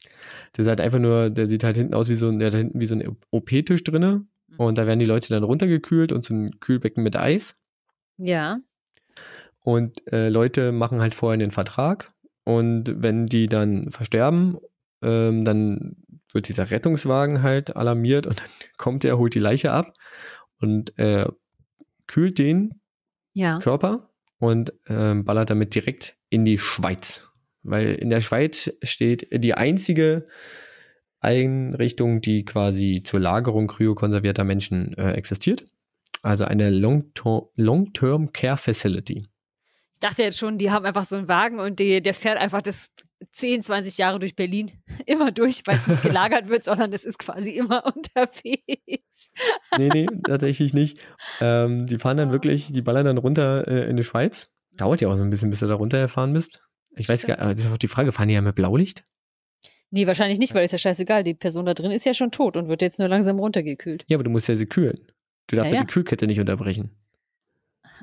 Der 0.57 0.63
ist 0.63 0.69
halt 0.69 0.81
einfach 0.81 0.99
nur, 0.99 1.31
der 1.31 1.47
sieht 1.47 1.65
halt 1.65 1.77
hinten 1.77 1.95
aus 1.95 2.09
wie 2.09 2.15
so 2.15 2.29
ein, 2.29 2.39
der 2.39 2.49
hat 2.49 2.55
hinten 2.55 2.81
wie 2.81 2.87
so 2.87 2.95
ein 2.97 3.17
OP-Tisch 3.31 3.85
drinne 3.85 4.27
und 4.59 4.77
da 4.79 4.87
werden 4.87 4.99
die 4.99 5.07
Leute 5.07 5.29
dann 5.29 5.45
runtergekühlt 5.45 6.13
und 6.13 6.25
so 6.25 6.35
ein 6.35 6.59
Kühlbecken 6.61 7.03
mit 7.03 7.17
Eis. 7.17 7.57
Ja. 8.17 8.59
Und 9.65 10.01
äh, 10.13 10.29
Leute 10.29 10.73
machen 10.73 11.01
halt 11.01 11.15
vorher 11.15 11.39
den 11.39 11.51
Vertrag 11.51 12.13
und 12.45 13.03
wenn 13.03 13.27
die 13.27 13.49
dann 13.49 13.91
versterben, 13.91 14.59
ähm, 15.03 15.45
dann 15.45 15.97
wird 16.33 16.49
dieser 16.49 16.71
Rettungswagen 16.71 17.43
halt 17.43 17.77
alarmiert 17.77 18.27
und 18.27 18.41
dann 18.41 18.49
kommt 18.77 19.05
der, 19.05 19.19
holt 19.19 19.35
die 19.35 19.41
Leiche 19.41 19.73
ab 19.73 19.95
und 20.61 20.99
äh, 20.99 21.27
kühlt 22.07 22.39
den 22.39 22.81
Ja. 23.33 23.59
Körper 23.59 24.11
und 24.39 24.73
ähm, 24.89 25.25
ballert 25.25 25.51
damit 25.51 25.75
direkt 25.75 26.17
in 26.29 26.45
die 26.45 26.59
Schweiz. 26.59 27.29
Weil 27.63 27.95
in 27.95 28.11
der 28.11 28.21
Schweiz 28.21 28.73
steht 28.83 29.29
die 29.33 29.55
einzige 29.55 30.29
Einrichtung, 31.21 32.21
die 32.21 32.45
quasi 32.45 33.03
zur 33.05 33.21
Lagerung 33.21 33.67
kryokonservierter 33.67 34.45
Menschen 34.45 34.97
äh, 34.97 35.13
existiert. 35.13 35.67
Also 36.23 36.45
eine 36.45 36.71
Long-Term 36.71 37.47
Long 37.57 37.93
Care 38.33 38.57
Facility. 38.57 39.27
Ich 39.93 40.01
dachte 40.01 40.23
jetzt 40.23 40.39
schon, 40.39 40.59
die 40.59 40.71
haben 40.71 40.85
einfach 40.85 41.05
so 41.05 41.17
einen 41.17 41.29
Wagen 41.29 41.59
und 41.59 41.81
die, 41.81 42.03
der 42.03 42.15
fährt 42.15 42.39
einfach 42.39 42.63
das 42.63 42.91
10, 43.33 43.63
20 43.63 43.99
Jahre 43.99 44.19
durch 44.19 44.37
Berlin. 44.37 44.73
Immer 45.07 45.33
durch, 45.33 45.63
weil 45.67 45.77
es 45.79 45.87
nicht 45.87 46.03
gelagert 46.03 46.49
wird, 46.49 46.65
sondern 46.65 46.93
es 46.93 47.05
ist 47.05 47.19
quasi 47.19 47.51
immer 47.51 47.85
unterwegs. 47.97 49.31
Nee, 49.79 49.89
nee, 49.93 50.07
tatsächlich 50.25 50.75
nicht. 50.75 50.99
Ähm, 51.41 51.87
die 51.87 51.99
fahren 51.99 52.17
dann 52.17 52.33
wirklich, 52.33 52.73
die 52.73 52.83
ballern 52.83 53.07
dann 53.07 53.19
runter 53.19 53.67
äh, 53.69 53.89
in 53.89 53.97
die 53.97 54.03
Schweiz. 54.03 54.51
Dauert 54.73 55.01
ja 55.01 55.09
auch 55.09 55.17
so 55.17 55.23
ein 55.23 55.31
bisschen, 55.31 55.51
bis 55.51 55.61
du 55.61 55.67
da 55.67 55.75
runtergefahren 55.75 56.33
bist. 56.33 56.63
Ich 56.99 57.09
weiß 57.09 57.27
gar 57.27 57.37
Stimmt. 57.37 57.49
nicht, 57.49 57.59
das 57.59 57.67
ist 57.67 57.73
auch 57.73 57.79
die 57.79 57.89
Frage, 57.89 58.13
fahren 58.13 58.29
die 58.29 58.35
ja 58.35 58.41
mit 58.43 58.55
Blaulicht? 58.55 59.05
Nee, 59.91 60.07
wahrscheinlich 60.07 60.39
nicht, 60.39 60.55
weil 60.55 60.65
ist 60.65 60.73
ja 60.73 60.79
scheißegal. 60.79 61.23
Die 61.23 61.35
Person 61.35 61.65
da 61.67 61.75
drin 61.75 61.91
ist 61.93 62.05
ja 62.05 62.13
schon 62.13 62.31
tot 62.31 62.57
und 62.57 62.69
wird 62.69 62.83
jetzt 62.83 62.99
nur 62.99 63.09
langsam 63.09 63.39
runtergekühlt. 63.39 64.05
Ja, 64.09 64.17
aber 64.17 64.25
du 64.25 64.31
musst 64.31 64.49
ja 64.49 64.57
sie 64.57 64.67
kühlen. 64.67 64.99
Du 65.47 65.57
darfst 65.57 65.71
Ja, 65.71 65.77
ja, 65.77 65.83
ja. 65.83 65.87
die 65.87 65.93
Kühlkette 65.93 66.27
nicht 66.27 66.41
unterbrechen. 66.41 66.91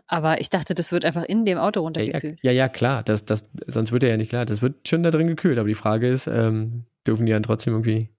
Aber 0.08 0.42
ich 0.42 0.50
dachte, 0.50 0.76
das 0.76 0.92
wird 0.92 1.06
einfach 1.06 1.24
in 1.24 1.46
dem 1.46 1.58
Auto 1.58 1.80
Ja, 1.80 1.82
ja, 1.82 1.86
runtergekühlt. 1.86 2.40
ja, 2.44 2.52
ja, 2.52 2.68
klar. 2.70 3.04
Das, 3.04 3.26
das, 3.26 3.46
sonst 3.68 3.92
wird 3.92 4.04
er 4.04 4.10
ja 4.10 4.18
nicht 4.18 4.30
klar. 4.30 4.46
Das 4.46 4.62
wird 4.62 4.88
schon 4.88 5.02
da 5.04 5.12
drin 5.12 5.28
gekühlt. 5.28 5.58
Aber 5.58 5.68
die 5.68 5.76
Frage 5.76 6.08
ist, 6.10 6.28
ähm, 6.28 6.86
dürfen 7.08 7.26
die 7.26 7.32
dann 7.32 7.44
trotzdem 7.44 7.74
irgendwie. 7.74 8.10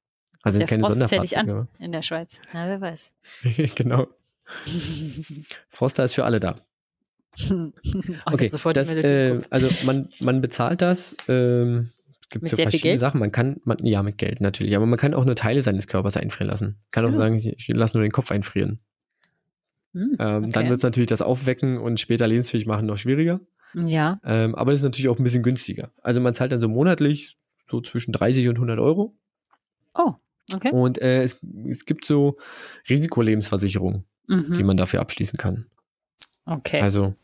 Also 0.42 0.59
Der 0.59 0.68
keine 0.68 0.83
Frost 0.83 1.03
fällt 1.05 1.23
dich 1.23 1.38
an 1.38 1.68
in 1.79 1.92
der 1.92 2.03
Schweiz. 2.03 2.40
Na, 2.53 2.66
wer 2.68 2.81
weiß. 2.81 3.12
genau. 3.77 4.09
Froster 5.68 6.05
ist 6.05 6.14
für 6.14 6.25
alle 6.25 6.40
da. 6.40 6.57
Oh, 7.51 8.33
Okay, 8.33 8.49
sofort 8.49 8.77
das, 8.77 8.88
äh, 8.92 9.40
also 9.51 9.68
man, 9.87 10.09
man 10.20 10.40
bezahlt 10.40 10.81
das. 10.83 11.16
Ähm, 11.29 11.90
es 12.27 12.29
gibt 12.40 12.49
viel 12.57 12.62
verschiedene? 12.70 13.01
Sachen. 13.01 13.20
Man 13.20 13.33
kann, 13.33 13.61
man, 13.64 13.85
ja, 13.85 14.03
mit 14.03 14.18
Geld 14.18 14.40
natürlich. 14.40 14.77
Aber 14.77 14.87
man 14.87 14.99
kann 14.99 15.14
auch 15.14 15.25
nur 15.25 15.35
Teile 15.37 15.62
seines 15.62 15.87
Körpers 15.88 16.16
einfrieren 16.16 16.51
lassen. 16.51 16.77
Kann 16.90 17.05
auch 17.05 17.11
Oh. 17.11 17.16
sagen, 17.16 17.35
ich, 17.37 17.47
ich 17.49 17.68
lasse 17.68 17.97
nur 17.97 18.03
den 18.07 18.12
Kopf 18.12 18.31
einfrieren. 18.31 18.79
Hm, 19.94 20.16
Ähm, 20.18 20.37
okay. 20.44 20.50
Dann 20.52 20.68
wird 20.68 20.76
es 20.78 20.83
natürlich 20.83 21.09
das 21.09 21.22
Aufwecken 21.22 21.78
und 21.78 21.98
später 22.00 22.26
lebensfähig 22.26 22.66
machen 22.66 22.85
noch 22.87 22.98
schwieriger. 22.98 23.40
Ja. 23.74 24.20
Ähm, 24.24 24.54
aber 24.54 24.70
das 24.72 24.80
ist 24.80 24.85
natürlich 24.85 25.09
auch 25.09 25.18
ein 25.18 25.24
bisschen 25.24 25.42
günstiger. 25.42 25.90
Also 26.02 26.20
man 26.20 26.35
zahlt 26.35 26.52
dann 26.52 26.61
so 26.61 26.68
monatlich 26.68 27.38
so 27.68 27.80
zwischen 27.80 28.12
30 28.12 28.48
und 28.48 28.57
100 28.57 28.78
Euro. 28.78 29.14
Oh, 29.94 30.12
okay. 30.52 30.70
Und 30.70 31.00
äh, 31.00 31.22
es, 31.22 31.38
es 31.68 31.87
gibt 31.87 32.04
so 32.04 32.37
Risikolebensversicherungen, 32.88 34.04
die 34.28 34.35
Mhm. 34.61 34.66
man 34.66 34.76
dafür 34.76 35.00
abschließen 35.00 35.38
kann. 35.38 35.66
Okay. 36.46 36.80
Also 36.80 37.14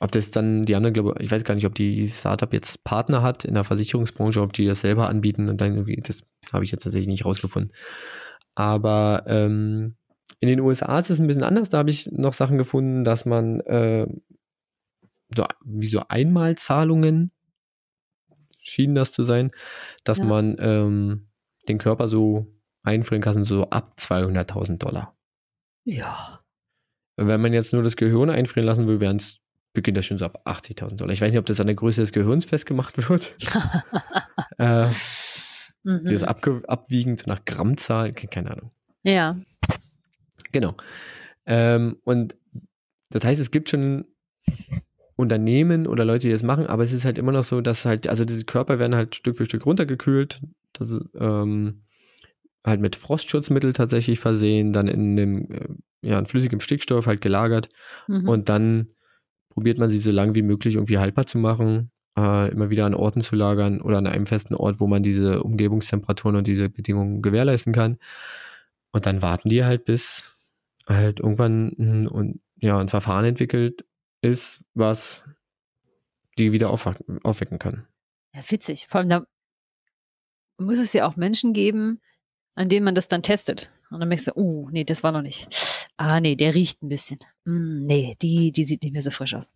ob 0.00 0.12
das 0.12 0.30
dann, 0.30 0.66
die 0.66 0.74
anderen, 0.74 0.92
glaube 0.92 1.14
ich, 1.20 1.30
weiß 1.30 1.44
gar 1.44 1.54
nicht, 1.54 1.64
ob 1.66 1.74
die 1.74 2.06
Startup 2.08 2.52
jetzt 2.52 2.84
Partner 2.84 3.22
hat 3.22 3.44
in 3.46 3.54
der 3.54 3.64
Versicherungsbranche, 3.64 4.42
ob 4.42 4.52
die 4.52 4.66
das 4.66 4.80
selber 4.82 5.08
anbieten 5.08 5.48
und 5.48 5.60
dann 5.60 5.72
irgendwie, 5.72 5.96
das 6.02 6.22
habe 6.52 6.64
ich 6.64 6.70
jetzt 6.70 6.82
tatsächlich 6.82 7.08
nicht 7.08 7.24
rausgefunden. 7.24 7.72
Aber 8.54 9.24
ähm, 9.26 9.96
in 10.40 10.48
den 10.48 10.60
USA 10.60 10.98
ist 10.98 11.10
es 11.10 11.18
ein 11.20 11.26
bisschen 11.26 11.42
anders. 11.44 11.68
Da 11.68 11.78
habe 11.78 11.90
ich 11.90 12.10
noch 12.12 12.32
Sachen 12.32 12.58
gefunden, 12.58 13.04
dass 13.04 13.24
man 13.24 13.60
äh, 13.60 14.06
so, 15.34 15.44
wie 15.64 15.88
so 15.88 16.02
Einmalzahlungen 16.08 17.30
schien 18.60 18.94
das 18.94 19.12
zu 19.12 19.22
sein, 19.24 19.50
dass 20.04 20.18
Ja. 20.18 20.24
man 20.24 20.56
ähm, 20.58 21.28
den 21.68 21.78
Körper 21.78 22.08
so 22.08 22.46
einfrieren 22.82 23.22
kann, 23.22 23.44
so 23.44 23.70
ab 23.70 23.94
200.000 23.98 24.78
Dollar. 24.78 25.16
ja. 25.84 26.40
Wenn 27.18 27.40
man 27.40 27.54
jetzt 27.54 27.72
nur 27.72 27.82
das 27.82 27.96
Gehirn 27.96 28.28
einfrieren 28.28 28.66
lassen 28.66 28.86
will, 28.86 29.00
wären 29.00 29.16
es 29.16 29.38
beginnt 29.72 29.96
das 29.96 30.04
schon 30.04 30.18
so 30.18 30.26
ab 30.26 30.42
80.000 30.46 30.96
Dollar. 30.96 31.12
Ich 31.14 31.20
weiß 31.22 31.30
nicht, 31.32 31.38
ob 31.38 31.46
das 31.46 31.60
an 31.60 31.66
der 31.66 31.74
Größe 31.76 32.02
des 32.02 32.12
Gehirns 32.12 32.44
festgemacht 32.44 33.08
wird. 33.08 33.34
äh, 34.58 34.84
das 34.84 35.72
mhm. 35.82 36.22
abge 36.24 36.62
abwiegen, 36.68 37.16
so 37.16 37.24
nach 37.26 37.42
Grammzahl, 37.46 38.12
ke- 38.12 38.26
keine 38.28 38.50
Ahnung. 38.50 38.70
Ja. 39.02 39.36
Genau. 40.52 40.74
Ähm, 41.46 41.96
und 42.04 42.36
das 43.10 43.24
heißt, 43.24 43.40
es 43.40 43.50
gibt 43.50 43.70
schon 43.70 44.04
Unternehmen 45.16 45.86
oder 45.86 46.04
Leute, 46.04 46.26
die 46.26 46.32
das 46.32 46.42
machen, 46.42 46.66
aber 46.66 46.82
es 46.82 46.92
ist 46.92 47.04
halt 47.04 47.18
immer 47.18 47.32
noch 47.32 47.44
so, 47.44 47.60
dass 47.60 47.84
halt, 47.86 48.08
also 48.08 48.24
diese 48.24 48.44
Körper 48.44 48.78
werden 48.78 48.94
halt 48.94 49.14
Stück 49.14 49.36
für 49.36 49.46
Stück 49.46 49.64
runtergekühlt, 49.64 50.40
das 50.74 51.00
ähm, 51.18 51.82
halt 52.64 52.80
mit 52.80 52.96
Frostschutzmittel 52.96 53.72
tatsächlich 53.72 54.18
versehen, 54.18 54.72
dann 54.72 54.88
in 54.88 55.16
dem, 55.16 55.50
äh, 55.50 55.68
ja, 56.02 56.18
in 56.18 56.26
flüssigem 56.26 56.60
Stickstoff 56.60 57.06
halt 57.06 57.20
gelagert 57.20 57.68
Mhm. 58.08 58.28
und 58.28 58.48
dann 58.48 58.88
probiert 59.50 59.78
man 59.78 59.88
sie 59.88 59.98
so 60.00 60.10
lang 60.10 60.34
wie 60.34 60.42
möglich 60.42 60.74
irgendwie 60.74 60.98
haltbar 60.98 61.26
zu 61.26 61.38
machen, 61.38 61.90
äh, 62.18 62.50
immer 62.50 62.68
wieder 62.68 62.84
an 62.84 62.94
Orten 62.94 63.22
zu 63.22 63.36
lagern 63.36 63.80
oder 63.80 63.96
an 63.98 64.06
einem 64.06 64.26
festen 64.26 64.54
Ort, 64.54 64.80
wo 64.80 64.86
man 64.86 65.02
diese 65.02 65.42
Umgebungstemperaturen 65.42 66.36
und 66.36 66.46
diese 66.46 66.68
Bedingungen 66.68 67.22
gewährleisten 67.22 67.72
kann. 67.72 67.96
Und 68.92 69.06
dann 69.06 69.22
warten 69.22 69.48
die 69.48 69.64
halt, 69.64 69.86
bis 69.86 70.35
halt 70.86 71.20
irgendwann 71.20 71.74
ein, 71.78 72.06
und, 72.06 72.40
ja, 72.56 72.78
ein 72.78 72.88
Verfahren 72.88 73.24
entwickelt 73.24 73.84
ist, 74.20 74.64
was 74.74 75.24
die 76.38 76.52
wieder 76.52 76.70
aufwecken 76.70 77.58
kann. 77.58 77.86
Ja, 78.34 78.42
witzig. 78.48 78.86
Vor 78.88 79.00
allem, 79.00 79.08
da 79.08 79.24
muss 80.58 80.78
es 80.78 80.92
ja 80.92 81.06
auch 81.06 81.16
Menschen 81.16 81.52
geben, 81.52 82.00
an 82.54 82.68
denen 82.68 82.84
man 82.84 82.94
das 82.94 83.08
dann 83.08 83.22
testet. 83.22 83.70
Und 83.90 84.00
dann 84.00 84.08
merkst 84.08 84.28
du, 84.28 84.32
uh, 84.36 84.68
nee, 84.70 84.84
das 84.84 85.02
war 85.02 85.12
noch 85.12 85.22
nicht. 85.22 85.48
Ah, 85.96 86.20
nee, 86.20 86.36
der 86.36 86.54
riecht 86.54 86.82
ein 86.82 86.88
bisschen. 86.88 87.18
Mm, 87.44 87.86
nee, 87.86 88.16
die, 88.20 88.52
die 88.52 88.64
sieht 88.64 88.82
nicht 88.82 88.92
mehr 88.92 89.02
so 89.02 89.10
frisch 89.10 89.34
aus. 89.34 89.52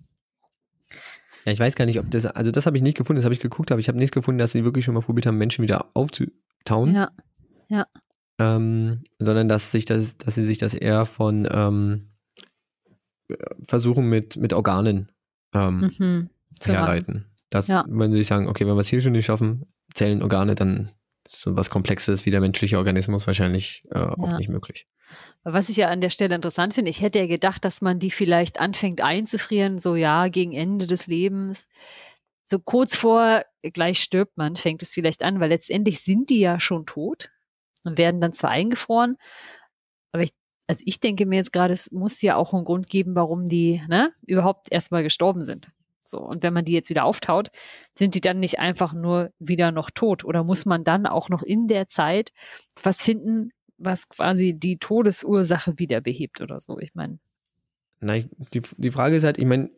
Ja, 1.45 1.53
ich 1.53 1.59
weiß 1.59 1.75
gar 1.75 1.87
nicht, 1.87 1.99
ob 1.99 2.11
das, 2.11 2.27
also 2.27 2.51
das 2.51 2.67
habe 2.67 2.77
ich 2.77 2.83
nicht 2.83 2.97
gefunden, 2.97 3.19
das 3.19 3.25
habe 3.25 3.35
ich 3.35 3.41
geguckt, 3.41 3.73
aber 3.73 3.81
ich 3.81 3.89
habe 3.89 3.99
nichts 3.99 4.13
gefunden, 4.13 4.39
dass 4.39 4.53
sie 4.53 4.65
wirklich 4.65 4.85
schon 4.85 4.95
mal 4.95 5.03
probiert 5.03 5.27
haben, 5.27 5.39
Menschen 5.39 5.63
wieder 5.63 5.91
aufzutauen. 5.95 6.95
Ja, 6.95 7.11
ähm, 8.41 9.05
sondern 9.19 9.49
dass 9.49 9.71
sich 9.71 9.85
das, 9.85 10.17
dass 10.17 10.35
sie 10.35 10.47
sich 10.47 10.59
das 10.59 10.73
eher 10.75 11.05
von 11.07 11.47
ähm, 11.51 12.09
äh, 13.29 13.35
versuchen 13.65 14.07
mit, 14.09 14.37
mit 14.37 14.53
Organen 14.55 15.13
ähm, 15.55 15.93
mhm. 15.99 16.31
Zu 16.59 16.73
machen. 16.73 16.85
herleiten. 16.85 17.27
Dass, 17.51 17.69
Ja. 17.69 17.85
wenn 17.89 18.13
sie 18.13 18.19
sich 18.19 18.27
sagen, 18.29 18.49
okay, 18.49 18.67
wenn 18.67 18.75
wir 18.77 18.81
es 18.81 18.89
hier 18.89 19.01
schon 19.03 19.13
nicht 19.13 19.27
schaffen, 19.27 19.67
Zellen, 19.95 20.23
Organe, 20.23 20.55
dann 20.55 20.91
ist 21.27 21.41
so 21.43 21.57
was 21.57 21.69
Komplexes 21.69 22.25
wie 22.25 22.31
der 22.31 22.41
menschliche 22.41 22.79
Organismus 22.79 23.27
wahrscheinlich 23.27 23.85
äh, 23.91 23.99
auch 23.99 24.31
Ja. 24.31 24.39
nicht 24.39 24.49
möglich. 24.49 24.87
Was 25.43 25.69
ich 25.69 25.77
ja 25.77 25.89
an 25.89 26.01
der 26.01 26.11
Stelle 26.11 26.35
interessant 26.35 26.73
finde, 26.75 26.91
ich 26.91 27.03
hätte 27.03 27.19
ja 27.19 27.27
gedacht, 27.27 27.65
dass 27.65 27.83
man 27.83 27.99
die 27.99 28.11
vielleicht 28.13 28.61
anfängt 28.61 29.03
einzufrieren, 29.03 29.79
so 29.81 29.97
ja, 29.97 30.29
gegen 30.29 30.53
Ende 30.53 30.87
des 30.87 31.09
Lebens. 31.09 31.69
So 32.45 32.59
kurz 32.59 32.95
vor, 32.97 33.43
gleich 33.63 34.01
stirbt 34.01 34.37
man, 34.37 34.57
fängt 34.57 34.83
es 34.83 34.95
vielleicht 34.95 35.23
an, 35.25 35.41
weil 35.41 35.51
letztendlich 35.51 36.01
sind 36.01 36.31
die 36.31 36.41
ja 36.41 36.59
schon 36.61 36.87
tot 36.87 37.29
und 37.85 37.99
werden 37.99 38.21
dann 38.21 38.33
zwar 38.33 38.51
eingefroren, 38.51 39.17
aber 40.13 40.23
ich, 40.23 40.31
also 40.67 40.83
ich 40.85 41.01
denke 41.01 41.27
mir 41.27 41.37
jetzt 41.37 41.53
gerade, 41.53 41.75
es 41.75 41.91
muss 41.91 42.23
ja 42.23 42.37
auch 42.37 42.55
einen 42.55 42.65
Grund 42.65 42.89
geben, 42.89 43.15
warum 43.15 43.47
die 43.47 43.83
ne, 43.89 44.13
überhaupt 44.27 44.71
erstmal 44.71 45.03
gestorben 45.03 45.45
sind. 45.45 45.71
So, 46.03 46.19
und 46.19 46.43
wenn 46.43 46.55
man 46.55 46.65
die 46.65 46.73
jetzt 46.73 46.91
wieder 46.91 47.05
auftaut, 47.05 47.51
sind 47.95 48.15
die 48.15 48.21
dann 48.21 48.41
nicht 48.41 48.59
einfach 48.59 48.93
nur 48.93 49.33
wieder 49.39 49.71
noch 49.71 49.91
tot? 49.91 50.25
Oder 50.25 50.43
muss 50.43 50.67
man 50.67 50.83
dann 50.83 51.07
auch 51.07 51.29
noch 51.29 51.43
in 51.43 51.69
der 51.69 51.89
Zeit 51.89 52.33
was 52.83 53.03
finden, 53.03 53.51
was 53.79 54.09
quasi 54.09 54.55
die 54.55 54.79
Todesursache 54.79 55.79
wieder 55.79 56.01
behebt 56.01 56.41
oder 56.41 56.61
so? 56.61 56.79
Ich 56.79 56.95
meine, 56.95 57.21
Nein, 58.01 58.31
die, 58.55 58.63
die 58.79 58.91
Frage 58.91 59.17
ist 59.17 59.25
halt, 59.25 59.39
ich 59.39 59.45
meine, 59.45 59.71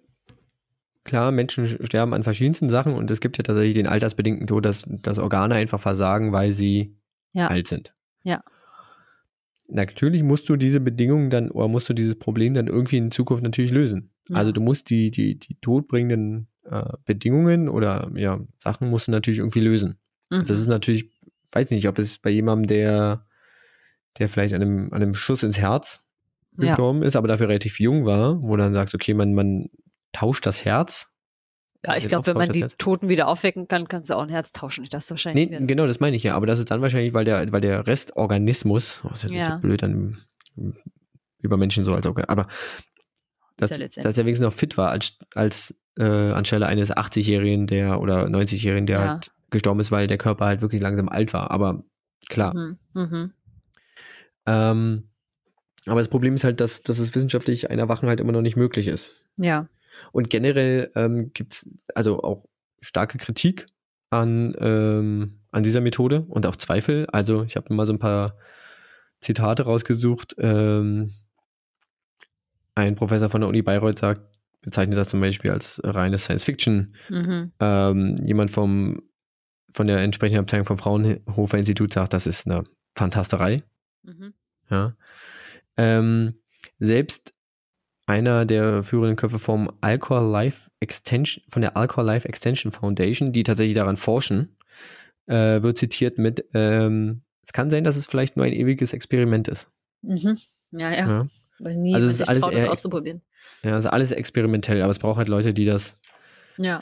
klar, 1.04 1.32
Menschen 1.32 1.84
sterben 1.84 2.14
an 2.14 2.22
verschiedensten 2.22 2.70
Sachen 2.70 2.94
und 2.94 3.10
es 3.10 3.20
gibt 3.20 3.36
ja 3.36 3.42
tatsächlich 3.42 3.74
den 3.74 3.88
altersbedingten 3.88 4.46
Tod, 4.46 4.64
dass, 4.64 4.84
dass 4.86 5.18
Organe 5.18 5.56
einfach 5.56 5.80
versagen, 5.80 6.32
weil 6.32 6.52
sie 6.52 6.96
Ja. 7.32 7.48
alt 7.48 7.68
sind. 7.68 7.94
Ja. 8.24 8.42
natürlich 9.68 10.22
musst 10.22 10.48
du 10.48 10.56
diese 10.56 10.80
Bedingungen 10.80 11.30
dann 11.30 11.50
oder 11.50 11.66
musst 11.66 11.88
du 11.88 11.94
dieses 11.94 12.16
Problem 12.18 12.54
dann 12.54 12.66
irgendwie 12.66 12.98
in 12.98 13.10
Zukunft 13.10 13.42
natürlich 13.42 13.72
lösen. 13.72 14.12
Ja. 14.28 14.36
Also 14.36 14.52
du 14.52 14.60
musst 14.60 14.90
die, 14.90 15.10
die, 15.10 15.38
die 15.38 15.56
todbringenden 15.60 16.48
äh, 16.64 16.92
Bedingungen 17.04 17.68
oder 17.68 18.10
ja, 18.14 18.38
Sachen 18.58 18.90
musst 18.90 19.08
du 19.08 19.12
natürlich 19.12 19.38
irgendwie 19.38 19.60
lösen. 19.60 19.98
Mhm. 20.30 20.46
Das 20.46 20.58
ist 20.58 20.68
natürlich, 20.68 21.10
weiß 21.52 21.70
nicht, 21.70 21.88
ob 21.88 21.98
es 21.98 22.18
bei 22.18 22.30
jemandem, 22.30 22.68
der, 22.68 23.26
der 24.18 24.28
vielleicht 24.28 24.54
an 24.54 24.62
einem, 24.62 24.92
an 24.92 25.02
einem 25.02 25.14
Schuss 25.14 25.42
ins 25.42 25.58
Herz 25.58 26.04
ja. 26.56 26.68
gestorben 26.68 27.02
ist, 27.02 27.16
aber 27.16 27.28
dafür 27.28 27.48
relativ 27.48 27.80
jung 27.80 28.04
war, 28.04 28.40
wo 28.42 28.56
dann 28.56 28.74
sagst, 28.74 28.94
okay, 28.94 29.14
man, 29.14 29.34
man 29.34 29.68
tauscht 30.12 30.46
das 30.46 30.64
Herz. 30.64 31.08
Ja, 31.84 31.96
ich 31.96 32.06
glaube, 32.06 32.26
wenn 32.26 32.36
man 32.36 32.50
die 32.50 32.60
Herz- 32.62 32.74
Toten 32.78 33.08
wieder 33.08 33.28
aufwecken 33.28 33.66
kann, 33.68 33.88
kannst 33.88 34.10
du 34.10 34.14
auch 34.14 34.22
ein 34.22 34.28
Herz 34.28 34.52
tauschen. 34.52 34.86
Das 34.90 35.04
ist 35.04 35.10
wahrscheinlich. 35.10 35.50
Nee, 35.50 35.66
genau, 35.66 35.86
das 35.86 36.00
meine 36.00 36.16
ich 36.16 36.22
ja. 36.22 36.34
Aber 36.36 36.46
das 36.46 36.58
ist 36.58 36.70
dann 36.70 36.80
wahrscheinlich, 36.82 37.12
weil 37.14 37.24
der, 37.24 37.50
weil 37.52 37.60
der 37.60 37.86
Restorganismus, 37.86 39.00
oh, 39.04 39.10
ist 39.12 39.24
ja, 39.24 39.36
Ja. 39.36 39.54
so 39.56 39.60
blöd 39.60 39.82
dann 39.82 40.18
über 41.40 41.56
Menschen 41.56 41.84
so 41.84 41.94
als 41.94 42.06
Organ, 42.06 42.26
aber 42.26 42.46
dass, 43.56 43.70
ja 43.70 43.78
dass 43.78 44.18
er 44.18 44.24
wenigstens 44.24 44.40
noch 44.46 44.52
fit 44.52 44.76
war, 44.76 44.90
als, 44.90 45.18
als 45.34 45.74
äh, 45.98 46.04
anstelle 46.04 46.66
eines 46.66 46.90
80-Jährigen, 46.92 47.66
der 47.66 48.00
oder 48.00 48.26
90-Jährigen, 48.26 48.86
der 48.86 48.98
Ja. 49.00 49.08
halt 49.14 49.30
gestorben 49.50 49.80
ist, 49.80 49.90
weil 49.92 50.06
der 50.06 50.18
Körper 50.18 50.46
halt 50.46 50.60
wirklich 50.62 50.80
langsam 50.80 51.08
alt 51.08 51.32
war. 51.32 51.50
Aber 51.50 51.84
klar. 52.28 52.54
Mhm. 52.54 52.78
Mhm. 52.94 53.32
Ähm, 54.46 55.08
aber 55.86 56.00
das 56.00 56.08
Problem 56.08 56.34
ist 56.34 56.44
halt, 56.44 56.60
dass, 56.60 56.82
dass 56.82 56.98
es 56.98 57.14
wissenschaftlich 57.14 57.70
ein 57.70 57.78
Erwachen 57.78 58.08
halt 58.08 58.20
immer 58.20 58.32
noch 58.32 58.40
nicht 58.42 58.56
möglich 58.56 58.88
ist. 58.88 59.14
Ja. 59.36 59.66
Und 60.12 60.30
generell 60.30 60.90
ähm, 60.94 61.32
gibt 61.32 61.54
es 61.54 61.70
also 61.94 62.22
auch 62.22 62.46
starke 62.80 63.18
Kritik 63.18 63.66
an, 64.10 64.54
ähm, 64.58 65.40
an 65.50 65.62
dieser 65.62 65.80
Methode 65.80 66.24
und 66.28 66.46
auch 66.46 66.56
Zweifel. 66.56 67.06
Also 67.12 67.44
ich 67.44 67.56
habe 67.56 67.72
mal 67.74 67.86
so 67.86 67.92
ein 67.92 67.98
paar 67.98 68.36
Zitate 69.20 69.62
rausgesucht. 69.62 70.34
Ähm, 70.38 71.14
ein 72.74 72.94
Professor 72.94 73.30
von 73.30 73.40
der 73.40 73.48
Uni 73.48 73.62
Bayreuth 73.62 73.98
sagt, 73.98 74.22
bezeichnet 74.62 74.98
das 74.98 75.08
zum 75.08 75.20
Beispiel 75.20 75.50
als 75.50 75.80
reine 75.84 76.18
Science 76.18 76.44
Fiction. 76.44 76.94
Mhm. 77.08 77.52
Ähm, 77.60 78.16
jemand 78.24 78.50
vom, 78.50 79.02
von 79.72 79.86
der 79.86 79.98
entsprechenden 79.98 80.40
Abteilung 80.40 80.66
vom 80.66 80.78
Fraunhofer 80.78 81.58
Institut 81.58 81.92
sagt, 81.92 82.12
das 82.12 82.26
ist 82.26 82.46
eine 82.46 82.64
Fantasterei. 82.94 83.62
Mhm. 84.02 84.34
Ja. 84.70 84.96
Ähm, 85.76 86.34
selbst 86.78 87.34
einer 88.06 88.44
der 88.44 88.82
führenden 88.82 89.16
Köpfe 89.16 89.38
vom 89.38 89.72
Alcohol 89.80 90.28
Life 90.30 90.70
Extension, 90.80 91.44
von 91.48 91.62
der 91.62 91.76
Alcohol 91.76 92.04
Life 92.04 92.28
Extension 92.28 92.72
Foundation, 92.72 93.32
die 93.32 93.42
tatsächlich 93.42 93.76
daran 93.76 93.96
forschen, 93.96 94.56
äh, 95.26 95.62
wird 95.62 95.78
zitiert 95.78 96.18
mit, 96.18 96.44
ähm, 96.54 97.22
es 97.46 97.52
kann 97.52 97.70
sein, 97.70 97.84
dass 97.84 97.96
es 97.96 98.06
vielleicht 98.06 98.36
nur 98.36 98.44
ein 98.44 98.52
ewiges 98.52 98.92
Experiment 98.92 99.48
ist. 99.48 99.68
Mhm. 100.02 100.38
Ja, 100.72 100.90
ja. 100.90 101.08
Ja. 101.08 101.26
Weil 101.58 101.76
nie 101.76 101.94
Also 101.94 102.08
es 102.08 102.14
ist 102.14 102.18
sich 102.18 102.28
alles 102.28 102.40
traut, 102.40 102.54
das 102.54 102.64
auszuprobieren. 102.64 103.22
Ja, 103.62 103.74
also 103.74 103.90
alles 103.90 104.10
experimentell, 104.10 104.82
aber 104.82 104.90
es 104.90 104.98
braucht 104.98 105.18
halt 105.18 105.28
Leute, 105.28 105.54
die 105.54 105.64
das, 105.64 105.96
Ja. 106.56 106.80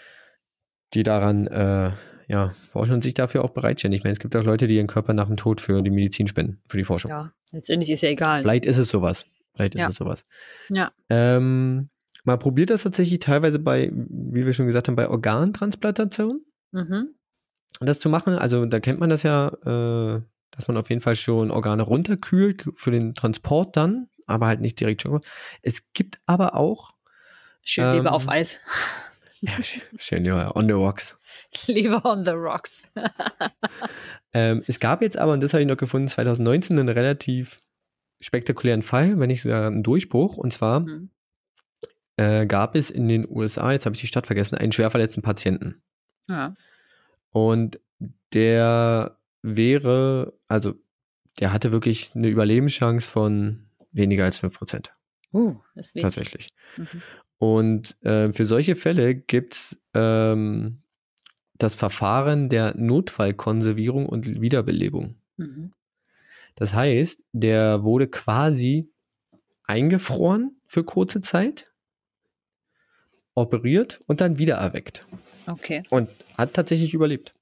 die 0.94 1.02
daran, 1.02 1.46
äh, 1.48 1.90
ja, 2.28 2.54
forschen 2.70 2.94
und 2.94 3.04
sich 3.04 3.14
dafür 3.14 3.44
auch 3.44 3.50
bereitstellen. 3.50 3.92
Ich 3.92 4.04
meine, 4.04 4.12
es 4.12 4.20
gibt 4.20 4.34
auch 4.36 4.44
Leute, 4.44 4.68
die 4.68 4.76
ihren 4.76 4.86
Körper 4.86 5.12
nach 5.12 5.26
dem 5.26 5.36
Tod 5.36 5.60
für 5.60 5.82
die 5.82 5.90
Medizin 5.90 6.28
spenden, 6.28 6.62
für 6.68 6.76
die 6.78 6.84
Forschung. 6.84 7.10
Ja. 7.10 7.32
Letztendlich 7.52 7.90
ist 7.90 8.02
ja 8.02 8.08
egal. 8.10 8.42
Vielleicht 8.42 8.66
ist 8.66 8.78
es 8.78 8.88
sowas. 8.88 9.26
Vielleicht 9.60 9.74
ist 9.74 9.80
Ja. 9.82 9.88
es 9.88 9.96
sowas. 9.96 10.24
Ja. 10.70 10.90
Ähm, 11.10 11.90
man 12.24 12.38
probiert 12.38 12.70
das 12.70 12.82
tatsächlich 12.84 13.18
teilweise 13.20 13.58
bei, 13.58 13.90
wie 13.92 14.46
wir 14.46 14.52
schon 14.52 14.66
gesagt 14.66 14.88
haben, 14.88 14.96
bei 14.96 15.08
Organtransplantation, 15.08 16.40
Mhm. 16.72 17.14
das 17.80 17.98
zu 18.00 18.08
machen. 18.08 18.34
Also 18.38 18.64
da 18.66 18.80
kennt 18.80 19.00
man 19.00 19.10
das 19.10 19.22
ja, 19.22 19.48
äh, 19.48 20.22
dass 20.50 20.66
man 20.68 20.76
auf 20.76 20.88
jeden 20.90 21.00
Fall 21.02 21.16
schon 21.16 21.50
Organe 21.50 21.82
runterkühlt 21.82 22.66
für 22.74 22.90
den 22.90 23.14
Transport 23.14 23.76
dann, 23.76 24.08
aber 24.26 24.46
halt 24.46 24.60
nicht 24.60 24.80
direkt 24.80 25.02
schon. 25.02 25.20
Es 25.62 25.82
gibt 25.92 26.20
aber 26.26 26.54
auch, 26.56 26.92
Schön 27.62 27.92
Leber 27.92 28.08
Ähm, 28.08 28.14
auf 28.14 28.28
Eis. 28.28 28.60
ja, 29.42 29.52
sch- 29.52 29.80
schön, 29.98 30.24
ja, 30.24 30.54
on 30.56 30.66
the 30.66 30.72
rocks. 30.72 31.18
Leber 31.66 32.04
on 32.06 32.24
the 32.24 32.30
rocks. 32.32 32.82
Ähm, 34.32 34.62
es 34.68 34.78
gab 34.78 35.02
jetzt 35.02 35.18
aber, 35.18 35.32
und 35.32 35.42
das 35.42 35.52
habe 35.52 35.62
ich 35.62 35.68
noch 35.68 35.76
gefunden, 35.76 36.06
2019 36.06 36.78
einen 36.78 36.88
relativ 36.88 37.60
spektakulären 38.20 38.82
Fall, 38.82 39.18
wenn 39.18 39.28
nicht 39.28 39.42
sogar 39.42 39.66
einen 39.66 39.82
Durchbruch. 39.82 40.36
Und 40.36 40.52
zwar 40.52 40.80
Mhm. 40.80 41.10
äh, 42.16 42.46
gab 42.46 42.76
es 42.76 42.90
in 42.90 43.08
den 43.08 43.26
USA, 43.28 43.72
jetzt 43.72 43.86
habe 43.86 43.94
ich 43.94 44.00
die 44.00 44.06
Stadt 44.06 44.26
vergessen, 44.26 44.56
einen 44.56 44.72
schwer 44.72 44.90
verletzten 44.90 45.22
Patienten. 45.22 45.82
Ja. 46.28 46.54
Und 47.30 47.80
der 48.32 49.18
wäre, 49.42 50.34
also 50.48 50.74
der 51.38 51.52
hatte 51.52 51.72
wirklich 51.72 52.12
eine 52.14 52.28
Überlebenschance 52.28 53.08
von 53.10 53.66
weniger 53.92 54.24
als 54.24 54.38
5%. 54.38 54.90
Uh, 55.32 55.56
das 55.74 55.92
ist. 55.92 56.02
Tatsächlich. 56.02 56.50
Mhm. 56.76 57.02
Und 57.38 57.96
äh, 58.04 58.32
für 58.32 58.44
solche 58.46 58.74
Fälle 58.76 59.14
gibt 59.14 59.54
es 59.54 59.82
ähm, 59.94 60.82
das 61.56 61.74
Verfahren 61.74 62.48
der 62.48 62.76
Notfallkonservierung 62.76 64.06
und 64.06 64.40
Wiederbelebung. 64.40 65.16
Mhm. 65.36 65.72
Das 66.56 66.74
heißt, 66.74 67.22
der 67.32 67.82
wurde 67.82 68.08
quasi 68.08 68.90
eingefroren 69.64 70.60
für 70.66 70.84
kurze 70.84 71.20
Zeit, 71.20 71.72
operiert 73.34 74.02
und 74.06 74.20
dann 74.20 74.38
wieder 74.38 74.56
erweckt. 74.56 75.06
Okay. 75.46 75.82
Und 75.90 76.10
hat 76.36 76.54
tatsächlich 76.54 76.94
überlebt. 76.94 77.34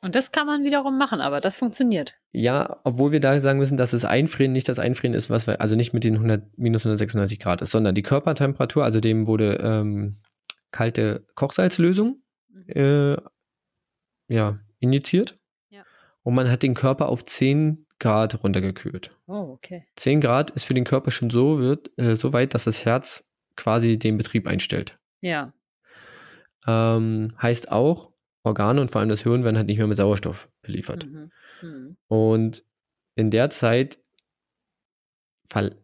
Und 0.00 0.14
das 0.14 0.32
kann 0.32 0.46
man 0.46 0.64
wiederum 0.64 0.98
machen, 0.98 1.20
aber 1.20 1.40
das 1.40 1.56
funktioniert. 1.56 2.14
Ja, 2.32 2.80
obwohl 2.84 3.12
wir 3.12 3.20
da 3.20 3.40
sagen 3.40 3.58
müssen, 3.58 3.76
dass 3.76 3.92
das 3.92 4.04
Einfrieren 4.04 4.52
nicht 4.52 4.68
das 4.68 4.78
Einfrieren 4.78 5.14
ist, 5.14 5.30
was 5.30 5.46
wir, 5.46 5.60
also 5.60 5.76
nicht 5.76 5.92
mit 5.92 6.02
den 6.04 6.14
100, 6.14 6.58
minus 6.58 6.84
196 6.84 7.38
Grad 7.38 7.62
ist, 7.62 7.70
sondern 7.70 7.94
die 7.94 8.02
Körpertemperatur, 8.02 8.84
also 8.84 9.00
dem 9.00 9.26
wurde 9.26 9.60
ähm, 9.62 10.16
kalte 10.72 11.26
Kochsalzlösung 11.34 12.22
Mhm. 12.52 12.68
äh, 12.68 13.16
ja, 14.28 14.58
injiziert. 14.78 15.38
Ja. 15.70 15.82
Und 16.22 16.34
man 16.34 16.50
hat 16.50 16.62
den 16.62 16.74
Körper 16.74 17.08
auf 17.08 17.24
10 17.24 17.86
Grad 18.02 18.42
runtergekühlt. 18.44 19.16
Oh, 19.26 19.52
okay. 19.54 19.86
10 19.96 20.20
Grad 20.20 20.50
ist 20.50 20.64
für 20.64 20.74
den 20.74 20.84
Körper 20.84 21.10
schon 21.10 21.30
so, 21.30 21.58
wird, 21.58 21.90
äh, 21.98 22.16
so 22.16 22.32
weit, 22.32 22.52
dass 22.54 22.64
das 22.64 22.84
Herz 22.84 23.24
quasi 23.56 23.98
den 23.98 24.18
Betrieb 24.18 24.46
einstellt. 24.46 24.98
Ja. 25.20 25.52
Ähm, 26.66 27.34
heißt 27.40 27.72
auch, 27.72 28.12
Organe 28.44 28.80
und 28.80 28.90
vor 28.90 29.00
allem 29.00 29.08
das 29.08 29.22
Hirn 29.22 29.44
werden 29.44 29.56
halt 29.56 29.68
nicht 29.68 29.78
mehr 29.78 29.86
mit 29.86 29.96
Sauerstoff 29.96 30.48
beliefert. 30.62 31.06
Mhm. 31.06 31.30
Mhm. 31.62 31.96
Und 32.08 32.64
in 33.14 33.30
der 33.30 33.50
Zeit 33.50 33.98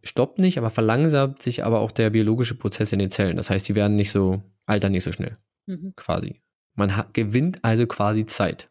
stoppt 0.02 0.38
nicht, 0.38 0.56
aber 0.58 0.70
verlangsamt 0.70 1.42
sich 1.42 1.62
aber 1.64 1.80
auch 1.80 1.90
der 1.90 2.10
biologische 2.10 2.54
Prozess 2.54 2.92
in 2.92 2.98
den 2.98 3.10
Zellen. 3.10 3.36
Das 3.36 3.50
heißt, 3.50 3.68
die 3.68 3.74
werden 3.74 3.96
nicht 3.96 4.10
so, 4.10 4.42
altern 4.66 4.92
nicht 4.92 5.04
so 5.04 5.12
schnell, 5.12 5.36
Mhm. 5.66 5.92
quasi. 5.94 6.40
Man 6.74 6.92
gewinnt 7.12 7.62
also 7.62 7.86
quasi 7.86 8.24
Zeit. 8.26 8.70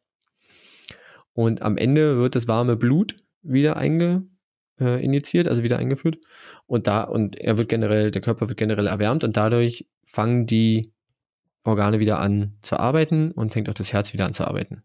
Und 1.33 1.61
am 1.61 1.77
Ende 1.77 2.17
wird 2.17 2.35
das 2.35 2.47
warme 2.47 2.75
Blut 2.75 3.15
wieder 3.41 3.77
einge, 3.77 4.23
äh, 4.79 5.03
injiziert, 5.03 5.47
also 5.47 5.63
wieder 5.63 5.77
eingeführt. 5.77 6.17
Und 6.65 6.87
da, 6.87 7.03
und 7.03 7.35
er 7.35 7.57
wird 7.57 7.69
generell, 7.69 8.11
der 8.11 8.21
Körper 8.21 8.47
wird 8.49 8.57
generell 8.57 8.87
erwärmt 8.87 9.23
und 9.23 9.37
dadurch 9.37 9.87
fangen 10.03 10.45
die 10.45 10.91
Organe 11.63 11.99
wieder 11.99 12.19
an 12.19 12.53
zu 12.61 12.77
arbeiten 12.77 13.31
und 13.31 13.51
fängt 13.51 13.69
auch 13.69 13.73
das 13.73 13.91
Herz 13.93 14.13
wieder 14.13 14.25
an 14.25 14.33
zu 14.33 14.45
arbeiten. 14.45 14.83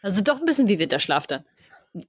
Also 0.00 0.22
doch 0.22 0.38
ein 0.40 0.46
bisschen 0.46 0.68
wie 0.68 0.78
Winterschlaf 0.78 1.26
dann. 1.26 1.44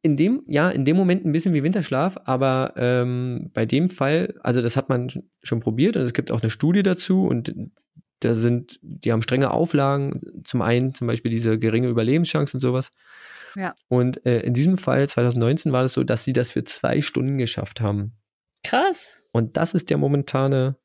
in 0.01 0.17
dem, 0.17 0.43
ja, 0.47 0.69
in 0.69 0.85
dem 0.85 0.97
Moment 0.97 1.25
ein 1.25 1.31
bisschen 1.31 1.53
wie 1.53 1.63
Winterschlaf, 1.63 2.17
aber 2.25 2.73
ähm, 2.77 3.49
bei 3.53 3.65
dem 3.65 3.89
Fall, 3.89 4.35
also 4.41 4.61
das 4.61 4.75
hat 4.77 4.89
man 4.89 5.09
sch- 5.09 5.23
schon 5.41 5.59
probiert 5.61 5.97
und 5.97 6.03
es 6.03 6.13
gibt 6.13 6.31
auch 6.31 6.41
eine 6.41 6.49
Studie 6.49 6.83
dazu 6.83 7.25
und 7.25 7.53
da 8.19 8.35
sind, 8.35 8.79
die 8.81 9.11
haben 9.11 9.21
strenge 9.21 9.51
Auflagen, 9.51 10.43
zum 10.43 10.61
einen 10.61 10.93
zum 10.93 11.07
Beispiel 11.07 11.31
diese 11.31 11.57
geringe 11.57 11.87
Überlebenschance 11.87 12.55
und 12.55 12.59
sowas. 12.61 12.91
Ja. 13.55 13.73
Und 13.87 14.25
äh, 14.25 14.39
in 14.41 14.53
diesem 14.53 14.77
Fall 14.77 15.07
2019 15.07 15.71
war 15.71 15.83
es 15.83 15.93
so, 15.93 16.03
dass 16.03 16.23
sie 16.23 16.33
das 16.33 16.51
für 16.51 16.63
zwei 16.63 17.01
Stunden 17.01 17.37
geschafft 17.37 17.81
haben. 17.81 18.13
Krass. 18.63 19.17
Und 19.31 19.57
das 19.57 19.73
ist 19.73 19.89
der 19.89 19.97
momentane, 19.97 20.75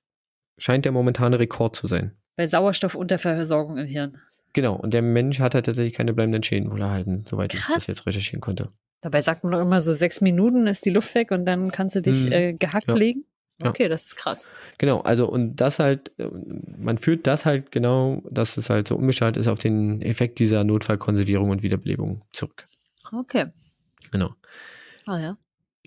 scheint 0.58 0.84
der 0.84 0.92
momentane 0.92 1.38
Rekord 1.38 1.76
zu 1.76 1.86
sein. 1.86 2.16
Bei 2.36 2.46
Sauerstoffunterversorgung 2.46 3.78
im 3.78 3.86
Hirn. 3.86 4.18
Genau, 4.52 4.76
und 4.76 4.94
der 4.94 5.02
Mensch 5.02 5.40
hat 5.40 5.54
halt 5.54 5.66
tatsächlich 5.66 5.94
keine 5.94 6.12
bleibenden 6.14 6.42
Schäden 6.42 6.70
wohl 6.70 6.80
erhalten, 6.80 7.24
soweit 7.28 7.52
ich 7.54 7.60
Krass. 7.60 7.74
das 7.76 7.86
jetzt 7.88 8.06
recherchieren 8.06 8.40
konnte. 8.40 8.70
Dabei 9.00 9.20
sagt 9.20 9.42
man 9.44 9.52
doch 9.52 9.60
immer 9.60 9.80
so 9.80 9.92
sechs 9.92 10.20
Minuten 10.20 10.66
ist 10.66 10.86
die 10.86 10.90
Luft 10.90 11.14
weg 11.14 11.30
und 11.30 11.44
dann 11.44 11.70
kannst 11.72 11.96
du 11.96 12.00
dich 12.00 12.24
Mhm. 12.26 12.32
äh, 12.32 12.52
gehackt 12.54 12.88
Ja. 12.88 12.94
legen. 12.94 13.24
Ja. 13.62 13.70
Okay, 13.70 13.88
das 13.88 14.06
ist 14.06 14.16
krass. 14.16 14.46
Genau, 14.78 15.00
also 15.00 15.28
und 15.28 15.56
das 15.56 15.78
halt, 15.78 16.10
man 16.76 16.98
führt 16.98 17.26
das 17.26 17.46
halt 17.46 17.70
genau, 17.70 18.22
dass 18.30 18.56
es 18.56 18.68
halt 18.68 18.88
so 18.88 18.96
unbeschadet 18.96 19.36
ist, 19.36 19.46
auf 19.46 19.60
den 19.60 20.02
Effekt 20.02 20.38
dieser 20.40 20.64
Notfallkonservierung 20.64 21.50
und 21.50 21.62
Wiederbelebung 21.62 22.22
zurück. 22.32 22.66
Okay. 23.12 23.46
Genau. 24.10 24.34
Ah 25.06 25.20
ja. 25.20 25.38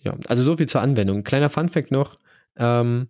Ja, 0.01 0.15
also 0.28 0.43
so 0.43 0.55
viel 0.55 0.68
zur 0.68 0.82
Anwendung. 0.82 1.24
Kleiner 1.24 1.49
Funfact 1.49 1.91
noch, 1.91 2.18
ähm, 2.55 3.09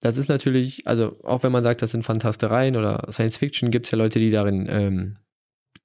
das 0.00 0.16
ist 0.16 0.28
natürlich, 0.28 0.86
also 0.88 1.16
auch 1.22 1.44
wenn 1.44 1.52
man 1.52 1.62
sagt, 1.62 1.80
das 1.80 1.92
sind 1.92 2.04
Fantastereien 2.04 2.76
oder 2.76 3.06
Science 3.12 3.36
Fiction, 3.36 3.70
gibt 3.70 3.86
es 3.86 3.92
ja 3.92 3.98
Leute, 3.98 4.18
die 4.18 4.30
darin 4.30 4.66
ähm, 4.68 5.18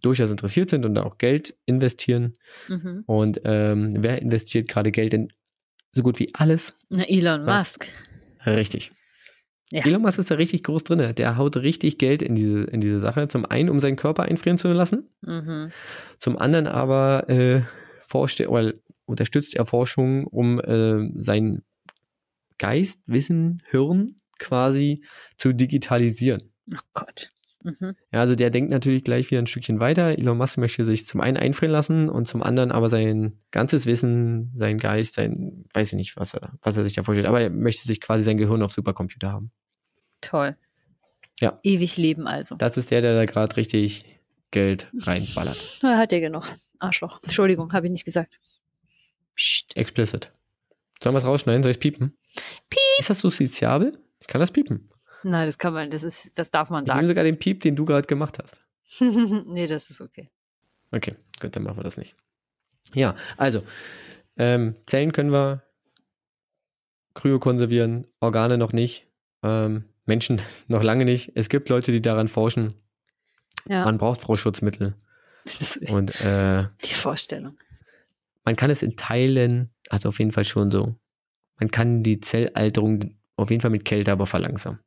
durchaus 0.01 0.31
interessiert 0.31 0.71
sind 0.71 0.85
und 0.85 0.95
da 0.95 1.03
auch 1.03 1.19
Geld 1.19 1.55
investieren. 1.67 2.33
Mhm. 2.67 3.03
Und 3.05 3.41
ähm, 3.43 3.91
wer 3.95 4.19
investiert 4.21 4.67
gerade 4.67 4.91
Geld 4.91 5.13
in 5.13 5.31
so 5.93 6.01
gut 6.03 6.19
wie 6.19 6.33
alles. 6.33 6.75
Na, 6.89 7.03
Elon 7.07 7.45
Was? 7.45 7.77
Musk. 7.77 7.87
Richtig. 8.55 8.91
Ja. 9.69 9.85
Elon 9.85 10.01
Musk 10.01 10.19
ist 10.19 10.31
da 10.31 10.35
richtig 10.35 10.63
groß 10.63 10.85
drin. 10.85 11.13
Der 11.15 11.37
haut 11.37 11.57
richtig 11.57 11.97
Geld 11.97 12.21
in 12.21 12.35
diese, 12.35 12.61
in 12.63 12.79
diese 12.79 12.99
Sache. 12.99 13.27
Zum 13.27 13.45
einen, 13.45 13.69
um 13.69 13.79
seinen 13.79 13.97
Körper 13.97 14.23
einfrieren 14.23 14.57
zu 14.57 14.69
lassen. 14.69 15.09
Mhm. 15.21 15.71
Zum 16.19 16.37
anderen 16.37 16.67
aber 16.67 17.29
äh, 17.29 17.61
forscht 18.05 18.39
er, 18.39 18.49
oder 18.51 18.73
unterstützt 19.05 19.55
er 19.55 19.65
Forschung, 19.65 20.25
um 20.25 20.59
äh, 20.61 21.09
sein 21.21 21.63
Geist, 22.57 23.01
Wissen, 23.05 23.61
Hirn 23.69 24.15
quasi 24.39 25.03
zu 25.37 25.53
digitalisieren. 25.53 26.53
Oh 26.73 26.79
Gott. 26.93 27.29
Mhm. 27.67 27.95
Ja, 28.13 28.21
also 28.21 28.35
der 28.35 28.49
denkt 28.49 28.69
natürlich 28.69 29.03
gleich 29.03 29.29
wieder 29.29 29.41
ein 29.41 29.47
Stückchen 29.47 29.81
weiter. 29.81 30.17
Elon 30.17 30.37
Musk 30.37 30.57
möchte 30.57 30.85
sich 30.85 31.05
zum 31.05 31.19
einen 31.19 31.35
einfrieren 31.35 31.73
lassen 31.73 32.07
und 32.07 32.25
zum 32.25 32.41
anderen 32.41 32.71
aber 32.71 32.87
sein 32.87 33.39
ganzes 33.51 33.85
Wissen, 33.85 34.53
sein 34.55 34.77
Geist, 34.77 35.15
sein, 35.15 35.65
weiß 35.73 35.89
ich 35.89 35.97
nicht, 35.97 36.15
was 36.15 36.33
er, 36.33 36.53
was 36.61 36.77
er 36.77 36.83
sich 36.83 36.93
da 36.93 37.03
vorstellt, 37.03 37.27
aber 37.27 37.41
er 37.41 37.49
möchte 37.49 37.85
sich 37.85 37.99
quasi 37.99 38.23
sein 38.23 38.37
Gehirn 38.37 38.63
auf 38.63 38.71
Supercomputer 38.71 39.31
haben. 39.31 39.51
Toll. 40.21 40.55
Ja. 41.41 41.59
Ewig 41.63 41.97
leben 41.97 42.25
also. 42.25 42.55
Das 42.55 42.77
ist 42.77 42.89
der, 42.89 43.01
der 43.01 43.15
da 43.15 43.25
gerade 43.25 43.55
richtig 43.57 44.05
Geld 44.51 44.89
reinballert. 45.01 45.79
Na, 45.83 45.97
hat 45.97 46.11
der 46.11 46.21
genug. 46.21 46.45
Arschloch. 46.79 47.19
Entschuldigung, 47.23 47.73
habe 47.73 47.87
ich 47.87 47.91
nicht 47.91 48.05
gesagt. 48.05 48.39
Psst. 49.35 49.75
Explicit. 49.75 50.31
Sollen 51.03 51.13
wir 51.13 51.19
es 51.19 51.25
rausschneiden? 51.25 51.63
Soll 51.63 51.71
ich 51.71 51.79
piepen? 51.79 52.17
Piep. 52.69 52.79
Ist 52.99 53.09
das 53.09 53.21
justiziabel? 53.21 53.91
Ich 54.21 54.27
kann 54.27 54.39
das 54.39 54.51
piepen. 54.51 54.89
Nein, 55.23 55.45
das 55.47 55.57
kann 55.57 55.73
man, 55.73 55.89
das 55.89 56.03
ist, 56.03 56.37
das 56.37 56.51
darf 56.51 56.69
man 56.69 56.83
Ich 56.83 56.87
nehme 56.87 56.99
sagen. 56.99 57.07
sogar 57.07 57.23
den 57.23 57.37
Piep, 57.39 57.61
den 57.61 57.75
du 57.75 57.85
gerade 57.85 58.07
gemacht 58.07 58.37
hast. 58.41 58.61
nee, 59.01 59.67
das 59.67 59.89
ist 59.89 60.01
okay. 60.01 60.29
Okay, 60.91 61.15
gut, 61.41 61.55
dann 61.55 61.63
machen 61.63 61.77
wir 61.77 61.83
das 61.83 61.97
nicht. 61.97 62.15
Ja, 62.93 63.15
also, 63.35 63.63
ähm, 64.37 64.75
Zellen 64.85 65.11
können 65.11 65.31
wir 65.31 65.63
kryokonservieren, 67.15 68.07
Organe 68.19 68.57
noch 68.57 68.73
nicht, 68.73 69.07
ähm, 69.43 69.85
Menschen 70.05 70.41
noch 70.67 70.83
lange 70.83 71.05
nicht. 71.05 71.31
Es 71.35 71.49
gibt 71.49 71.69
Leute, 71.69 71.91
die 71.91 72.01
daran 72.01 72.27
forschen. 72.27 72.73
Ja, 73.67 73.83
Man 73.83 73.97
braucht 73.97 74.21
ist 75.81 75.91
und 75.91 76.21
äh, 76.21 76.67
die 76.85 76.93
Vorstellung. 76.93 77.57
man 78.45 78.55
kann 78.55 78.69
es 78.69 78.81
in 78.83 78.95
Teilen, 78.95 79.71
also 79.89 80.09
auf 80.09 80.19
jeden 80.19 80.31
Fall 80.31 80.45
schon 80.45 80.71
so. 80.71 80.95
Man 81.59 81.71
kann 81.71 82.03
die 82.03 82.21
Zellalterung 82.21 83.15
auf 83.35 83.49
jeden 83.49 83.61
Fall 83.61 83.71
mit 83.71 83.83
Kälte 83.83 84.11
aber 84.11 84.25
verlangsamen. 84.25 84.79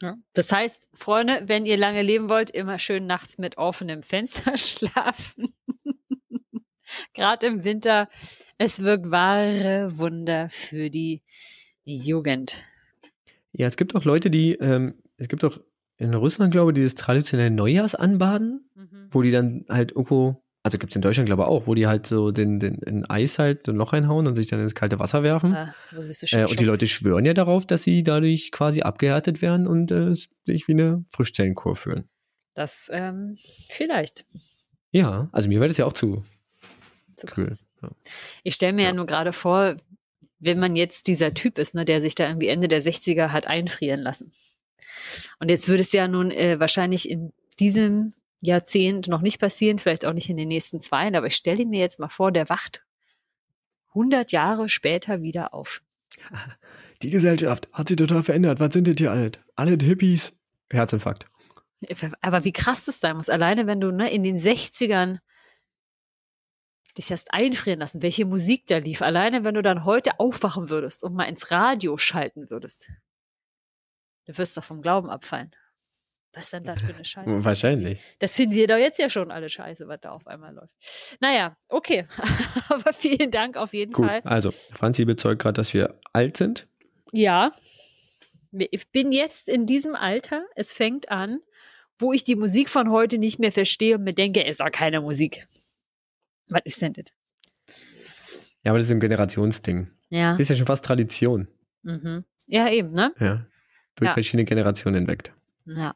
Ja. 0.00 0.16
Das 0.32 0.52
heißt, 0.52 0.86
Freunde, 0.94 1.42
wenn 1.46 1.66
ihr 1.66 1.76
lange 1.76 2.02
leben 2.02 2.28
wollt, 2.28 2.50
immer 2.50 2.78
schön 2.78 3.06
nachts 3.06 3.38
mit 3.38 3.58
offenem 3.58 4.02
Fenster 4.02 4.56
schlafen. 4.58 5.54
Gerade 7.14 7.46
im 7.46 7.64
Winter. 7.64 8.08
Es 8.58 8.82
wirkt 8.82 9.10
wahre 9.10 9.98
Wunder 9.98 10.48
für 10.48 10.90
die 10.90 11.22
Jugend. 11.84 12.64
Ja, 13.52 13.66
es 13.66 13.76
gibt 13.76 13.94
auch 13.94 14.04
Leute, 14.04 14.30
die, 14.30 14.54
ähm, 14.54 15.02
es 15.16 15.28
gibt 15.28 15.44
auch 15.44 15.58
in 15.96 16.14
Russland, 16.14 16.52
glaube 16.52 16.70
ich, 16.72 16.74
dieses 16.76 16.94
traditionelle 16.94 17.50
Neujahrsanbaden, 17.50 18.68
Mhm. 18.74 19.08
wo 19.10 19.22
die 19.22 19.30
dann 19.30 19.64
halt 19.68 19.92
irgendwo, 19.92 20.42
also 20.68 20.76
gibt 20.76 20.92
es 20.92 20.96
in 20.96 21.02
Deutschland, 21.02 21.26
glaube 21.26 21.44
ich, 21.44 21.48
auch, 21.48 21.66
wo 21.66 21.74
die 21.74 21.86
halt 21.86 22.06
so 22.06 22.30
den, 22.30 22.60
den, 22.60 22.74
in 22.74 23.06
Eis 23.06 23.38
halt 23.38 23.66
ein 23.68 23.76
Loch 23.76 23.94
reinhauen 23.94 24.26
und 24.26 24.36
sich 24.36 24.48
dann 24.48 24.60
ins 24.60 24.74
kalte 24.74 24.98
Wasser 24.98 25.22
werfen. 25.22 25.54
Ah, 25.54 25.74
so 25.98 26.36
Äh, 26.36 26.42
und 26.42 26.60
die 26.60 26.64
Leute 26.64 26.86
schwören 26.86 27.24
ja 27.24 27.32
darauf, 27.32 27.64
dass 27.64 27.84
sie 27.84 28.02
dadurch 28.02 28.52
quasi 28.52 28.82
abgehärtet 28.82 29.40
werden 29.40 29.66
und 29.66 29.90
äh, 29.90 30.12
sich 30.12 30.68
wie 30.68 30.72
eine 30.72 31.06
Frischzellenkur 31.08 31.74
fühlen. 31.74 32.06
Das 32.52 32.90
ähm, 32.92 33.38
vielleicht. 33.70 34.26
Ja, 34.90 35.30
also 35.32 35.48
mir 35.48 35.58
wäre 35.58 35.68
das 35.68 35.78
ja 35.78 35.86
auch 35.86 35.94
zu 35.94 36.22
Zu 37.16 37.26
krass. 37.26 37.64
Ja. 37.82 37.90
Ich 38.42 38.54
stelle 38.54 38.74
mir 38.74 38.82
ja. 38.82 38.88
Ja. 38.88 38.94
nur 38.94 39.06
gerade 39.06 39.32
vor, 39.32 39.76
wenn 40.38 40.58
man 40.58 40.76
jetzt 40.76 41.06
dieser 41.06 41.32
Typ 41.32 41.56
ist, 41.56 41.74
ne, 41.74 41.86
der 41.86 42.02
sich 42.02 42.14
da 42.14 42.28
irgendwie 42.28 42.48
Ende 42.48 42.68
der 42.68 42.82
60er 42.82 43.28
hat 43.28 43.46
einfrieren 43.46 44.00
lassen. 44.00 44.32
Und 45.38 45.50
jetzt 45.50 45.66
würde 45.66 45.80
es 45.80 45.92
ja 45.92 46.08
nun 46.08 46.30
äh, 46.30 46.60
wahrscheinlich 46.60 47.08
in 47.08 47.32
diesem 47.58 48.12
Jahrzehnt 48.40 49.08
noch 49.08 49.20
nicht 49.20 49.40
passieren, 49.40 49.78
vielleicht 49.78 50.04
auch 50.04 50.12
nicht 50.12 50.30
in 50.30 50.36
den 50.36 50.48
nächsten 50.48 50.80
zwei, 50.80 51.08
aber 51.08 51.26
ich 51.26 51.36
stelle 51.36 51.66
mir 51.66 51.80
jetzt 51.80 51.98
mal 51.98 52.08
vor, 52.08 52.30
der 52.30 52.48
wacht 52.48 52.84
100 53.88 54.30
Jahre 54.32 54.68
später 54.68 55.22
wieder 55.22 55.54
auf. 55.54 55.82
Die 57.02 57.10
Gesellschaft 57.10 57.68
hat 57.72 57.88
sich 57.88 57.96
total 57.96 58.22
verändert. 58.22 58.58
Was 58.60 58.72
sind 58.72 58.88
das 58.88 58.96
hier 58.98 59.12
alle? 59.12 59.32
Alle 59.54 59.76
Hippies. 59.80 60.32
Herzinfarkt. 60.70 61.26
Aber 62.20 62.44
wie 62.44 62.52
krass 62.52 62.84
das 62.84 62.98
sein 62.98 63.16
muss. 63.16 63.28
Alleine 63.28 63.66
wenn 63.66 63.80
du 63.80 63.92
ne, 63.92 64.10
in 64.10 64.24
den 64.24 64.36
60ern 64.36 65.20
dich 66.96 67.12
hast 67.12 67.32
einfrieren 67.32 67.78
lassen, 67.78 68.02
welche 68.02 68.24
Musik 68.24 68.66
da 68.66 68.78
lief. 68.78 69.00
Alleine 69.00 69.44
wenn 69.44 69.54
du 69.54 69.62
dann 69.62 69.84
heute 69.84 70.18
aufwachen 70.18 70.68
würdest 70.70 71.04
und 71.04 71.14
mal 71.14 71.24
ins 71.24 71.52
Radio 71.52 71.96
schalten 71.96 72.50
würdest. 72.50 72.90
Du 74.26 74.36
wirst 74.36 74.56
doch 74.56 74.64
vom 74.64 74.82
Glauben 74.82 75.08
abfallen. 75.08 75.54
Was 76.34 76.44
ist 76.44 76.52
denn 76.52 76.64
das 76.64 76.80
für 76.82 76.94
eine 76.94 77.04
Scheiße? 77.04 77.44
Wahrscheinlich. 77.44 78.00
Das 78.18 78.36
finden 78.36 78.54
wir 78.54 78.66
doch 78.66 78.76
jetzt 78.76 78.98
ja 78.98 79.08
schon 79.10 79.30
alle 79.30 79.48
scheiße, 79.48 79.88
was 79.88 80.00
da 80.00 80.10
auf 80.10 80.26
einmal 80.26 80.54
läuft. 80.54 80.72
Naja, 81.20 81.56
okay. 81.68 82.06
Aber 82.68 82.92
vielen 82.92 83.30
Dank 83.30 83.56
auf 83.56 83.72
jeden 83.72 83.92
Gut, 83.92 84.06
Fall. 84.06 84.20
also 84.24 84.50
Franzi 84.50 85.04
bezeugt 85.04 85.42
gerade, 85.42 85.54
dass 85.54 85.72
wir 85.74 85.98
alt 86.12 86.36
sind. 86.36 86.68
Ja, 87.12 87.50
ich 88.52 88.90
bin 88.90 89.12
jetzt 89.12 89.48
in 89.48 89.66
diesem 89.66 89.94
Alter, 89.94 90.44
es 90.54 90.72
fängt 90.72 91.10
an, 91.10 91.40
wo 91.98 92.12
ich 92.12 92.24
die 92.24 92.36
Musik 92.36 92.68
von 92.70 92.90
heute 92.90 93.18
nicht 93.18 93.38
mehr 93.38 93.52
verstehe 93.52 93.96
und 93.96 94.04
mir 94.04 94.14
denke, 94.14 94.42
es 94.44 94.50
ist 94.52 94.60
doch 94.60 94.70
keine 94.70 95.00
Musik. 95.00 95.46
Was 96.48 96.62
ist 96.64 96.80
denn 96.82 96.92
das? 96.92 97.06
Ja, 98.62 98.72
aber 98.72 98.78
das 98.78 98.86
ist 98.86 98.92
ein 98.92 99.00
Generationsding. 99.00 99.90
Ja. 100.10 100.32
Das 100.32 100.40
ist 100.40 100.48
ja 100.50 100.56
schon 100.56 100.66
fast 100.66 100.84
Tradition. 100.84 101.48
Mhm. 101.82 102.24
Ja, 102.46 102.70
eben, 102.70 102.92
ne? 102.92 103.12
Ja. 103.18 103.46
Durch 103.96 104.08
Ja. 104.08 104.12
verschiedene 104.14 104.44
Generationen 104.44 104.96
hinweg. 104.96 105.32
Ja. 105.66 105.94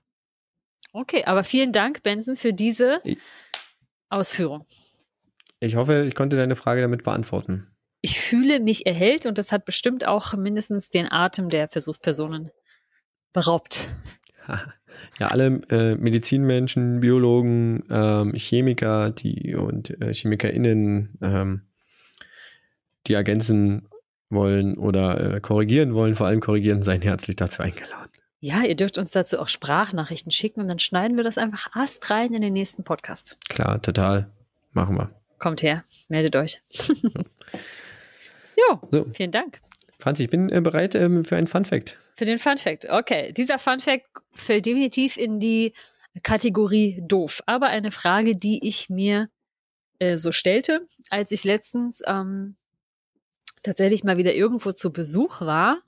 Okay, 0.92 1.24
aber 1.24 1.42
vielen 1.42 1.72
Dank, 1.72 2.02
Benson, 2.02 2.36
für 2.36 2.52
diese 2.52 3.00
Ausführung. 4.10 4.66
Ich 5.60 5.76
hoffe, 5.76 6.04
ich 6.06 6.14
konnte 6.14 6.36
deine 6.36 6.56
Frage 6.56 6.82
damit 6.82 7.04
beantworten. 7.04 7.68
Ich 8.02 8.20
fühle 8.20 8.60
mich 8.60 8.84
erhellt 8.84 9.26
und 9.26 9.38
das 9.38 9.52
hat 9.52 9.64
bestimmt 9.64 10.06
auch 10.06 10.34
mindestens 10.34 10.90
den 10.90 11.10
Atem 11.10 11.48
der 11.48 11.68
Versuchspersonen 11.68 12.50
beraubt. 13.32 13.88
Ja, 15.18 15.28
alle 15.28 15.62
äh, 15.70 15.94
Medizinmenschen, 15.94 17.00
Biologen, 17.00 17.82
ähm, 17.88 18.34
Chemiker, 18.34 19.10
die 19.10 19.54
und 19.56 19.90
äh, 20.02 20.12
ChemikerInnen, 20.12 21.18
ähm, 21.22 21.62
die 23.06 23.14
ergänzen 23.14 23.88
wollen 24.28 24.76
oder 24.76 25.36
äh, 25.36 25.40
korrigieren 25.40 25.94
wollen, 25.94 26.14
vor 26.14 26.26
allem 26.26 26.40
korrigieren, 26.40 26.82
seien 26.82 27.00
herzlich 27.00 27.36
dazu 27.36 27.62
eingeladen. 27.62 28.01
Ja, 28.44 28.64
ihr 28.64 28.74
dürft 28.74 28.98
uns 28.98 29.12
dazu 29.12 29.38
auch 29.38 29.46
Sprachnachrichten 29.46 30.32
schicken 30.32 30.62
und 30.62 30.66
dann 30.66 30.80
schneiden 30.80 31.16
wir 31.16 31.22
das 31.22 31.38
einfach 31.38 31.70
astrein 31.76 32.34
in 32.34 32.42
den 32.42 32.52
nächsten 32.52 32.82
Podcast. 32.82 33.38
Klar, 33.48 33.80
total. 33.80 34.32
Machen 34.72 34.96
wir. 34.96 35.14
Kommt 35.38 35.62
her, 35.62 35.84
meldet 36.08 36.34
euch. 36.34 36.60
jo, 38.56 38.80
So, 38.90 39.06
vielen 39.14 39.30
Dank 39.30 39.60
Franzi, 40.00 40.24
ich 40.24 40.30
bin 40.30 40.48
äh, 40.48 40.60
bereit 40.60 40.96
ähm, 40.96 41.24
für 41.24 41.36
einen 41.36 41.46
Fun 41.46 41.64
Fact. 41.64 41.96
für 42.16 42.24
den 42.24 42.40
Fun 42.40 42.58
Fact. 42.58 42.88
Okay, 42.90 43.32
dieser 43.32 43.60
Fun 43.60 43.78
Fact 43.78 44.06
fällt 44.32 44.66
definitiv 44.66 45.16
in 45.16 45.38
die 45.38 45.72
Kategorie 46.24 47.00
doof, 47.06 47.44
aber 47.46 47.68
eine 47.68 47.92
Frage, 47.92 48.36
die 48.36 48.66
ich 48.66 48.90
mir 48.90 49.28
äh, 50.00 50.16
so 50.16 50.32
stellte, 50.32 50.84
als 51.10 51.30
ich 51.30 51.44
letztens 51.44 52.02
ähm, 52.08 52.56
tatsächlich 53.62 54.02
mal 54.02 54.16
wieder 54.16 54.34
irgendwo 54.34 54.72
zu 54.72 54.92
Besuch 54.92 55.40
war 55.42 55.78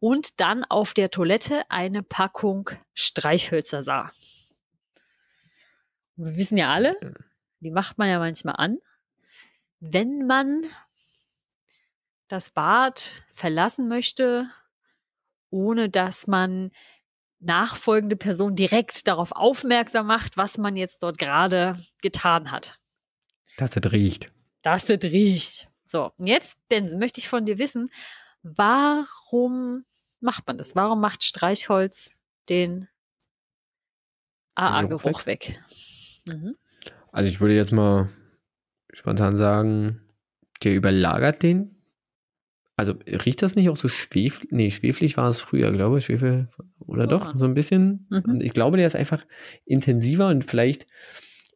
und 0.00 0.40
dann 0.40 0.64
auf 0.64 0.94
der 0.94 1.10
Toilette 1.10 1.62
eine 1.68 2.02
Packung 2.02 2.70
Streichhölzer 2.94 3.82
sah. 3.82 4.10
Wir 6.16 6.36
wissen 6.36 6.58
ja 6.58 6.72
alle, 6.72 6.96
die 7.60 7.70
macht 7.70 7.98
man 7.98 8.08
ja 8.08 8.18
manchmal 8.18 8.56
an, 8.56 8.78
wenn 9.80 10.26
man 10.26 10.64
das 12.28 12.50
Bad 12.50 13.22
verlassen 13.34 13.88
möchte, 13.88 14.48
ohne 15.50 15.88
dass 15.88 16.26
man 16.26 16.70
nachfolgende 17.40 18.16
Person 18.16 18.56
direkt 18.56 19.06
darauf 19.06 19.32
aufmerksam 19.32 20.06
macht, 20.06 20.36
was 20.36 20.58
man 20.58 20.76
jetzt 20.76 21.02
dort 21.02 21.18
gerade 21.18 21.78
getan 22.02 22.50
hat. 22.50 22.78
Das 23.56 23.70
das 23.70 23.92
riecht. 23.92 24.30
Dass 24.62 24.90
es 24.90 25.02
riecht. 25.04 25.68
So, 25.84 26.12
und 26.16 26.26
jetzt, 26.26 26.58
Benson, 26.68 26.98
möchte 26.98 27.20
ich 27.20 27.28
von 27.28 27.46
dir 27.46 27.58
wissen, 27.58 27.90
warum 28.42 29.84
macht 30.20 30.46
man 30.46 30.58
das? 30.58 30.74
Warum 30.76 31.00
macht 31.00 31.24
Streichholz 31.24 32.10
den 32.48 32.88
AA-Geruch 34.54 35.26
weg? 35.26 35.60
Mhm. 36.26 36.56
Also 37.12 37.28
ich 37.28 37.40
würde 37.40 37.54
jetzt 37.54 37.72
mal 37.72 38.08
spontan 38.92 39.36
sagen, 39.36 40.00
der 40.62 40.74
überlagert 40.74 41.42
den. 41.42 41.74
Also 42.76 42.92
riecht 43.06 43.42
das 43.42 43.56
nicht 43.56 43.70
auch 43.70 43.76
so 43.76 43.88
schweflig? 43.88 44.52
Nee, 44.52 44.70
schweflig 44.70 45.16
war 45.16 45.28
es 45.30 45.40
früher, 45.40 45.72
glaube 45.72 45.98
ich. 45.98 46.04
Schwefel, 46.04 46.48
oder 46.78 47.02
Ja. 47.02 47.06
doch? 47.08 47.36
So 47.36 47.44
ein 47.46 47.54
bisschen. 47.54 48.06
Mhm. 48.10 48.22
Und 48.26 48.40
ich 48.42 48.52
glaube, 48.52 48.76
der 48.76 48.86
ist 48.86 48.94
einfach 48.96 49.24
intensiver 49.64 50.28
und 50.28 50.44
vielleicht 50.44 50.86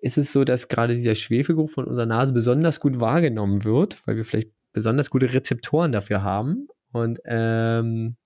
ist 0.00 0.18
es 0.18 0.32
so, 0.32 0.42
dass 0.42 0.66
gerade 0.66 0.94
dieser 0.94 1.14
Schwefelgeruch 1.14 1.70
von 1.70 1.84
unserer 1.84 2.06
Nase 2.06 2.32
besonders 2.32 2.80
gut 2.80 2.98
wahrgenommen 2.98 3.62
wird, 3.62 4.04
weil 4.06 4.16
wir 4.16 4.24
vielleicht 4.24 4.50
besonders 4.72 5.10
gute 5.10 5.32
Rezeptoren 5.32 5.92
dafür 5.92 6.22
haben 6.22 6.66
und 6.90 7.20
ähm, 7.24 8.16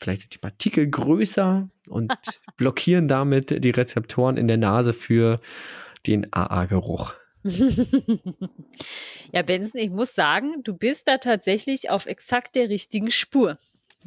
vielleicht 0.00 0.22
sind 0.22 0.34
die 0.34 0.38
Partikel 0.38 0.88
größer 0.88 1.68
und 1.88 2.12
blockieren 2.56 3.08
damit 3.08 3.64
die 3.64 3.70
Rezeptoren 3.70 4.36
in 4.36 4.48
der 4.48 4.58
Nase 4.58 4.92
für 4.92 5.40
den 6.06 6.32
AA-Geruch. 6.32 7.14
ja, 9.32 9.42
Benson, 9.42 9.80
ich 9.80 9.90
muss 9.90 10.14
sagen, 10.14 10.62
du 10.62 10.74
bist 10.74 11.08
da 11.08 11.18
tatsächlich 11.18 11.90
auf 11.90 12.06
exakt 12.06 12.56
der 12.56 12.70
richtigen 12.70 13.10
Spur. 13.10 13.58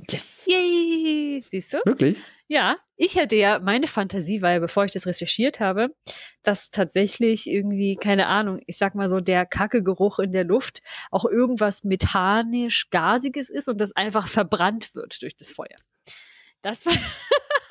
Yes. 0.09 0.45
Yay! 0.45 1.43
Siehst 1.49 1.73
du? 1.73 1.77
Wirklich? 1.85 2.17
Ja, 2.47 2.77
ich 2.95 3.15
hätte 3.15 3.35
ja, 3.35 3.59
meine 3.59 3.87
Fantasie 3.87 4.41
war 4.41 4.53
ja, 4.53 4.59
bevor 4.59 4.85
ich 4.85 4.91
das 4.91 5.05
recherchiert 5.05 5.59
habe, 5.59 5.89
dass 6.43 6.69
tatsächlich 6.69 7.47
irgendwie, 7.47 7.95
keine 7.95 8.27
Ahnung, 8.27 8.61
ich 8.67 8.77
sag 8.77 8.95
mal 8.95 9.07
so, 9.07 9.19
der 9.19 9.45
Kackegeruch 9.45 10.19
in 10.19 10.31
der 10.31 10.45
Luft 10.45 10.81
auch 11.11 11.25
irgendwas 11.25 11.83
methanisch 11.83 12.89
Gasiges 12.89 13.49
ist 13.49 13.67
und 13.67 13.81
das 13.81 13.91
einfach 13.95 14.27
verbrannt 14.27 14.95
wird 14.95 15.21
durch 15.21 15.35
das 15.35 15.51
Feuer. 15.51 15.77
Das 16.61 16.85
war 16.85 16.93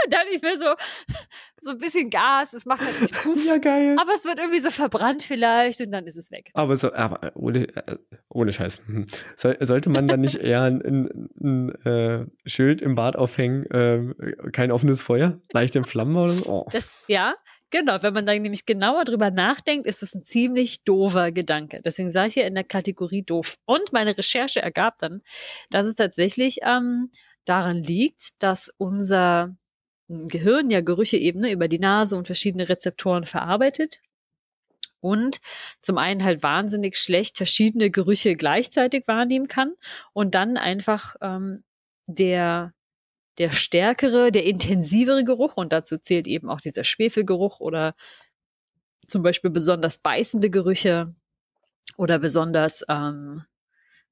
dann 0.10 0.26
nicht 0.28 0.42
mehr 0.42 0.58
so, 0.58 0.66
so 1.60 1.70
ein 1.72 1.78
bisschen 1.78 2.10
Gas, 2.10 2.52
es 2.52 2.66
macht 2.66 2.82
halt 2.82 3.00
nicht 3.00 3.14
Puff, 3.22 3.44
Ja, 3.44 3.58
geil. 3.58 3.96
aber 4.00 4.12
es 4.12 4.24
wird 4.24 4.38
irgendwie 4.38 4.60
so 4.60 4.70
verbrannt 4.70 5.22
vielleicht 5.22 5.80
und 5.80 5.90
dann 5.90 6.06
ist 6.06 6.16
es 6.16 6.30
weg. 6.30 6.50
Aber, 6.54 6.76
so, 6.76 6.92
aber 6.92 7.32
ohne, 7.34 7.68
äh, 7.76 7.96
ohne 8.28 8.52
Scheiß. 8.52 8.80
Hm. 8.86 9.06
Soll, 9.36 9.56
sollte 9.60 9.90
man 9.90 10.08
dann 10.08 10.20
nicht 10.20 10.36
eher 10.36 10.62
ein, 10.62 10.80
ein, 10.82 11.28
ein 11.40 11.74
äh, 11.84 12.26
Schild 12.44 12.82
im 12.82 12.94
Bad 12.94 13.16
aufhängen, 13.16 13.66
äh, 13.70 14.50
kein 14.52 14.70
offenes 14.70 15.00
Feuer, 15.00 15.40
leichte 15.52 15.82
Flammen 15.84 16.16
oder 16.16 16.28
so? 16.28 16.50
Oh. 16.50 16.68
Das, 16.72 16.92
ja, 17.08 17.34
genau. 17.70 18.02
Wenn 18.02 18.14
man 18.14 18.26
dann 18.26 18.40
nämlich 18.42 18.66
genauer 18.66 19.04
drüber 19.04 19.30
nachdenkt, 19.30 19.86
ist 19.86 20.02
das 20.02 20.14
ein 20.14 20.24
ziemlich 20.24 20.84
doofer 20.84 21.32
Gedanke. 21.32 21.80
Deswegen 21.84 22.10
sage 22.10 22.28
ich 22.28 22.34
hier 22.34 22.46
in 22.46 22.54
der 22.54 22.64
Kategorie 22.64 23.22
doof. 23.22 23.56
Und 23.64 23.92
meine 23.92 24.16
Recherche 24.16 24.60
ergab 24.62 24.98
dann, 24.98 25.22
dass 25.70 25.86
es 25.86 25.94
tatsächlich 25.94 26.58
ähm, 26.62 27.10
daran 27.44 27.76
liegt, 27.82 28.42
dass 28.42 28.72
unser 28.78 29.56
Gehirn 30.08 30.70
ja 30.70 30.80
Gerüche 30.80 31.16
eben 31.16 31.40
ne, 31.40 31.52
über 31.52 31.68
die 31.68 31.78
Nase 31.78 32.16
und 32.16 32.26
verschiedene 32.26 32.68
Rezeptoren 32.68 33.24
verarbeitet. 33.24 34.00
Und 35.00 35.40
zum 35.82 35.98
einen 35.98 36.24
halt 36.24 36.42
wahnsinnig 36.42 36.96
schlecht 36.96 37.36
verschiedene 37.36 37.90
Gerüche 37.90 38.34
gleichzeitig 38.34 39.06
wahrnehmen 39.06 39.46
kann 39.46 39.74
und 40.12 40.34
dann 40.34 40.56
einfach 40.56 41.16
ähm, 41.20 41.64
der 42.06 42.72
der 43.38 43.50
stärkere, 43.50 44.32
der 44.32 44.44
intensivere 44.44 45.22
Geruch 45.22 45.56
und 45.56 45.72
dazu 45.72 45.98
zählt 45.98 46.26
eben 46.26 46.48
auch 46.48 46.60
dieser 46.60 46.84
Schwefelgeruch 46.84 47.60
oder 47.60 47.94
zum 49.06 49.22
Beispiel 49.22 49.50
besonders 49.50 49.98
beißende 49.98 50.50
Gerüche 50.50 51.14
oder 51.98 52.18
besonders 52.18 52.82
ähm, 52.88 53.44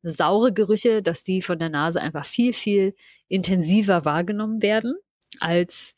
saure 0.02 0.52
Gerüche, 0.52 1.02
dass 1.02 1.24
die 1.24 1.40
von 1.40 1.58
der 1.58 1.70
Nase 1.70 2.00
einfach 2.00 2.26
viel, 2.26 2.52
viel 2.52 2.94
intensiver 3.28 4.04
wahrgenommen 4.04 4.62
werden 4.62 4.94
als 5.40 5.94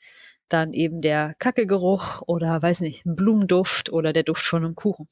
dann 0.49 0.72
eben 0.72 1.01
der 1.03 1.34
Kackegeruch 1.39 2.22
oder 2.26 2.61
weiß 2.62 2.80
nicht, 2.80 3.05
ein 3.05 3.16
Blumenduft 3.16 3.91
oder 3.91 4.12
der 4.12 4.22
Duft 4.22 4.45
von 4.45 4.64
einem 4.64 4.74
Kuchen. 4.76 5.09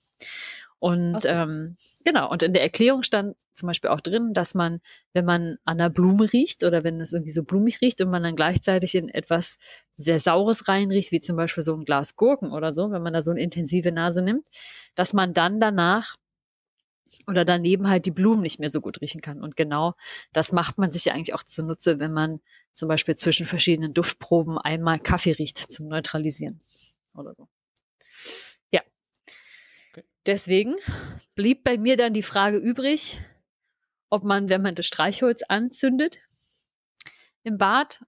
Und 0.78 1.16
Okay. 1.16 1.28
ähm, 1.42 1.76
genau, 2.04 2.30
und 2.30 2.42
in 2.42 2.52
der 2.52 2.62
Erklärung 2.62 3.02
stand 3.02 3.36
zum 3.54 3.68
Beispiel 3.68 3.88
auch 3.88 4.02
drin, 4.02 4.34
dass 4.34 4.54
man, 4.54 4.80
wenn 5.14 5.24
man 5.24 5.56
an 5.64 5.80
einer 5.80 5.88
Blume 5.88 6.30
riecht 6.32 6.62
oder 6.62 6.84
wenn 6.84 7.00
es 7.00 7.14
irgendwie 7.14 7.32
so 7.32 7.42
blumig 7.42 7.80
riecht 7.80 8.02
und 8.02 8.10
man 8.10 8.22
dann 8.22 8.36
gleichzeitig 8.36 8.94
in 8.94 9.08
etwas 9.08 9.56
sehr 9.96 10.20
Saures 10.20 10.68
reinriecht, 10.68 11.10
wie 11.10 11.20
zum 11.20 11.36
Beispiel 11.36 11.62
so 11.62 11.74
ein 11.74 11.84
Glas 11.84 12.16
Gurken 12.16 12.52
oder 12.52 12.72
so, 12.72 12.90
wenn 12.90 13.02
man 13.02 13.14
da 13.14 13.22
so 13.22 13.30
eine 13.30 13.40
intensive 13.40 13.92
Nase 13.92 14.20
nimmt, 14.20 14.46
dass 14.94 15.14
man 15.14 15.32
dann 15.32 15.58
danach 15.58 16.16
oder 17.26 17.44
daneben 17.44 17.88
halt 17.88 18.07
die 18.07 18.11
Blumen 18.11 18.42
nicht 18.42 18.61
mehr 18.61 18.70
so 18.70 18.80
gut 18.80 19.00
riechen 19.00 19.20
kann. 19.20 19.42
Und 19.42 19.57
genau 19.57 19.94
das 20.32 20.52
macht 20.52 20.78
man 20.78 20.90
sich 20.90 21.07
ja 21.07 21.14
eigentlich 21.14 21.34
auch 21.34 21.42
zunutze, 21.42 21.98
wenn 21.98 22.12
man 22.12 22.40
zum 22.74 22.88
Beispiel 22.88 23.14
zwischen 23.14 23.46
verschiedenen 23.46 23.94
Duftproben 23.94 24.59
einmal 24.59 24.98
Kaffee 24.98 25.32
riecht 25.32 25.59
zum 25.59 25.88
Neutralisieren 25.88 26.59
oder 27.14 27.34
so. 27.34 27.48
Ja. 28.70 28.82
Okay. 29.92 30.05
Deswegen 30.26 30.74
blieb 31.34 31.64
bei 31.64 31.78
mir 31.78 31.96
dann 31.96 32.14
die 32.14 32.22
Frage 32.22 32.59
übrig, 32.59 33.20
ob 34.11 34.24
man, 34.24 34.48
wenn 34.48 34.62
man 34.62 34.74
das 34.74 34.86
Streichholz 34.86 35.42
anzündet 35.48 36.18
im 37.42 37.59
Bad, 37.59 38.05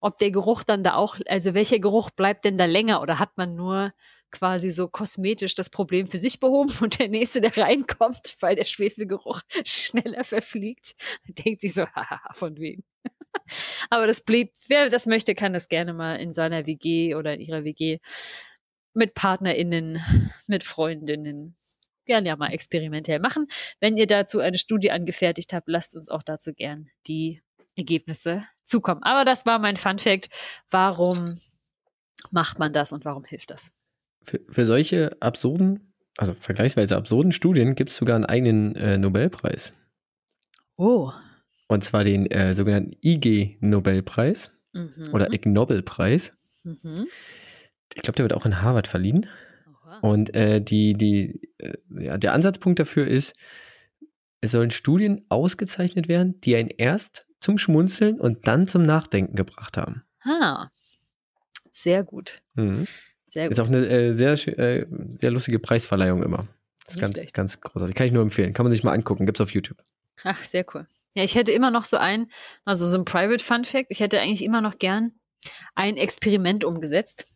ob 0.00 0.16
der 0.18 0.30
Geruch 0.30 0.62
dann 0.62 0.84
da 0.84 0.94
auch, 0.94 1.18
also 1.26 1.54
welcher 1.54 1.80
Geruch 1.80 2.10
bleibt 2.10 2.44
denn 2.44 2.58
da 2.58 2.64
länger 2.64 3.02
oder 3.02 3.18
hat 3.18 3.36
man 3.36 3.56
nur 3.56 3.92
quasi 4.30 4.70
so 4.70 4.88
kosmetisch 4.88 5.54
das 5.54 5.70
Problem 5.70 6.06
für 6.06 6.18
sich 6.18 6.40
behoben 6.40 6.72
und 6.80 6.98
der 6.98 7.08
nächste, 7.08 7.40
der 7.40 7.56
reinkommt, 7.56 8.36
weil 8.40 8.56
der 8.56 8.64
Schwefelgeruch 8.64 9.40
schneller 9.64 10.24
verfliegt, 10.24 10.94
denkt 11.26 11.62
sich 11.62 11.74
so, 11.74 11.86
haha, 11.94 12.32
von 12.32 12.58
wegen. 12.58 12.84
Aber 13.90 14.06
das 14.06 14.20
blieb, 14.20 14.52
wer 14.68 14.90
das 14.90 15.06
möchte, 15.06 15.34
kann 15.34 15.52
das 15.52 15.68
gerne 15.68 15.92
mal 15.92 16.16
in 16.16 16.34
seiner 16.34 16.66
WG 16.66 17.14
oder 17.14 17.34
in 17.34 17.40
ihrer 17.40 17.64
WG 17.64 17.98
mit 18.94 19.14
PartnerInnen, 19.14 20.02
mit 20.46 20.64
Freundinnen 20.64 21.56
gerne 22.04 22.28
ja 22.28 22.36
mal 22.36 22.52
experimentell 22.52 23.20
machen. 23.20 23.46
Wenn 23.80 23.96
ihr 23.96 24.06
dazu 24.08 24.40
eine 24.40 24.58
Studie 24.58 24.90
angefertigt 24.90 25.52
habt, 25.52 25.68
lasst 25.68 25.94
uns 25.94 26.08
auch 26.08 26.22
dazu 26.24 26.52
gern 26.52 26.90
die 27.06 27.42
Ergebnisse 27.76 28.44
zukommen. 28.64 29.02
Aber 29.04 29.24
das 29.24 29.46
war 29.46 29.60
mein 29.60 29.76
Fun 29.76 30.00
Fact. 30.00 30.28
Warum 30.70 31.40
macht 32.32 32.58
man 32.58 32.72
das 32.72 32.92
und 32.92 33.04
warum 33.04 33.24
hilft 33.24 33.50
das? 33.50 33.72
Für, 34.22 34.40
für 34.48 34.66
solche 34.66 35.16
absurden, 35.20 35.94
also 36.16 36.34
vergleichsweise 36.34 36.96
absurden 36.96 37.32
Studien 37.32 37.74
gibt 37.74 37.90
es 37.90 37.96
sogar 37.96 38.16
einen 38.16 38.26
eigenen 38.26 38.74
äh, 38.76 38.98
Nobelpreis. 38.98 39.72
Oh. 40.76 41.12
Und 41.68 41.84
zwar 41.84 42.04
den 42.04 42.26
äh, 42.30 42.54
sogenannten 42.54 42.96
IG-Nobelpreis 43.02 44.52
Mhm. 44.74 45.14
oder 45.14 45.32
Ig 45.32 45.46
Nobelpreis. 45.46 46.32
Mhm. 46.62 47.06
Ich 47.94 48.02
glaube, 48.02 48.16
der 48.16 48.24
wird 48.24 48.34
auch 48.34 48.44
in 48.44 48.60
Harvard 48.62 48.86
verliehen. 48.86 49.26
Oha. 49.66 49.98
Und 50.00 50.34
äh, 50.34 50.60
die, 50.60 50.94
die, 50.94 51.50
äh, 51.58 51.74
ja, 51.98 52.18
der 52.18 52.34
Ansatzpunkt 52.34 52.78
dafür 52.78 53.06
ist, 53.06 53.34
es 54.40 54.52
sollen 54.52 54.70
Studien 54.70 55.24
ausgezeichnet 55.30 56.06
werden, 56.06 56.40
die 56.42 56.54
einen 56.54 56.68
erst 56.68 57.26
zum 57.40 57.58
Schmunzeln 57.58 58.20
und 58.20 58.46
dann 58.46 58.68
zum 58.68 58.82
Nachdenken 58.82 59.36
gebracht 59.36 59.76
haben. 59.76 60.04
Ah. 60.22 60.68
Sehr 61.72 62.04
gut. 62.04 62.42
Mhm. 62.54 62.86
Sehr 63.28 63.50
Ist 63.50 63.56
gut. 63.58 63.66
auch 63.66 63.70
eine 63.70 63.86
äh, 63.86 64.14
sehr, 64.14 64.32
äh, 64.58 64.86
sehr 65.20 65.30
lustige 65.30 65.58
Preisverleihung 65.58 66.22
immer. 66.22 66.46
Das 66.86 66.94
ist 66.94 67.00
ganz, 67.00 67.12
schlecht. 67.12 67.34
ganz 67.34 67.60
großartig. 67.60 67.94
Kann 67.94 68.06
ich 68.06 68.12
nur 68.12 68.22
empfehlen. 68.22 68.52
Kann 68.54 68.64
man 68.64 68.72
sich 68.72 68.82
mal 68.82 68.92
angucken. 68.92 69.26
Gibt's 69.26 69.40
auf 69.40 69.50
YouTube. 69.52 69.78
Ach, 70.24 70.42
sehr 70.42 70.64
cool. 70.74 70.86
Ja, 71.14 71.24
ich 71.24 71.34
hätte 71.34 71.52
immer 71.52 71.70
noch 71.70 71.84
so 71.84 71.96
ein, 71.98 72.30
also 72.64 72.86
so 72.86 72.96
ein 72.96 73.04
Private 73.04 73.42
Fun 73.44 73.64
Fact. 73.64 73.86
Ich 73.90 74.00
hätte 74.00 74.20
eigentlich 74.20 74.42
immer 74.44 74.60
noch 74.60 74.78
gern 74.78 75.12
ein 75.74 75.96
Experiment 75.96 76.64
umgesetzt. 76.64 77.26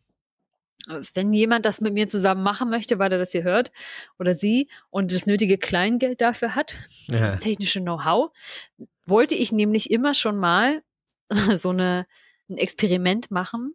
Wenn 1.14 1.32
jemand 1.32 1.64
das 1.64 1.80
mit 1.80 1.94
mir 1.94 2.08
zusammen 2.08 2.42
machen 2.42 2.68
möchte, 2.68 2.98
weil 2.98 3.12
er 3.12 3.18
das 3.18 3.30
hier 3.30 3.44
hört 3.44 3.70
oder 4.18 4.34
sie 4.34 4.68
und 4.90 5.12
das 5.12 5.26
nötige 5.26 5.56
Kleingeld 5.56 6.20
dafür 6.20 6.56
hat, 6.56 6.76
das 7.06 7.34
Ja. 7.34 7.38
technische 7.38 7.80
Know-how, 7.80 8.32
wollte 9.04 9.36
ich 9.36 9.52
nämlich 9.52 9.90
immer 9.92 10.12
schon 10.14 10.38
mal 10.38 10.82
so 11.54 11.70
eine, 11.70 12.06
ein 12.50 12.56
Experiment 12.56 13.30
machen, 13.30 13.74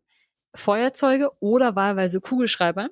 Feuerzeuge 0.57 1.29
oder 1.39 1.75
wahlweise 1.75 2.21
Kugelschreiber 2.21 2.89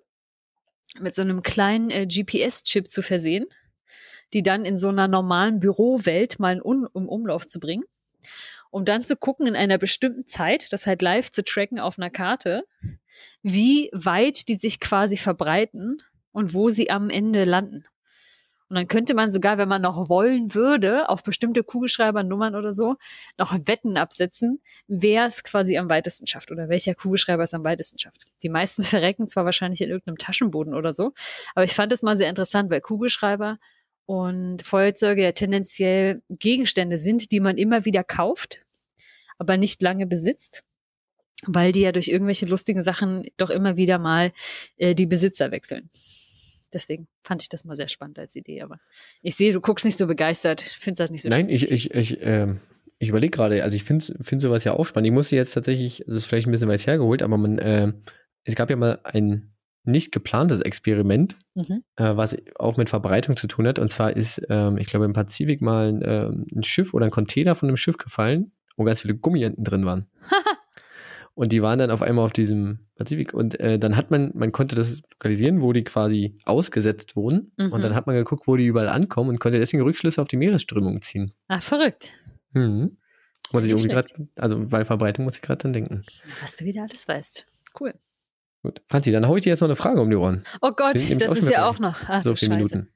mit 0.99 1.16
so 1.16 1.22
einem 1.22 1.41
kleinen 1.43 1.89
äh, 1.89 2.05
GPS-Chip 2.05 2.89
zu 2.89 3.01
versehen, 3.01 3.45
die 4.34 4.43
dann 4.43 4.66
in 4.66 4.78
so 4.78 4.89
einer 4.89 5.07
normalen 5.07 5.59
Bürowelt 5.59 6.39
mal 6.39 6.53
in 6.53 6.61
Un 6.61 6.88
im 6.93 7.09
Umlauf 7.09 7.47
zu 7.47 7.59
bringen, 7.59 7.84
um 8.72 8.86
dann 8.86 9.03
zu 9.03 9.16
gucken 9.16 9.47
in 9.47 9.55
einer 9.55 9.78
bestimmten 9.78 10.28
Zeit, 10.28 10.72
das 10.74 10.86
halt 10.86 11.01
live 11.01 11.30
zu 11.32 11.43
tracken 11.43 11.80
auf 11.80 11.97
einer 11.97 12.09
Karte, 12.09 12.66
wie 13.41 13.89
weit 13.93 14.47
die 14.47 14.55
sich 14.55 14.80
quasi 14.80 15.18
verbreiten 15.18 16.01
und 16.32 16.53
wo 16.53 16.70
sie 16.70 16.89
am 16.89 17.09
Ende 17.09 17.43
landen. 17.43 17.86
Und 18.68 18.78
dann 18.78 18.88
könnte 18.88 19.13
man 19.13 19.30
sogar, 19.30 19.57
wenn 19.59 19.70
man 19.70 19.82
noch 19.82 20.09
wollen 20.09 20.55
würde, 20.55 21.07
auf 21.09 21.22
bestimmte 21.22 21.63
Kugelschreibernummern 21.63 22.55
oder 22.55 22.74
so, 22.74 22.95
noch 23.38 23.53
Wetten 23.66 23.95
absetzen, 23.95 24.59
wer 24.88 25.26
es 25.26 25.43
quasi 25.43 25.78
am 25.78 25.89
weitesten 25.89 26.26
schafft 26.26 26.51
oder 26.51 26.68
welcher 26.68 26.95
Kugelschreiber 26.95 27.43
es 27.43 27.53
am 27.53 27.63
weitesten 27.63 27.99
schafft. 27.99 28.22
Die 28.41 28.49
meisten 28.49 28.84
verrecken 28.84 29.30
zwar 29.30 29.45
wahrscheinlich 29.45 29.82
in 29.82 29.89
irgendeinem 29.89 30.18
Taschenboden 30.18 30.74
oder 30.74 30.93
so, 30.93 31.13
aber 31.53 31.63
ich 31.63 31.76
fand 31.76 31.91
es 31.91 32.01
mal 32.01 32.18
sehr 32.18 32.30
interessant, 32.30 32.72
weil 32.72 32.82
Kugelschreiber 32.82 33.59
und 34.07 34.63
Feuerzeuge 34.63 35.24
ja 35.24 35.32
tendenziell 35.32 36.22
Gegenstände 36.30 36.97
sind, 36.97 37.32
die 37.32 37.39
man 37.39 37.57
immer 37.57 37.86
wieder 37.86 38.03
kauft, 38.03 38.61
aber 39.38 39.57
nicht 39.57 39.82
lange 39.82 40.07
besitzt, 40.07 40.63
weil 41.45 41.72
die 41.72 41.82
ja 41.82 41.91
durch 41.91 42.07
irgendwelche 42.07 42.45
lustigen 42.45 42.84
Sachen 42.84 43.28
doch 43.38 43.51
immer 43.51 43.76
wieder 43.76 43.99
mal 43.99 44.32
äh, 44.78 44.95
die 44.95 45.05
Besitzer 45.05 45.51
wechseln. 45.51 45.89
Deswegen 46.74 47.07
fand 47.24 47.41
ich 47.41 47.49
das 47.49 47.66
mal 47.66 47.76
sehr 47.76 47.88
spannend 47.88 48.20
als 48.20 48.36
Idee. 48.36 48.61
Aber 48.61 48.80
ich 49.22 49.36
sehe, 49.36 49.53
du 49.53 49.61
guckst 49.61 49.86
nicht 49.86 49.97
so 49.97 50.07
begeistert, 50.07 50.61
findest 50.61 50.99
das 50.99 51.11
nicht 51.11 51.22
so 51.22 51.30
Nein, 51.30 51.49
ich, 51.49 51.61
spannend. 51.63 51.86
ich, 51.86 51.93
ich, 51.93 52.18
ähm, 52.22 52.59
ich 52.99 53.09
überlege 53.09 53.32
gerade, 53.32 53.63
also 53.63 53.76
ich 53.76 53.84
finde 53.84 54.05
find 54.22 54.41
sowas 54.41 54.63
ja 54.63 54.74
auch 54.74 54.86
spannend. 54.86 55.07
Ich 55.07 55.13
musste 55.13 55.36
jetzt 55.36 55.53
tatsächlich, 55.53 56.03
das 56.07 56.16
ist 56.18 56.26
vielleicht 56.26 56.47
ein 56.47 56.51
bisschen 56.51 56.70
weit 56.70 56.86
hergeholt, 56.88 57.22
aber 57.22 57.38
man, 57.38 57.57
äh, 57.59 57.91
es 58.43 58.55
gab 58.55 58.70
ja 58.70 58.76
mal 58.76 58.99
ein, 59.03 59.51
nicht 59.88 60.11
geplantes 60.11 60.61
Experiment, 60.61 61.38
Mhm. 61.53 61.84
äh, 61.97 62.18
was 62.18 62.36
auch 62.55 62.76
mit 62.76 62.89
Verbreitung 62.89 63.38
zu 63.38 63.45
tun 63.47 63.68
hat. 63.68 63.78
Und 63.78 63.91
zwar 63.91 64.16
ist, 64.18 64.41
ähm, 64.49 64.78
ich 64.80 64.88
glaube, 64.88 65.05
im 65.05 65.13
Pazifik 65.13 65.61
mal 65.61 65.89
ein, 65.89 66.01
ähm, 66.03 66.45
ein 66.55 66.63
Schiff 66.63 66.93
oder 66.95 67.05
ein 67.05 67.11
Container 67.11 67.53
von 67.53 67.70
einem 67.70 67.78
Schiff 67.78 67.97
gefallen, 67.97 68.51
wo 68.78 68.84
ganz 68.84 69.01
viele 69.01 69.13
Gummienten 69.16 69.63
drin 69.63 69.86
waren. 69.86 70.07
und 71.36 71.51
die 71.51 71.61
waren 71.61 71.77
dann 71.79 71.91
auf 71.91 72.01
einmal 72.01 72.25
auf 72.25 72.31
diesem 72.31 72.79
Pazifik. 72.95 73.33
Und 73.33 73.59
äh, 73.59 73.77
dann 73.77 73.97
hat 73.97 74.09
man, 74.09 74.31
man 74.33 74.53
konnte 74.53 74.75
das 74.75 75.01
lokalisieren, 75.11 75.61
wo 75.61 75.73
die 75.73 75.83
quasi 75.83 76.38
ausgesetzt 76.45 77.15
wurden. 77.17 77.51
Mhm. 77.57 77.73
Und 77.73 77.83
dann 77.83 77.93
hat 77.93 78.07
man 78.07 78.15
geguckt, 78.15 78.47
wo 78.47 78.55
die 78.55 78.65
überall 78.65 78.88
ankommen 78.88 79.29
und 79.29 79.39
konnte 79.39 79.59
deswegen 79.59 79.83
Rückschlüsse 79.83 80.21
auf 80.21 80.29
die 80.29 80.38
Meeresströmung 80.38 81.01
ziehen. 81.01 81.33
Ach, 81.49 81.61
verrückt. 81.61 82.13
Mhm. 82.53 82.97
Muss 83.51 83.65
ich 83.65 83.71
irgendwie 83.71 83.89
gerade, 83.89 84.07
also 84.38 84.65
bei 84.65 84.86
Verbreitung 84.86 85.25
muss 85.25 85.36
ich 85.36 85.41
gerade 85.41 85.63
dann 85.63 85.73
denken. 85.73 86.01
Was 86.41 86.55
du 86.55 86.65
wieder 86.65 86.83
alles 86.83 87.07
weißt. 87.07 87.45
Cool. 87.79 87.93
Gut. 88.63 88.81
Franzi, 88.88 89.11
dann 89.11 89.27
hau 89.27 89.36
ich 89.36 89.43
dir 89.43 89.49
jetzt 89.49 89.59
noch 89.59 89.67
eine 89.67 89.75
Frage 89.75 90.01
um 90.01 90.09
die 90.09 90.15
Ohren. 90.15 90.43
Oh 90.61 90.71
Gott, 90.71 90.95
das 90.95 91.38
ist 91.38 91.49
ja 91.49 91.69
auch 91.69 91.79
noch. 91.79 91.97
Ach, 92.07 92.23
so 92.23 92.33
viele 92.33 92.53
Scheiße. 92.53 92.77
Minuten. 92.77 92.95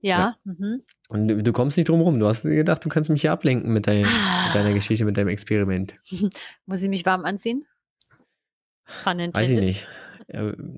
Ja. 0.00 0.36
Mhm. 0.44 0.82
Und 1.08 1.28
du, 1.28 1.42
du 1.42 1.52
kommst 1.52 1.76
nicht 1.76 1.88
drum 1.88 2.02
rum. 2.02 2.20
Du 2.20 2.26
hast 2.26 2.42
gedacht, 2.42 2.84
du 2.84 2.88
kannst 2.88 3.10
mich 3.10 3.22
hier 3.22 3.32
ablenken 3.32 3.72
mit, 3.72 3.86
dein, 3.86 4.02
mit 4.02 4.54
deiner 4.54 4.72
Geschichte, 4.74 5.04
mit 5.04 5.16
deinem 5.16 5.28
Experiment. 5.28 5.94
Muss 6.66 6.82
ich 6.82 6.90
mich 6.90 7.06
warm 7.06 7.24
anziehen? 7.24 7.66
Weiß 9.36 9.50
ich 9.50 9.60
nicht. 9.60 9.86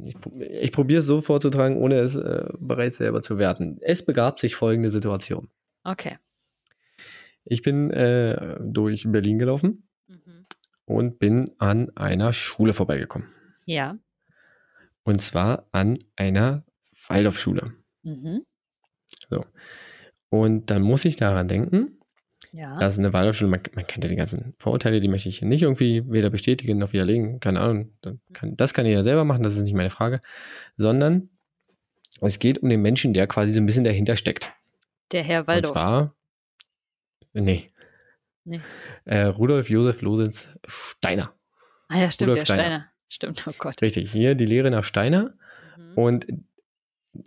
Ich, 0.05 0.15
ich 0.39 0.73
probiere 0.73 1.01
es 1.01 1.07
so 1.07 1.21
vorzutragen, 1.23 1.77
ohne 1.77 1.97
es 1.97 2.15
äh, 2.17 2.45
bereits 2.59 2.99
selber 2.99 3.21
zu 3.23 3.39
werten. 3.39 3.79
Es 3.81 4.05
begab 4.05 4.39
sich 4.39 4.55
folgende 4.55 4.91
Situation. 4.91 5.49
Okay. 5.83 6.19
Ich 7.45 7.63
bin 7.63 7.91
äh, 7.91 8.57
durch 8.61 9.05
Berlin 9.11 9.39
gelaufen 9.39 9.89
Mhm. 10.07 10.47
und 10.85 11.19
bin 11.19 11.53
an 11.59 11.91
einer 11.97 12.33
Schule 12.33 12.75
vorbeigekommen. 12.75 13.29
Ja. 13.65 13.97
Und 15.05 15.23
zwar 15.23 15.67
an 15.73 15.99
einer 16.17 16.65
Waldorfschule. 17.09 17.73
Mhm. 18.03 18.43
Und 20.29 20.71
dann 20.71 20.83
muss 20.83 21.05
ich 21.05 21.17
daran 21.17 21.49
denken, 21.49 22.00
Ja. 22.53 22.77
Das 22.79 22.95
ist 22.95 22.99
eine 22.99 23.13
Waldorfschule, 23.13 23.51
man, 23.51 23.61
man 23.75 23.87
kennt 23.87 24.05
ja 24.05 24.11
die 24.11 24.17
ganzen 24.17 24.55
Vorurteile, 24.59 25.01
die 25.01 25.09
möchte 25.09 25.29
ich 25.29 25.39
hier 25.39 25.49
nicht 25.49 25.63
irgendwie 25.63 26.03
weder 26.11 26.31
bestätigen 26.31 26.79
noch 26.79 26.93
widerlegen. 26.93 27.39
Keine 27.41 27.61
Ahnung, 27.61 27.93
das 28.01 28.15
kann, 28.33 28.57
kann 28.57 28.87
jeder 28.87 29.05
selber 29.05 29.25
machen, 29.25 29.43
das 29.43 29.55
ist 29.55 29.63
nicht 29.63 29.75
meine 29.75 29.91
Frage. 29.91 30.21
Sondern 30.77 31.31
es 32.21 32.39
geht 32.39 32.59
um 32.59 32.69
den 32.69 32.83
Menschen, 32.83 33.15
der 33.15 33.27
quasi 33.27 33.53
so 33.53 33.61
ein 33.61 33.67
bisschen 33.67 33.85
dahinter 33.85 34.17
steckt. 34.17 34.53
Der 35.13 35.23
Herr 35.23 35.47
Waldorf. 35.47 35.71
Und 35.71 35.83
zwar, 35.83 36.15
nee. 37.33 37.71
Nee. 38.45 38.61
Äh, 39.05 39.25
Rudolf 39.25 39.71
Josef 39.71 40.01
Lositz 40.03 40.49
Steiner. 40.67 41.33
ah 41.89 42.01
ja, 42.01 42.11
stimmt, 42.11 42.31
Rudolf 42.31 42.47
der 42.47 42.55
Steiner. 42.55 42.63
Steiner. 42.63 42.87
Stimmt, 43.09 43.45
oh 43.47 43.53
Gott. 43.59 43.83
Richtig, 43.83 44.11
hier 44.11 44.35
die 44.35 44.47
Lehre 44.47 44.71
nach 44.71 44.85
Steiner. 44.85 45.35
Mhm. 45.77 45.95
Und 45.99 46.27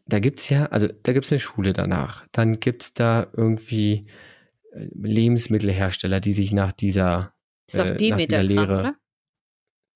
da 0.06 0.20
gibt 0.20 0.40
es 0.40 0.50
ja, 0.50 0.66
also 0.68 0.88
da 0.88 1.14
gibt 1.14 1.26
es 1.26 1.32
eine 1.32 1.40
Schule 1.40 1.74
danach. 1.74 2.26
Dann 2.32 2.60
gibt 2.60 2.84
es 2.84 2.94
da 2.94 3.28
irgendwie 3.34 4.08
Lebensmittelhersteller, 4.74 6.20
die 6.20 6.34
sich 6.34 6.52
nach 6.52 6.72
dieser 6.72 7.34
Ist 7.68 7.78
äh, 7.78 8.10
nach 8.10 8.18
dieser 8.18 8.44
Lehre- 8.44 8.80
oder? 8.80 8.96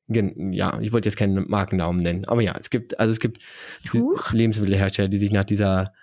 Ja, 0.10 0.80
ich 0.80 0.94
wollte 0.94 1.10
jetzt 1.10 1.18
keinen 1.18 1.50
Markennamen 1.50 2.02
nennen, 2.02 2.26
aber 2.26 2.42
ja, 2.42 2.56
es 2.58 2.70
gibt, 2.70 2.98
also 2.98 3.12
es 3.12 3.20
gibt 3.20 3.40
Huch. 3.94 4.32
Lebensmittelhersteller, 4.32 5.10
die 5.10 5.18
sich 5.18 5.32
nach 5.32 5.44
dieser 5.44 5.94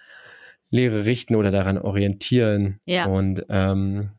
Lehre 0.69 1.07
richten 1.07 1.37
oder 1.37 1.51
daran 1.51 1.79
orientieren. 1.79 2.81
Ja. 2.85 3.07
Und 3.07 3.47
ähm, 3.49 4.11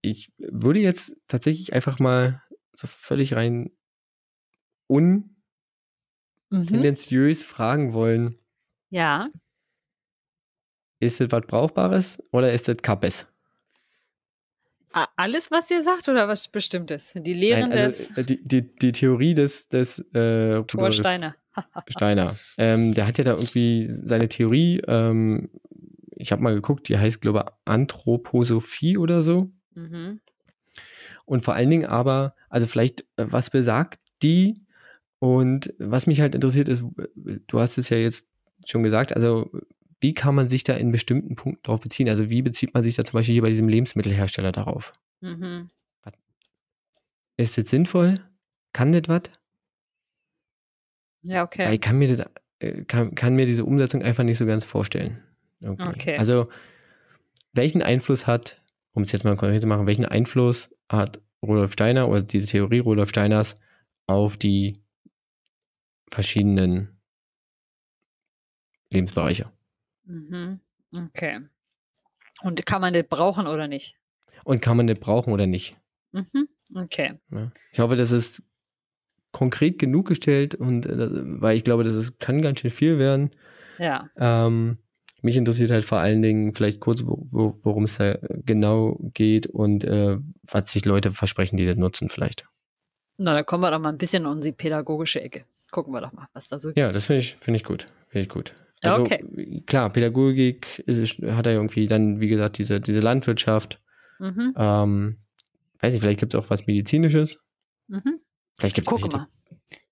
ich 0.00 0.32
würde 0.38 0.80
jetzt 0.80 1.14
tatsächlich 1.28 1.74
einfach 1.74 1.98
mal 2.00 2.42
so 2.74 2.86
völlig 2.88 3.34
rein 3.34 3.70
Mhm. 4.88 5.36
untendenziös 6.50 7.44
fragen 7.44 7.92
wollen, 7.92 8.36
Ja. 8.90 9.28
Ist 11.00 11.20
das 11.20 11.32
was 11.32 11.46
Brauchbares 11.46 12.22
oder 12.30 12.52
ist 12.52 12.68
das 12.68 12.76
Kappes? 12.76 13.26
Alles, 14.92 15.50
was 15.52 15.70
ihr 15.70 15.82
sagt, 15.82 16.08
oder 16.08 16.26
was 16.26 16.48
Bestimmtes? 16.48 17.12
Die 17.14 17.32
Lehren 17.32 17.70
Nein, 17.70 17.78
des 17.78 18.10
also, 18.10 18.20
äh, 18.20 18.24
die, 18.24 18.42
die, 18.42 18.76
die 18.76 18.92
Theorie 18.92 19.34
des, 19.34 19.68
des 19.68 20.00
äh, 20.12 20.54
Rudolf 20.54 20.66
Thorsteiner. 20.66 21.36
Steiner. 21.88 22.34
Ähm, 22.58 22.94
der 22.94 23.06
hat 23.06 23.18
ja 23.18 23.24
da 23.24 23.32
irgendwie 23.32 23.88
seine 23.90 24.28
Theorie, 24.28 24.82
ähm, 24.86 25.48
ich 26.16 26.32
habe 26.32 26.42
mal 26.42 26.54
geguckt, 26.54 26.88
die 26.88 26.98
heißt, 26.98 27.20
glaube 27.20 27.44
ich, 27.46 27.52
Anthroposophie 27.64 28.98
oder 28.98 29.22
so. 29.22 29.50
Mhm. 29.74 30.20
Und 31.24 31.42
vor 31.42 31.54
allen 31.54 31.70
Dingen 31.70 31.86
aber, 31.86 32.34
also 32.48 32.66
vielleicht, 32.66 33.02
äh, 33.16 33.26
was 33.28 33.50
besagt 33.50 34.00
die? 34.22 34.64
Und 35.20 35.72
was 35.78 36.06
mich 36.06 36.20
halt 36.20 36.34
interessiert 36.34 36.68
ist, 36.68 36.84
du 37.14 37.60
hast 37.60 37.78
es 37.78 37.90
ja 37.90 37.96
jetzt 37.96 38.26
schon 38.64 38.82
gesagt, 38.82 39.14
also 39.14 39.50
wie 40.00 40.14
kann 40.14 40.34
man 40.34 40.48
sich 40.48 40.64
da 40.64 40.74
in 40.74 40.92
bestimmten 40.92 41.36
Punkten 41.36 41.62
drauf 41.62 41.80
beziehen? 41.80 42.08
Also 42.08 42.30
wie 42.30 42.42
bezieht 42.42 42.74
man 42.74 42.82
sich 42.82 42.94
da 42.94 43.04
zum 43.04 43.18
Beispiel 43.18 43.34
hier 43.34 43.42
bei 43.42 43.50
diesem 43.50 43.68
Lebensmittelhersteller 43.68 44.52
darauf? 44.52 44.92
Mhm. 45.20 45.68
Ist 47.36 47.56
das 47.56 47.70
sinnvoll? 47.70 48.20
Kann 48.72 48.92
das 48.92 49.02
was? 49.06 49.22
Ja, 51.22 51.42
okay. 51.42 51.74
Ich 51.74 51.80
kann 51.80 51.98
mir, 51.98 52.16
das, 52.16 52.26
äh, 52.58 52.84
kann, 52.84 53.14
kann 53.14 53.34
mir 53.34 53.46
diese 53.46 53.64
Umsetzung 53.64 54.02
einfach 54.02 54.24
nicht 54.24 54.38
so 54.38 54.46
ganz 54.46 54.64
vorstellen. 54.64 55.22
Irgendwie. 55.60 55.88
Okay. 55.88 56.16
Also, 56.18 56.48
welchen 57.52 57.82
Einfluss 57.82 58.26
hat, 58.26 58.62
um 58.92 59.02
es 59.02 59.12
jetzt 59.12 59.24
mal 59.24 59.36
konkret 59.36 59.62
zu 59.62 59.66
machen, 59.68 59.86
welchen 59.86 60.04
Einfluss 60.04 60.70
hat 60.88 61.20
Rudolf 61.42 61.72
Steiner 61.72 62.08
oder 62.08 62.22
diese 62.22 62.46
Theorie 62.46 62.80
Rudolf 62.80 63.08
Steiners 63.08 63.56
auf 64.06 64.36
die 64.36 64.82
verschiedenen 66.10 67.00
Lebensbereiche? 68.90 69.50
Mhm. 70.10 70.60
Okay. 70.92 71.38
Und 72.42 72.66
kann 72.66 72.80
man 72.80 72.92
das 72.92 73.04
brauchen 73.08 73.46
oder 73.46 73.68
nicht? 73.68 73.96
Und 74.44 74.60
kann 74.60 74.76
man 74.76 74.86
das 74.86 74.98
brauchen 74.98 75.32
oder 75.32 75.46
nicht? 75.46 75.76
Mhm. 76.12 76.48
Okay. 76.74 77.18
Ja. 77.30 77.52
Ich 77.72 77.78
hoffe, 77.78 77.96
das 77.96 78.10
ist 78.10 78.42
konkret 79.32 79.78
genug 79.78 80.08
gestellt 80.08 80.56
und 80.56 80.86
äh, 80.86 80.96
weil 81.40 81.56
ich 81.56 81.64
glaube, 81.64 81.84
das 81.84 81.94
ist, 81.94 82.18
kann 82.18 82.42
ganz 82.42 82.60
schön 82.60 82.70
viel 82.70 82.98
werden. 82.98 83.30
Ja. 83.78 84.08
Ähm, 84.16 84.78
mich 85.22 85.36
interessiert 85.36 85.70
halt 85.70 85.84
vor 85.84 85.98
allen 85.98 86.22
Dingen 86.22 86.54
vielleicht 86.54 86.80
kurz, 86.80 87.04
wo, 87.04 87.26
wo, 87.30 87.54
worum 87.62 87.84
es 87.84 87.98
da 87.98 88.18
genau 88.44 88.98
geht 89.14 89.46
und 89.46 89.84
äh, 89.84 90.18
was 90.42 90.72
sich 90.72 90.84
Leute 90.84 91.12
versprechen, 91.12 91.56
die 91.56 91.66
das 91.66 91.76
nutzen 91.76 92.08
vielleicht. 92.08 92.48
Na, 93.18 93.32
da 93.32 93.42
kommen 93.42 93.62
wir 93.62 93.70
doch 93.70 93.78
mal 93.78 93.90
ein 93.90 93.98
bisschen 93.98 94.24
in 94.24 94.28
unsere 94.28 94.54
pädagogische 94.54 95.20
Ecke. 95.20 95.44
Gucken 95.70 95.92
wir 95.92 96.00
doch 96.00 96.12
mal, 96.12 96.26
was 96.32 96.48
da 96.48 96.58
so 96.58 96.72
Ja, 96.74 96.90
das 96.90 97.06
finde 97.06 97.20
ich, 97.20 97.36
finde 97.38 97.58
ich 97.58 97.64
gut. 97.64 97.86
Finde 98.08 98.22
ich 98.22 98.28
gut. 98.28 98.54
Ja, 98.82 98.92
Also, 98.96 99.02
okay. 99.02 99.62
Klar, 99.66 99.90
Pädagogik 99.92 100.78
ist, 100.86 101.18
hat 101.18 101.46
er 101.46 101.52
irgendwie 101.52 101.86
dann, 101.86 102.20
wie 102.20 102.28
gesagt, 102.28 102.58
diese, 102.58 102.80
diese 102.80 103.00
Landwirtschaft. 103.00 103.80
Mhm. 104.18 104.54
Ähm, 104.56 105.16
weiß 105.80 105.92
nicht, 105.92 106.00
vielleicht 106.02 106.20
gibt 106.20 106.34
es 106.34 106.42
auch 106.42 106.50
was 106.50 106.66
Medizinisches. 106.66 107.38
Mhm. 107.88 108.20
Vielleicht 108.58 108.76
gibt 108.76 108.88
es 108.88 108.90
Gucke 108.90 109.08
mal. 109.08 109.26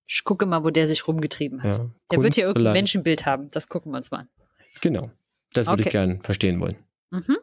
Ich 0.06 0.24
gucke 0.24 0.46
mal, 0.46 0.64
wo 0.64 0.70
der 0.70 0.86
sich 0.86 1.06
rumgetrieben 1.06 1.62
hat. 1.62 1.76
Ja, 1.76 1.90
der 2.10 2.18
wird 2.18 2.22
Kunst 2.22 2.34
hier 2.36 2.44
irgendein 2.44 2.62
vielleicht. 2.62 2.74
Menschenbild 2.74 3.26
haben. 3.26 3.48
Das 3.50 3.68
gucken 3.68 3.92
wir 3.92 3.98
uns 3.98 4.10
mal 4.10 4.20
an. 4.20 4.28
Genau. 4.80 5.10
Das 5.52 5.66
würde 5.66 5.82
ich 5.82 5.88
Okay. 5.88 5.98
gern 5.98 6.22
verstehen 6.22 6.60
wollen. 6.60 6.76
Mhm. 7.10 7.36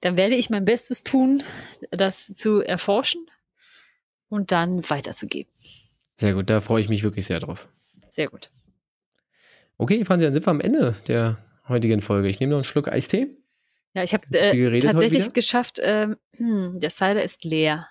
Dann 0.00 0.16
werde 0.16 0.34
ich 0.34 0.48
mein 0.50 0.64
Bestes 0.64 1.02
tun, 1.04 1.42
das 1.90 2.26
zu 2.34 2.60
erforschen 2.62 3.26
und 4.28 4.50
dann 4.52 4.88
weiterzugeben. 4.88 5.52
Sehr 6.16 6.34
gut, 6.34 6.48
da 6.48 6.60
freue 6.60 6.80
ich 6.80 6.88
mich 6.88 7.02
wirklich 7.02 7.26
sehr 7.26 7.40
drauf. 7.40 7.68
Sehr 8.08 8.28
gut. 8.28 8.48
Okay, 9.78 10.04
Franzi, 10.04 10.24
dann 10.24 10.34
sind 10.34 10.44
wir 10.46 10.50
am 10.50 10.60
Ende 10.60 10.94
der 11.06 11.38
heutigen 11.68 12.00
Folge. 12.00 12.28
Ich 12.28 12.40
nehme 12.40 12.50
noch 12.50 12.58
einen 12.58 12.64
Schluck 12.64 12.88
Eistee. 12.88 13.28
Ja, 13.94 14.02
ich 14.02 14.12
habe 14.12 14.24
äh, 14.36 14.78
tatsächlich 14.80 15.32
geschafft, 15.32 15.78
hm, 15.78 16.16
der 16.80 16.90
Cider 16.90 17.22
ist 17.22 17.44
leer. 17.44 17.86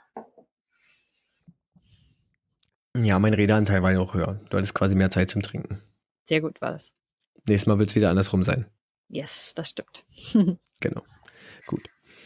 Ja, 2.96 3.20
mein 3.20 3.34
Redeanteil 3.34 3.84
war 3.84 3.92
ja 3.92 4.00
auch 4.00 4.14
höher. 4.14 4.40
Du 4.50 4.58
hattest 4.58 4.74
quasi 4.74 4.96
mehr 4.96 5.12
Zeit 5.12 5.30
zum 5.32 5.42
Trinken. 5.42 5.82
Sehr 6.26 6.42
gut 6.42 6.60
war 6.62 6.72
das. 6.72 6.96
Nächstes 7.46 7.68
Mal 7.68 7.80
wird 7.80 7.90
es 7.90 7.96
wieder 7.96 8.10
andersrum 8.10 8.44
sein. 8.44 8.66
Yes, 9.10 9.54
das 9.56 9.70
stimmt. 9.70 10.04
Genau. 10.80 11.02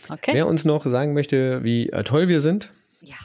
Okay. 0.10 0.32
Wer 0.34 0.46
uns 0.48 0.66
noch 0.66 0.86
sagen 0.86 1.14
möchte, 1.14 1.64
wie 1.64 1.88
äh, 1.90 2.04
toll 2.04 2.28
wir 2.28 2.42
sind, 2.42 2.74
Ja. 3.00 3.16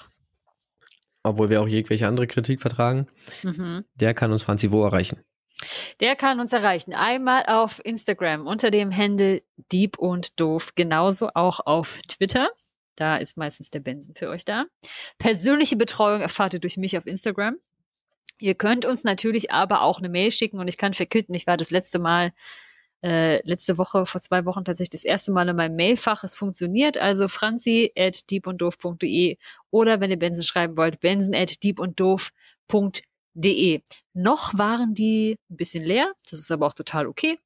obwohl 1.24 1.50
wir 1.50 1.60
auch 1.60 1.66
jegliche 1.66 2.06
andere 2.06 2.28
Kritik 2.28 2.60
vertragen, 2.60 3.08
Mhm. 3.42 3.84
der 3.96 4.14
kann 4.14 4.30
uns 4.30 4.44
Franzi 4.44 4.70
wo 4.70 4.84
erreichen. 4.84 5.18
Der 6.00 6.16
kann 6.16 6.40
uns 6.40 6.52
erreichen. 6.52 6.94
Einmal 6.94 7.44
auf 7.46 7.80
Instagram 7.84 8.46
unter 8.46 8.70
dem 8.70 8.94
Handle 8.94 9.42
Dieb 9.72 9.98
und 9.98 10.38
Doof. 10.40 10.74
Genauso 10.74 11.30
auch 11.34 11.60
auf 11.60 12.00
Twitter. 12.08 12.50
Da 12.96 13.16
ist 13.18 13.36
meistens 13.36 13.70
der 13.70 13.80
Benson 13.80 14.14
für 14.14 14.28
euch 14.28 14.44
da. 14.44 14.64
Persönliche 15.18 15.76
Betreuung 15.76 16.22
erfahrt 16.22 16.54
ihr 16.54 16.60
durch 16.60 16.76
mich 16.76 16.96
auf 16.96 17.06
Instagram. 17.06 17.56
Ihr 18.38 18.54
könnt 18.54 18.84
uns 18.84 19.04
natürlich 19.04 19.50
aber 19.50 19.82
auch 19.82 19.98
eine 19.98 20.08
Mail 20.08 20.30
schicken 20.30 20.58
und 20.58 20.68
ich 20.68 20.78
kann 20.78 20.94
verkünden, 20.94 21.34
ich 21.34 21.46
war 21.46 21.56
das 21.56 21.70
letzte 21.70 21.98
Mal, 21.98 22.32
äh, 23.02 23.40
letzte 23.48 23.78
Woche, 23.78 24.06
vor 24.06 24.20
zwei 24.20 24.44
Wochen 24.44 24.64
tatsächlich 24.64 24.90
das 24.90 25.04
erste 25.04 25.32
Mal 25.32 25.48
in 25.48 25.56
meinem 25.56 25.76
Mailfach. 25.76 26.24
Es 26.24 26.34
funktioniert. 26.34 26.98
Also 26.98 27.28
franzi 27.28 27.92
oder 29.70 30.00
wenn 30.00 30.10
ihr 30.10 30.18
Benson 30.18 30.44
schreiben 30.44 30.76
wollt, 30.76 31.00
benson. 31.00 31.34
De. 33.38 33.82
Noch 34.14 34.56
waren 34.56 34.94
die 34.94 35.36
ein 35.50 35.56
bisschen 35.58 35.84
leer, 35.84 36.10
das 36.30 36.40
ist 36.40 36.50
aber 36.50 36.66
auch 36.66 36.72
total 36.72 37.06
okay. 37.06 37.38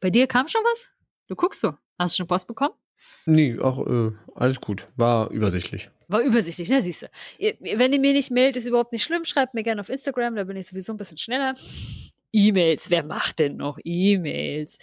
Bei 0.00 0.10
dir 0.10 0.26
kam 0.26 0.46
schon 0.46 0.60
was? 0.64 0.90
Du 1.26 1.34
guckst 1.36 1.62
so. 1.62 1.72
Hast 1.98 2.14
du 2.14 2.18
schon 2.18 2.26
Post 2.26 2.48
bekommen? 2.48 2.74
Nee, 3.24 3.58
auch 3.58 3.86
äh, 3.86 4.12
alles 4.34 4.60
gut. 4.60 4.86
War 4.96 5.30
übersichtlich. 5.30 5.90
War 6.08 6.20
übersichtlich, 6.20 6.68
ne, 6.68 6.82
siehst 6.82 7.02
du. 7.02 7.06
Wenn 7.60 7.94
ihr 7.94 8.00
mir 8.00 8.12
nicht 8.12 8.30
meldet, 8.30 8.58
ist 8.58 8.66
überhaupt 8.66 8.92
nicht 8.92 9.04
schlimm. 9.04 9.24
Schreibt 9.24 9.54
mir 9.54 9.62
gerne 9.62 9.80
auf 9.80 9.88
Instagram, 9.88 10.36
da 10.36 10.44
bin 10.44 10.56
ich 10.58 10.66
sowieso 10.66 10.92
ein 10.92 10.98
bisschen 10.98 11.18
schneller. 11.18 11.54
E-Mails, 12.32 12.90
wer 12.90 13.04
macht 13.04 13.38
denn 13.38 13.56
noch 13.56 13.78
E-Mails? 13.82 14.78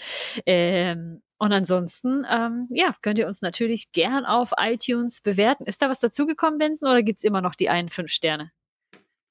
Ähm, 0.47 1.21
und 1.37 1.53
ansonsten, 1.53 2.25
ähm, 2.29 2.67
ja, 2.71 2.95
könnt 3.03 3.19
ihr 3.19 3.27
uns 3.27 3.43
natürlich 3.43 3.91
gern 3.91 4.25
auf 4.25 4.51
iTunes 4.57 5.21
bewerten. 5.21 5.65
Ist 5.65 5.81
da 5.81 5.89
was 5.89 5.99
dazugekommen, 5.99 6.57
Benson, 6.57 6.89
oder 6.89 7.03
gibt 7.03 7.19
es 7.19 7.23
immer 7.23 7.41
noch 7.41 7.55
die 7.55 7.69
einen 7.69 7.89
fünf 7.89 8.11
Sterne? 8.11 8.51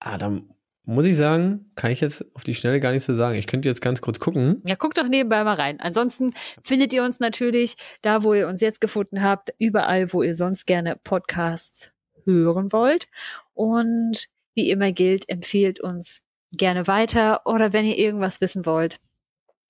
Ah, 0.00 0.18
dann 0.18 0.50
muss 0.84 1.04
ich 1.04 1.16
sagen, 1.16 1.70
kann 1.74 1.90
ich 1.90 2.00
jetzt 2.00 2.24
auf 2.34 2.44
die 2.44 2.54
Schnelle 2.54 2.80
gar 2.80 2.92
nicht 2.92 3.04
so 3.04 3.14
sagen. 3.14 3.36
Ich 3.36 3.46
könnte 3.46 3.68
jetzt 3.68 3.82
ganz 3.82 4.00
kurz 4.00 4.20
gucken. 4.20 4.62
Ja, 4.66 4.74
guckt 4.74 4.96
doch 4.96 5.06
nebenbei 5.06 5.44
mal 5.44 5.54
rein. 5.54 5.80
Ansonsten 5.80 6.32
findet 6.62 6.94
ihr 6.94 7.04
uns 7.04 7.20
natürlich 7.20 7.76
da, 8.00 8.22
wo 8.22 8.32
ihr 8.32 8.48
uns 8.48 8.62
jetzt 8.62 8.80
gefunden 8.80 9.22
habt, 9.22 9.52
überall, 9.58 10.12
wo 10.14 10.22
ihr 10.22 10.34
sonst 10.34 10.66
gerne 10.66 10.96
Podcasts 10.96 11.92
hören 12.24 12.72
wollt. 12.72 13.06
Und 13.52 14.28
wie 14.54 14.70
immer 14.70 14.92
gilt, 14.92 15.28
empfehlt 15.28 15.78
uns 15.80 16.22
gerne 16.52 16.86
weiter 16.86 17.42
oder 17.44 17.72
wenn 17.74 17.84
ihr 17.84 17.98
irgendwas 17.98 18.40
wissen 18.40 18.64
wollt, 18.64 18.98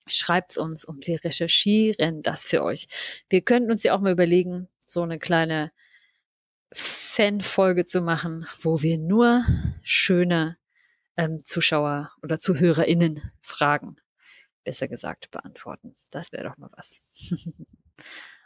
schreibt's 0.06 0.56
uns 0.56 0.84
und 0.84 1.06
wir 1.06 1.22
recherchieren 1.24 2.22
das 2.22 2.44
für 2.44 2.62
euch. 2.62 2.86
Wir 3.28 3.40
könnten 3.40 3.70
uns 3.70 3.82
ja 3.82 3.94
auch 3.94 4.00
mal 4.00 4.12
überlegen, 4.12 4.68
so 4.86 5.02
eine 5.02 5.18
kleine 5.18 5.72
Fanfolge 6.72 7.84
zu 7.84 8.00
machen, 8.00 8.46
wo 8.60 8.82
wir 8.82 8.98
nur 8.98 9.44
schöne 9.82 10.58
ähm, 11.16 11.40
Zuschauer 11.44 12.12
oder 12.22 12.38
ZuhörerInnen 12.38 13.32
Fragen, 13.40 13.96
besser 14.64 14.88
gesagt, 14.88 15.30
beantworten. 15.30 15.94
Das 16.10 16.32
wäre 16.32 16.44
doch 16.44 16.56
mal 16.58 16.70
was. 16.76 17.00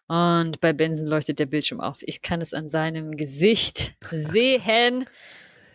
Und 0.08 0.60
bei 0.60 0.72
Benson 0.72 1.06
leuchtet 1.06 1.38
der 1.38 1.46
Bildschirm 1.46 1.80
auf. 1.80 1.98
Ich 2.00 2.22
kann 2.22 2.40
es 2.40 2.52
an 2.52 2.68
seinem 2.68 3.12
Gesicht 3.12 3.94
sehen. 4.10 5.06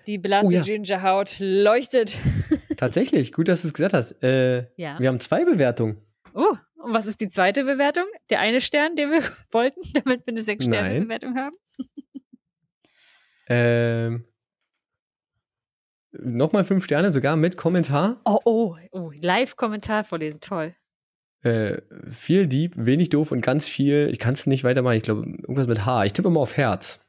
Die 0.05 0.17
blasse 0.17 0.47
oh, 0.47 0.51
ja. 0.51 0.61
Gingerhaut 0.61 1.37
leuchtet. 1.39 2.17
Tatsächlich, 2.77 3.33
gut, 3.33 3.47
dass 3.47 3.61
du 3.61 3.67
es 3.67 3.73
gesagt 3.73 3.93
hast. 3.93 4.23
Äh, 4.23 4.67
ja. 4.75 4.99
Wir 4.99 5.09
haben 5.09 5.19
zwei 5.19 5.43
Bewertungen. 5.43 5.97
Oh, 6.33 6.55
und 6.75 6.93
was 6.93 7.07
ist 7.07 7.19
die 7.19 7.29
zweite 7.29 7.63
Bewertung? 7.63 8.05
Der 8.29 8.39
eine 8.39 8.61
Stern, 8.61 8.95
den 8.95 9.11
wir 9.11 9.23
wollten, 9.51 9.81
damit 9.93 10.25
wir 10.25 10.33
eine 10.33 10.41
Sechs-Sterne-Bewertung 10.41 11.35
haben? 11.35 11.55
Ähm, 13.49 14.25
Nochmal 16.19 16.63
fünf 16.63 16.85
Sterne, 16.85 17.11
sogar 17.11 17.35
mit 17.35 17.57
Kommentar. 17.57 18.21
Oh, 18.25 18.39
oh, 18.43 18.75
oh 18.91 19.11
Live-Kommentar 19.21 20.03
vorlesen, 20.03 20.39
toll. 20.39 20.73
Äh, 21.43 21.81
viel 22.09 22.47
Dieb, 22.47 22.73
wenig 22.75 23.09
doof 23.09 23.31
und 23.31 23.41
ganz 23.41 23.67
viel, 23.67 24.09
ich 24.11 24.17
kann 24.17 24.33
es 24.33 24.47
nicht 24.47 24.63
weitermachen, 24.63 24.97
ich 24.97 25.03
glaube, 25.03 25.25
irgendwas 25.25 25.67
mit 25.67 25.85
H. 25.85 26.05
Ich 26.05 26.13
tippe 26.13 26.29
mal 26.29 26.39
auf 26.39 26.57
Herz. 26.57 27.01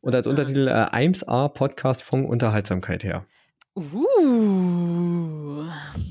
Und 0.00 0.14
als 0.14 0.26
ah. 0.26 0.30
Untertitel 0.30 0.68
äh, 0.68 0.72
1A 0.72 1.48
Podcast 1.48 2.02
von 2.02 2.24
Unterhaltsamkeit 2.24 3.02
her. 3.02 3.26
Uh, 3.74 5.64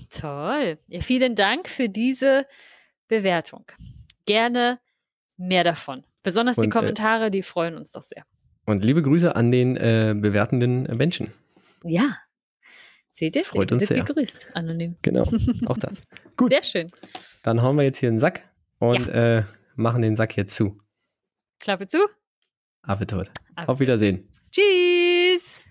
toll. 0.10 0.80
Ja, 0.88 1.02
vielen 1.02 1.36
Dank 1.36 1.70
für 1.70 1.88
diese 1.88 2.46
Bewertung. 3.08 3.66
Gerne 4.26 4.80
mehr 5.38 5.64
davon. 5.64 6.04
Besonders 6.24 6.58
und, 6.58 6.64
die 6.64 6.70
äh, 6.70 6.72
Kommentare, 6.72 7.28
äh, 7.28 7.32
die 7.32 7.44
freuen 7.44 7.78
uns 7.78 7.94
doch 7.94 8.04
sehr. 8.04 8.26
Und 8.66 8.84
liebe 8.84 9.01
Grüße 9.01 9.36
an 9.36 9.51
den 9.51 9.76
äh, 9.76 10.16
bewertenden 10.18 10.84
Menschen. 10.97 11.32
Ja. 11.84 12.18
Seht 13.11 13.36
ihr? 13.36 13.43
Freut 13.43 13.72
uns 13.72 13.88
sehr. 13.88 14.03
gegrüßt, 14.03 14.49
anonym. 14.55 14.95
Genau, 15.01 15.24
auch 15.68 15.78
das. 15.78 15.93
Gut. 16.38 16.51
Sehr 16.51 16.64
schön. 16.64 16.91
Dann 17.43 17.61
hauen 17.61 17.76
wir 17.76 17.84
jetzt 17.84 17.97
hier 17.97 18.09
einen 18.09 18.20
Sack 18.20 18.49
und 18.80 19.05
ja. 19.07 19.39
äh, 19.39 19.43
machen 19.76 20.01
den 20.01 20.16
Sack 20.16 20.36
jetzt 20.38 20.55
zu. 20.55 20.80
Klappe 21.59 21.88
zu. 21.88 21.99
Affe 22.82 23.05
tot. 23.05 23.30
Auf 23.55 23.80
Wiedersehen. 23.80 24.28
Tschüss. 24.51 25.66